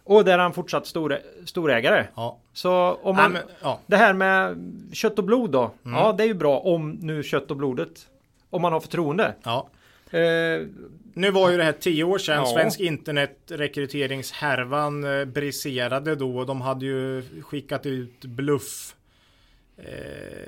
[0.05, 2.07] Och där är han fortsatt stor, storägare.
[2.17, 2.39] ja.
[2.53, 3.81] Så om man, men, ja.
[3.87, 4.57] det här med
[4.93, 5.71] kött och blod då.
[5.85, 5.99] Mm.
[5.99, 8.07] Ja, det är ju bra om nu kött och blodet.
[8.51, 9.35] Om man har förtroende.
[9.43, 9.69] ja.
[10.11, 10.21] Eh,
[11.15, 12.37] Nu var ju det här tio år sedan.
[12.37, 12.47] Ja.
[12.47, 16.45] Svensk internetrekryteringshärvan eh, briserade då.
[16.45, 18.95] De hade ju skickat ut bluff.
[19.77, 19.85] Eh,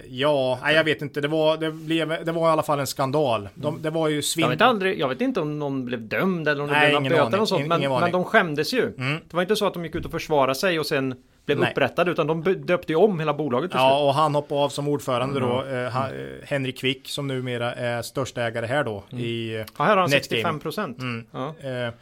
[0.09, 1.21] ja, nej, jag vet inte.
[1.21, 3.49] Det var, det, blev, det var i alla fall en skandal.
[3.55, 4.49] De, det var ju jag, svinn...
[4.49, 7.41] vet aldrig, jag vet inte om någon blev dömd eller om det Nej, blev böter
[7.41, 7.67] och sånt.
[7.67, 8.95] Men, men de skämdes ju.
[8.99, 9.19] Mm.
[9.29, 11.15] Det var inte så att de gick ut och försvarade sig och sen
[11.47, 11.71] blev Nej.
[11.71, 12.11] upprättade.
[12.11, 13.81] Utan de döpte ju om hela bolaget till.
[13.81, 15.63] Ja, och han hoppade av som ordförande då.
[15.63, 15.85] Mm.
[15.87, 19.05] Eh, ha, eh, Henrik Kvick som numera är största ägare här då.
[19.11, 20.21] I, eh, Ja, här har han Netgaming.
[20.23, 20.99] 65 procent.
[20.99, 21.27] Mm.
[21.33, 21.55] Ja.
[21.69, 21.93] Eh,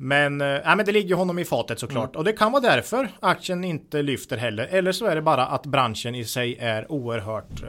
[0.00, 2.08] Men, nej, men det ligger honom i fatet såklart.
[2.10, 2.18] Mm.
[2.18, 4.66] Och det kan vara därför aktien inte lyfter heller.
[4.70, 7.68] Eller så är det bara att branschen i sig är oerhört eh,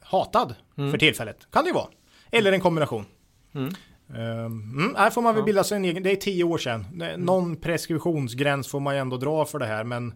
[0.00, 0.90] hatad Mm.
[0.90, 1.36] för tillfället.
[1.52, 1.86] Kan det ju vara.
[2.30, 3.04] Eller en kombination.
[4.10, 4.20] Mm.
[4.20, 5.38] Eh, Mm, här får man väl.
[5.40, 5.46] Mm.
[5.46, 6.86] bilda sig en egen, det är tio år sedan.
[6.92, 9.84] Det- Någon preskriptionsgräns får man ju ändå dra för det här.
[9.84, 10.14] Men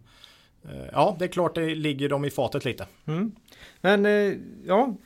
[0.64, 2.86] eh, ja, det är klart det ligger dem i fatet lite.
[3.07, 3.32] Mm.
[3.80, 4.34] Men eh,
[4.66, 4.97] ja,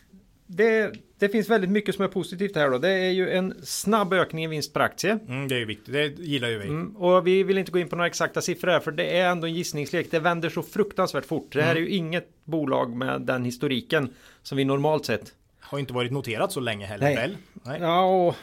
[0.46, 2.78] det, det finns väldigt mycket som är positivt här då.
[2.78, 5.18] Det är ju en snabb ökning i vinst per aktie.
[5.28, 6.68] Mm, det är ju viktigt, det gillar ju vi.
[6.68, 9.30] Mm, och vi vill inte gå in på några exakta siffror här för det är
[9.30, 10.10] ändå en gissningslek.
[10.10, 11.52] Det vänder så fruktansvärt fort.
[11.52, 11.88] Det här är Mm.
[11.90, 15.32] ju inget bolag med den historiken som vi normalt sett.
[15.60, 17.16] Har inte varit noterat så länge heller Nej.
[17.16, 17.36] väl?
[17.52, 17.78] Nej.
[17.80, 18.34] Ja, och,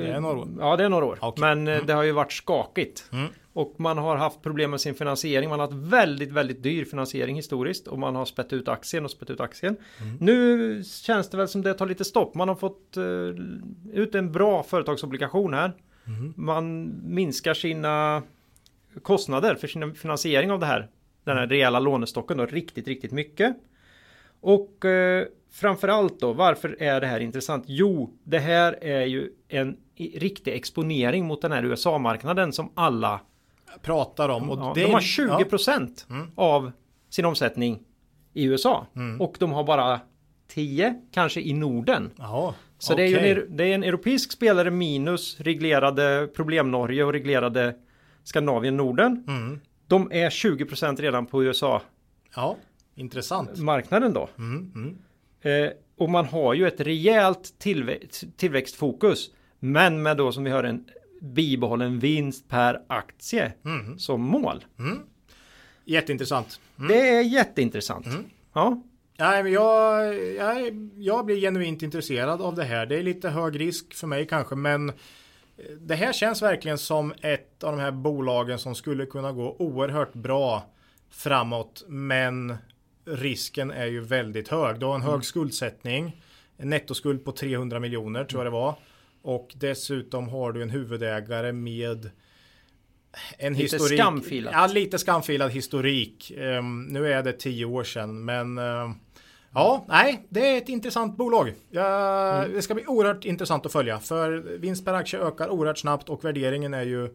[0.00, 0.48] Det är några år.
[0.58, 1.18] Ja, det är några år.
[1.20, 1.40] Okej.
[1.40, 3.08] Men eh, det har ju varit skakigt.
[3.12, 3.26] Mm.
[3.52, 5.50] Och man har haft problem med sin finansiering.
[5.50, 7.86] Man har haft väldigt, väldigt dyr finansiering historiskt.
[7.86, 9.76] Och man har spett ut aktien och spett ut aktien.
[10.00, 10.16] Mm.
[10.20, 12.34] Nu känns det väl som det tar lite stopp.
[12.34, 15.72] Man har fått eh, ut en bra företagsobligation här.
[16.06, 16.34] Mm.
[16.36, 18.22] Man minskar sina
[19.02, 20.88] kostnader för sin finansiering av det här.
[21.24, 23.56] Den här rejäla lånestocken då riktigt, riktigt mycket.
[24.44, 27.64] Och eh, framförallt då, varför är det här intressant?
[27.66, 29.76] Jo, det här är ju en
[30.14, 33.20] riktig exponering mot den här USA-marknaden som alla
[33.82, 34.50] Pratar om.
[34.50, 36.30] Och Ja, det de har 20% Mm.
[36.34, 36.72] av
[37.10, 37.82] sin omsättning
[38.32, 38.86] i USA.
[38.96, 39.20] Mm.
[39.20, 40.00] Och de har bara
[40.48, 42.10] 10 kanske i Norden.
[42.16, 47.74] Jaha, Så det, är en, det är en europeisk spelare minus reglerade problem-Norge och reglerade
[48.24, 49.24] Skandinavien Norden.
[49.28, 49.60] Mm.
[49.88, 51.88] De är 20% redan på USA-marknaden
[52.36, 52.56] Ja,
[52.94, 53.58] intressant.
[54.14, 54.28] då.
[54.38, 54.96] Mm, mm.
[55.64, 57.98] Eh, och man har ju ett rejält tillvä-
[58.36, 59.30] tillväxtfokus.
[59.58, 60.84] Men med då som vi hör en
[61.20, 63.98] bibehållen vinst per aktie Mm.
[63.98, 64.64] som mål.
[64.78, 64.98] Mm.
[65.84, 66.60] Jätteintressant.
[66.78, 66.88] Mm.
[66.88, 68.06] Det är jätteintressant.
[68.06, 68.24] Mm.
[68.52, 68.82] Ja,
[69.18, 72.86] Nej, men jag, jag, jag blir genuint intresserad av det här.
[72.86, 74.94] Det är lite hög risk för mig kanske, men eh,
[75.80, 80.12] det här känns verkligen som ett av de här bolagen som skulle kunna gå oerhört
[80.14, 80.62] bra
[81.10, 82.56] framåt, men
[83.04, 84.80] risken är ju väldigt hög.
[84.80, 86.22] Du har en hög skuldsättning,
[86.56, 88.74] en nettoskuld på 300 miljoner tror jag det var.
[89.22, 92.10] Och dessutom har du en huvudägare med
[93.38, 94.00] en Lite historik.
[94.00, 94.52] skamfilat.
[94.56, 96.30] Ja, lite skamfilad historik.
[96.36, 98.94] Ehm, nu är det tio år sedan, men ehm,
[99.54, 101.52] ja, nej, det är ett intressant bolag.
[101.70, 102.52] Ja, Mm.
[102.52, 106.24] Det ska bli oerhört intressant att följa, för vinst per aktie ökar oerhört snabbt och
[106.24, 107.08] värderingen är ju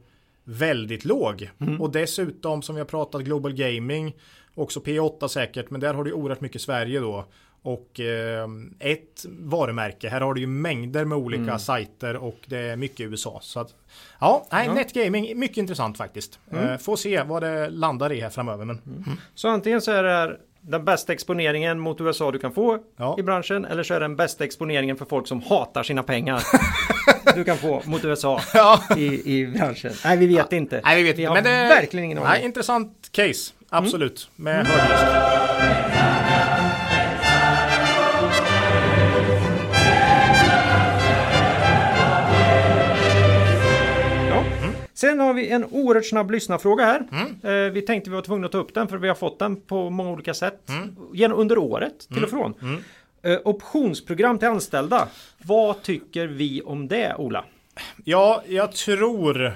[0.49, 1.49] väldigt låg.
[1.59, 1.81] Mm.
[1.81, 4.15] Och dessutom som vi har pratat Global Gaming,
[4.55, 7.25] också P8 säkert, men där har du oerhört mycket Sverige då.
[7.61, 8.47] Och eh,
[8.79, 11.59] ett varumärke, här har du ju mängder med olika Mm.
[11.59, 13.39] sajter och det är mycket USA.
[13.43, 13.75] Så att,
[14.19, 14.73] ja, nej, Ja.
[14.73, 16.39] Netgaming, mycket intressant faktiskt.
[16.51, 16.67] Mm.
[16.69, 18.65] Eh, får se vad det landar i här framöver.
[18.65, 18.81] Men,
[19.35, 23.15] så antingen så är det här den bästa exponeringen mot USA du kan få Ja.
[23.19, 23.65] i branschen.
[23.65, 26.43] Eller så är det den bästa exponeringen för folk som hatar sina pengar.
[27.35, 28.83] du kan få mot USA ja.
[28.97, 29.91] i, i branschen.
[30.03, 30.81] Nej, vi vet inte.
[30.83, 31.33] Nej, vi vet vi inte.
[31.33, 32.29] Men det verkligen ingen aning.
[32.29, 33.53] Nej, intressant case.
[33.69, 34.29] Absolut.
[34.39, 34.53] Mm.
[34.53, 35.89] Med hög.
[44.29, 44.43] Ja.
[44.93, 47.07] Sen har vi en oerhört snabb lyssnarfråga här.
[47.11, 47.65] Mm.
[47.65, 49.61] Eh, vi tänkte vi var tvungna att ta upp den för vi har fått den
[49.61, 50.69] på många olika sätt.
[50.69, 51.31] Mm.
[51.33, 52.53] Under året till och från.
[52.61, 52.83] Mm.
[53.21, 55.07] Eh, optionsprogram till anställda.
[55.37, 57.45] Vad tycker vi om det, Ola?
[58.03, 59.53] Ja, jag tror, eh,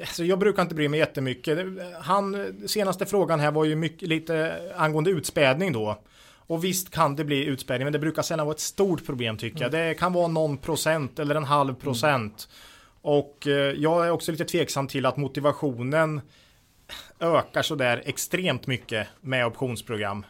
[0.00, 1.58] alltså jag brukar inte bry mig jättemycket.
[2.00, 6.02] Han, senaste frågan här var ju mycket, lite angående utspädning då.
[6.48, 9.62] Och visst kan det bli utspädning, men det brukar sällan vara ett stort problem tycker
[9.62, 9.70] jag.
[9.70, 12.48] Det kan vara någon procent eller en halv procent.
[13.02, 16.20] Och eh, jag är också lite tveksam till att motivationen
[17.20, 20.26] ökar sådär extremt mycket med optionsprogram.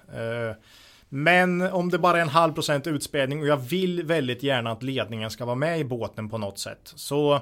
[1.11, 4.71] Eh, men om det bara är en halv procent utspädning och jag vill väldigt gärna
[4.73, 6.93] att ledningen ska vara med i båten på något sätt.
[6.95, 7.41] Så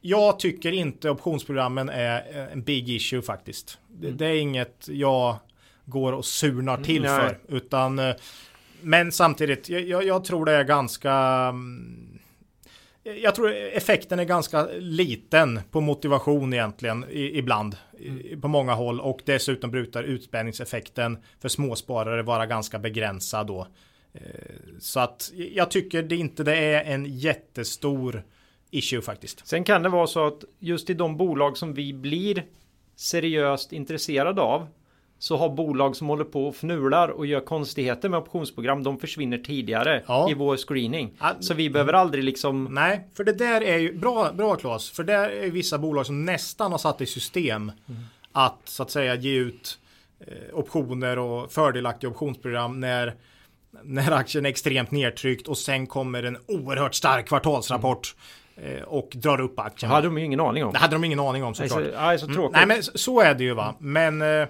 [0.00, 3.78] jag tycker inte optionsprogrammen är en big issue faktiskt.
[3.88, 5.36] Det, det är inget jag
[5.84, 7.20] går och surnar till Nej.
[7.20, 7.56] för.
[7.56, 8.14] Utan, eh,
[8.80, 12.01] men samtidigt, jag, jag tror det är ganska mm,
[13.04, 19.00] jag tror effekten är ganska liten på motivation egentligen i, ibland i, på många håll
[19.00, 23.66] och dessutom brukar utspänningseffekten för småsparare vara ganska begränsad då.
[24.14, 24.20] Eh,
[24.78, 28.22] Så att jag tycker det inte det är en jättestor
[28.70, 29.46] issue faktiskt.
[29.46, 32.44] Sen kan det vara så att just i de bolag som vi blir
[32.96, 34.66] seriöst intresserade av
[35.22, 38.82] så har bolag som håller på och fnular och gör konstigheter med optionsprogram.
[38.82, 40.30] De försvinner tidigare Ja.
[40.30, 41.12] i vår screening.
[41.20, 44.90] Ja, Så vi behöver aldrig liksom Nej, för det där är ju bra, bra Claes.
[44.90, 47.72] För där är vissa bolag som nästan har satt i system
[48.32, 49.78] att så att säga ge ut
[50.20, 53.14] eh, optioner och fördelaktiga optionsprogram när
[53.82, 58.14] när aktien är extremt nedtryckt och sen kommer en oerhört stark kvartalsrapport
[58.56, 59.90] eh, och drar upp Det aktien.
[59.92, 60.72] hade de ju ingen aning om.
[60.72, 61.90] Det hade de ingen aning om Nej, såklart.
[61.94, 62.56] så, nej, så tråkigt.
[62.56, 63.74] Nej men så är det ju va.
[63.78, 64.48] Men eh,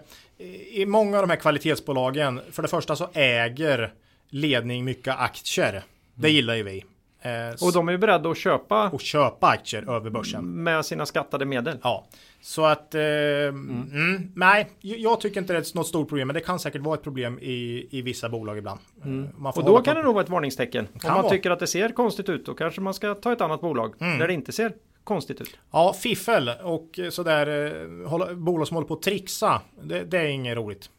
[0.72, 3.92] i många av de här kvalitetsbolagen, för det första så äger
[4.30, 5.82] ledning mycket aktier.
[6.14, 6.84] Det gillar ju vi.
[7.22, 10.62] Eh, Och de är ju beredda att köpa och köpa aktier över börsen.
[10.62, 11.78] med sina skattade medel.
[11.82, 12.06] Ja,
[12.42, 16.34] så att eh, mm, nej, j- jag tycker inte det är något stort problem, men
[16.34, 18.80] det kan säkert vara ett problem i, i vissa bolag ibland.
[19.04, 20.86] Eh, får Och då kan på- det nog vara ett varningstecken.
[20.92, 21.28] Om man vara.
[21.30, 24.18] tycker att det ser konstigt ut då kanske man ska ta ett annat bolag Mm.
[24.18, 24.72] där det inte ser
[25.04, 25.58] konstigt ut.
[25.70, 27.46] Ja, fiffel och eh, sådär
[28.02, 29.60] eh, hålla, bolag som håller på att trixa.
[29.82, 30.90] Det, det är inget roligt.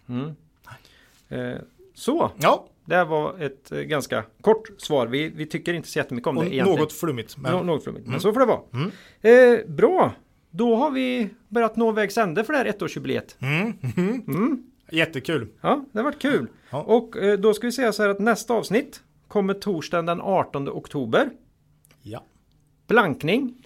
[1.29, 1.51] Eh,
[1.93, 5.07] så, Ja, det här var ett eh, ganska kort svar.
[5.07, 6.79] Vi, vi tycker inte så jättemycket om och det egentligen.
[6.79, 7.37] något flummigt.
[7.37, 8.61] Men, Nå- något flummigt, men så får det vara.
[9.21, 10.11] Eh, bra,
[10.49, 13.37] då har vi börjat nå vägs ände för det här ettårsjubileet.
[14.91, 15.47] Jättekul.
[15.61, 16.47] Ja, det har varit kul.
[16.69, 16.81] Ja.
[16.81, 20.69] Och eh, då ska vi säga så här att nästa avsnitt kommer torsdagen den 18
[20.69, 21.29] oktober.
[22.01, 22.23] Ja.
[22.87, 23.62] Blankning.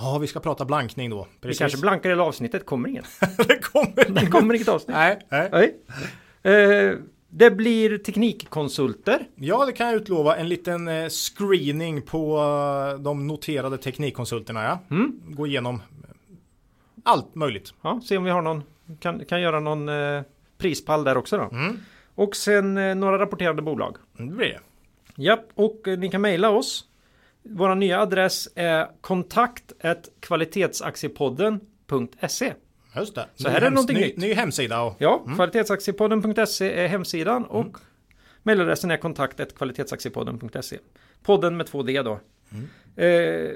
[0.00, 1.26] Ja, vi ska prata blankning då.
[1.30, 1.58] Vi Precis.
[1.58, 3.04] kanske blankar hela avsnittet, kommer inget.
[3.48, 4.20] det kommer.
[4.20, 4.96] Det kommer inget avsnitt.
[4.96, 5.74] Nej, nej.
[6.42, 6.88] Nej.
[6.88, 6.96] Eh,
[7.28, 9.28] det blir teknikkonsulter.
[9.34, 10.36] Ja, det kan jag utlova.
[10.36, 14.64] En liten eh, screening på eh, de noterade teknikkonsulterna.
[14.64, 14.78] Ja.
[14.90, 15.20] Mm.
[15.26, 15.82] Gå igenom
[17.02, 17.74] allt möjligt.
[17.82, 18.62] Ja, se om vi har någon,
[19.00, 20.22] kan, kan göra någon eh,
[20.58, 21.56] prispall där också då.
[21.56, 21.78] Mm.
[22.14, 23.96] Och sen eh, några rapporterande bolag.
[24.12, 24.60] Det blir det.
[25.22, 26.84] Japp, och eh, ni kan mejla oss.
[27.42, 29.72] Vår nya adress är kontakt
[30.20, 32.54] kvalitetsaktiepodden.se
[32.96, 33.26] Just det.
[33.34, 34.16] Så här är någonting ny, nytt.
[34.16, 34.82] ny hemsida.
[34.82, 37.72] Och, Ja, kvalitetsaktiepodden.se är hemsidan och Mm.
[38.42, 40.78] mejladressen är kontakt kvalitetsaktiepodden.se.
[41.22, 42.20] Podden med två D då.
[42.52, 42.68] Mm.
[42.96, 43.50] Eh,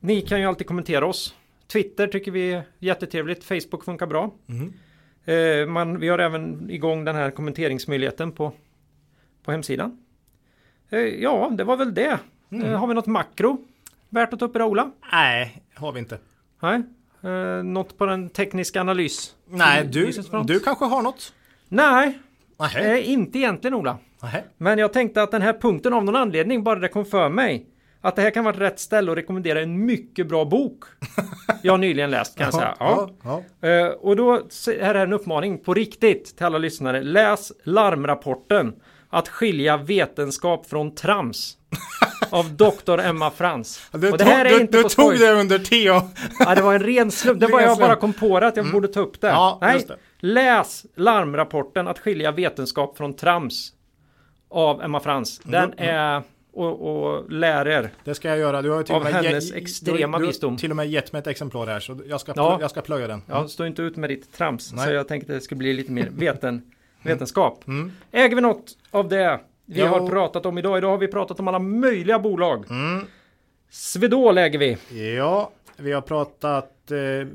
[0.00, 1.34] ni kan ju alltid kommentera oss.
[1.72, 3.44] Twitter tycker vi är jättetrevligt.
[3.44, 4.34] Facebook funkar bra.
[4.48, 4.72] Mm.
[5.24, 8.52] Eh, man, vi har även igång den här kommenteringsmöjligheten på,
[9.44, 10.04] på hemsidan.
[10.90, 12.18] Eh, ja, det var väl det.
[12.52, 12.66] Mm.
[12.66, 13.58] Eh, har vi något makro
[14.08, 14.90] värt att ta upp idag Ola?
[15.12, 16.18] Nej, har vi inte.
[16.60, 16.82] Nej.
[17.22, 19.34] Eh, något på den tekniska analys?
[19.46, 20.12] Nej, du,
[20.44, 21.32] du kanske har något?
[21.68, 22.18] Nej,
[22.76, 23.98] eh, inte egentligen Ola.
[24.22, 24.44] Nej.
[24.56, 27.66] Men jag tänkte att den här punkten av någon anledning bara det kom för mig.
[28.00, 30.84] Att det här kan vara rätt ställe att rekommendera en mycket bra bok.
[31.62, 32.76] Jag nyligen läst kan jag säga.
[32.78, 33.10] Ja.
[33.22, 33.68] ja, ja.
[33.68, 34.32] Eh, och då
[34.66, 37.02] här är en uppmaning på riktigt till alla lyssnare.
[37.02, 38.74] Läs larmrapporten
[39.14, 41.56] Att skilja vetenskap från trams.
[42.30, 42.98] Av Dr.
[43.00, 43.80] Emma Frans.
[43.92, 46.08] Du, och det här tog, är inte du tog det under TO.
[46.38, 47.40] Ja, det var en ren slump.
[47.40, 49.26] Det var jag bara kom på det att jag borde ta upp det.
[49.26, 49.96] Ja, Nej, det.
[50.20, 53.72] läs larmrapporten Att skilja vetenskap från trams.
[54.50, 55.38] Av Emma Frans.
[55.44, 55.94] Den Mm.
[55.96, 56.22] är
[56.54, 57.90] och, och lär er.
[58.04, 58.62] Det ska jag göra.
[58.62, 60.56] Du har till Av med hennes ge- extrema du, du, visdom.
[60.56, 62.58] till och med gett mig ett exemplar här så jag ska, Ja.
[62.60, 63.22] jag ska plöja den.
[63.28, 64.72] Ja, stå inte ut med ditt trams.
[64.72, 64.86] Nej.
[64.86, 66.62] Så jag tänkte att det skulle bli lite mer veten,
[67.04, 67.66] vetenskap.
[67.68, 67.92] Mm.
[68.12, 69.86] Äger vi något av det vi Ja.
[69.88, 70.78] har pratat om idag?
[70.78, 72.64] Idag har vi pratat om alla möjliga bolag.
[72.70, 73.06] Mm.
[73.70, 74.78] Swedol äger vi.
[75.16, 77.28] Ja, vi har pratat eh,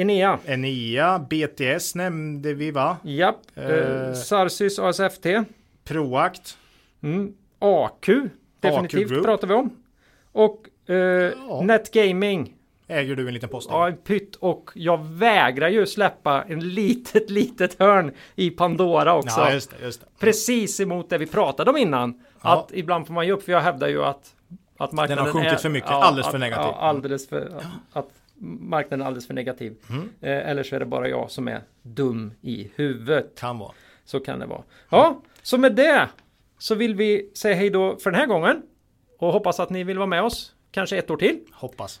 [0.00, 0.38] Enea.
[0.46, 2.96] Enea, BTS nämnde vi va?
[3.02, 3.40] Japp.
[3.54, 3.64] Eh.
[3.70, 5.26] Eh, Sarsys ASFT.
[5.84, 6.56] Proact.
[7.02, 7.32] Mm.
[7.58, 8.06] AQ.
[8.60, 9.24] Definitivt Group.
[9.24, 9.70] pratar vi om.
[10.32, 12.54] Och eh, Netgaming.
[12.88, 13.68] Äger du en liten post.
[13.70, 19.40] Ja, en pytt och jag vägrar ju släppa en litet, litet hörn i Pandora också.
[19.40, 20.06] Ja, just det, just det.
[20.18, 22.24] Precis emot det vi pratade om innan.
[22.42, 22.58] Ja.
[22.58, 24.34] Att ibland får man ge upp, för jag hävdar ju att,
[24.76, 26.66] att marknaden Den har sjunkit är, för mycket, alldeles för negativ.
[26.66, 28.10] Ja, alldeles för, att, att
[28.60, 29.76] marknaden är alldeles för negativ.
[29.90, 30.10] Mm.
[30.20, 33.38] Eh, eller så är det bara jag som är dum i huvudet.
[33.38, 33.72] Kan vara.
[34.04, 34.62] Så kan det vara.
[34.90, 36.08] Ja, så med det
[36.58, 38.62] så vill vi säga hej då för den här gången.
[39.18, 41.40] Och hoppas att ni vill vara med oss, kanske ett år till.
[41.52, 42.00] Hoppas.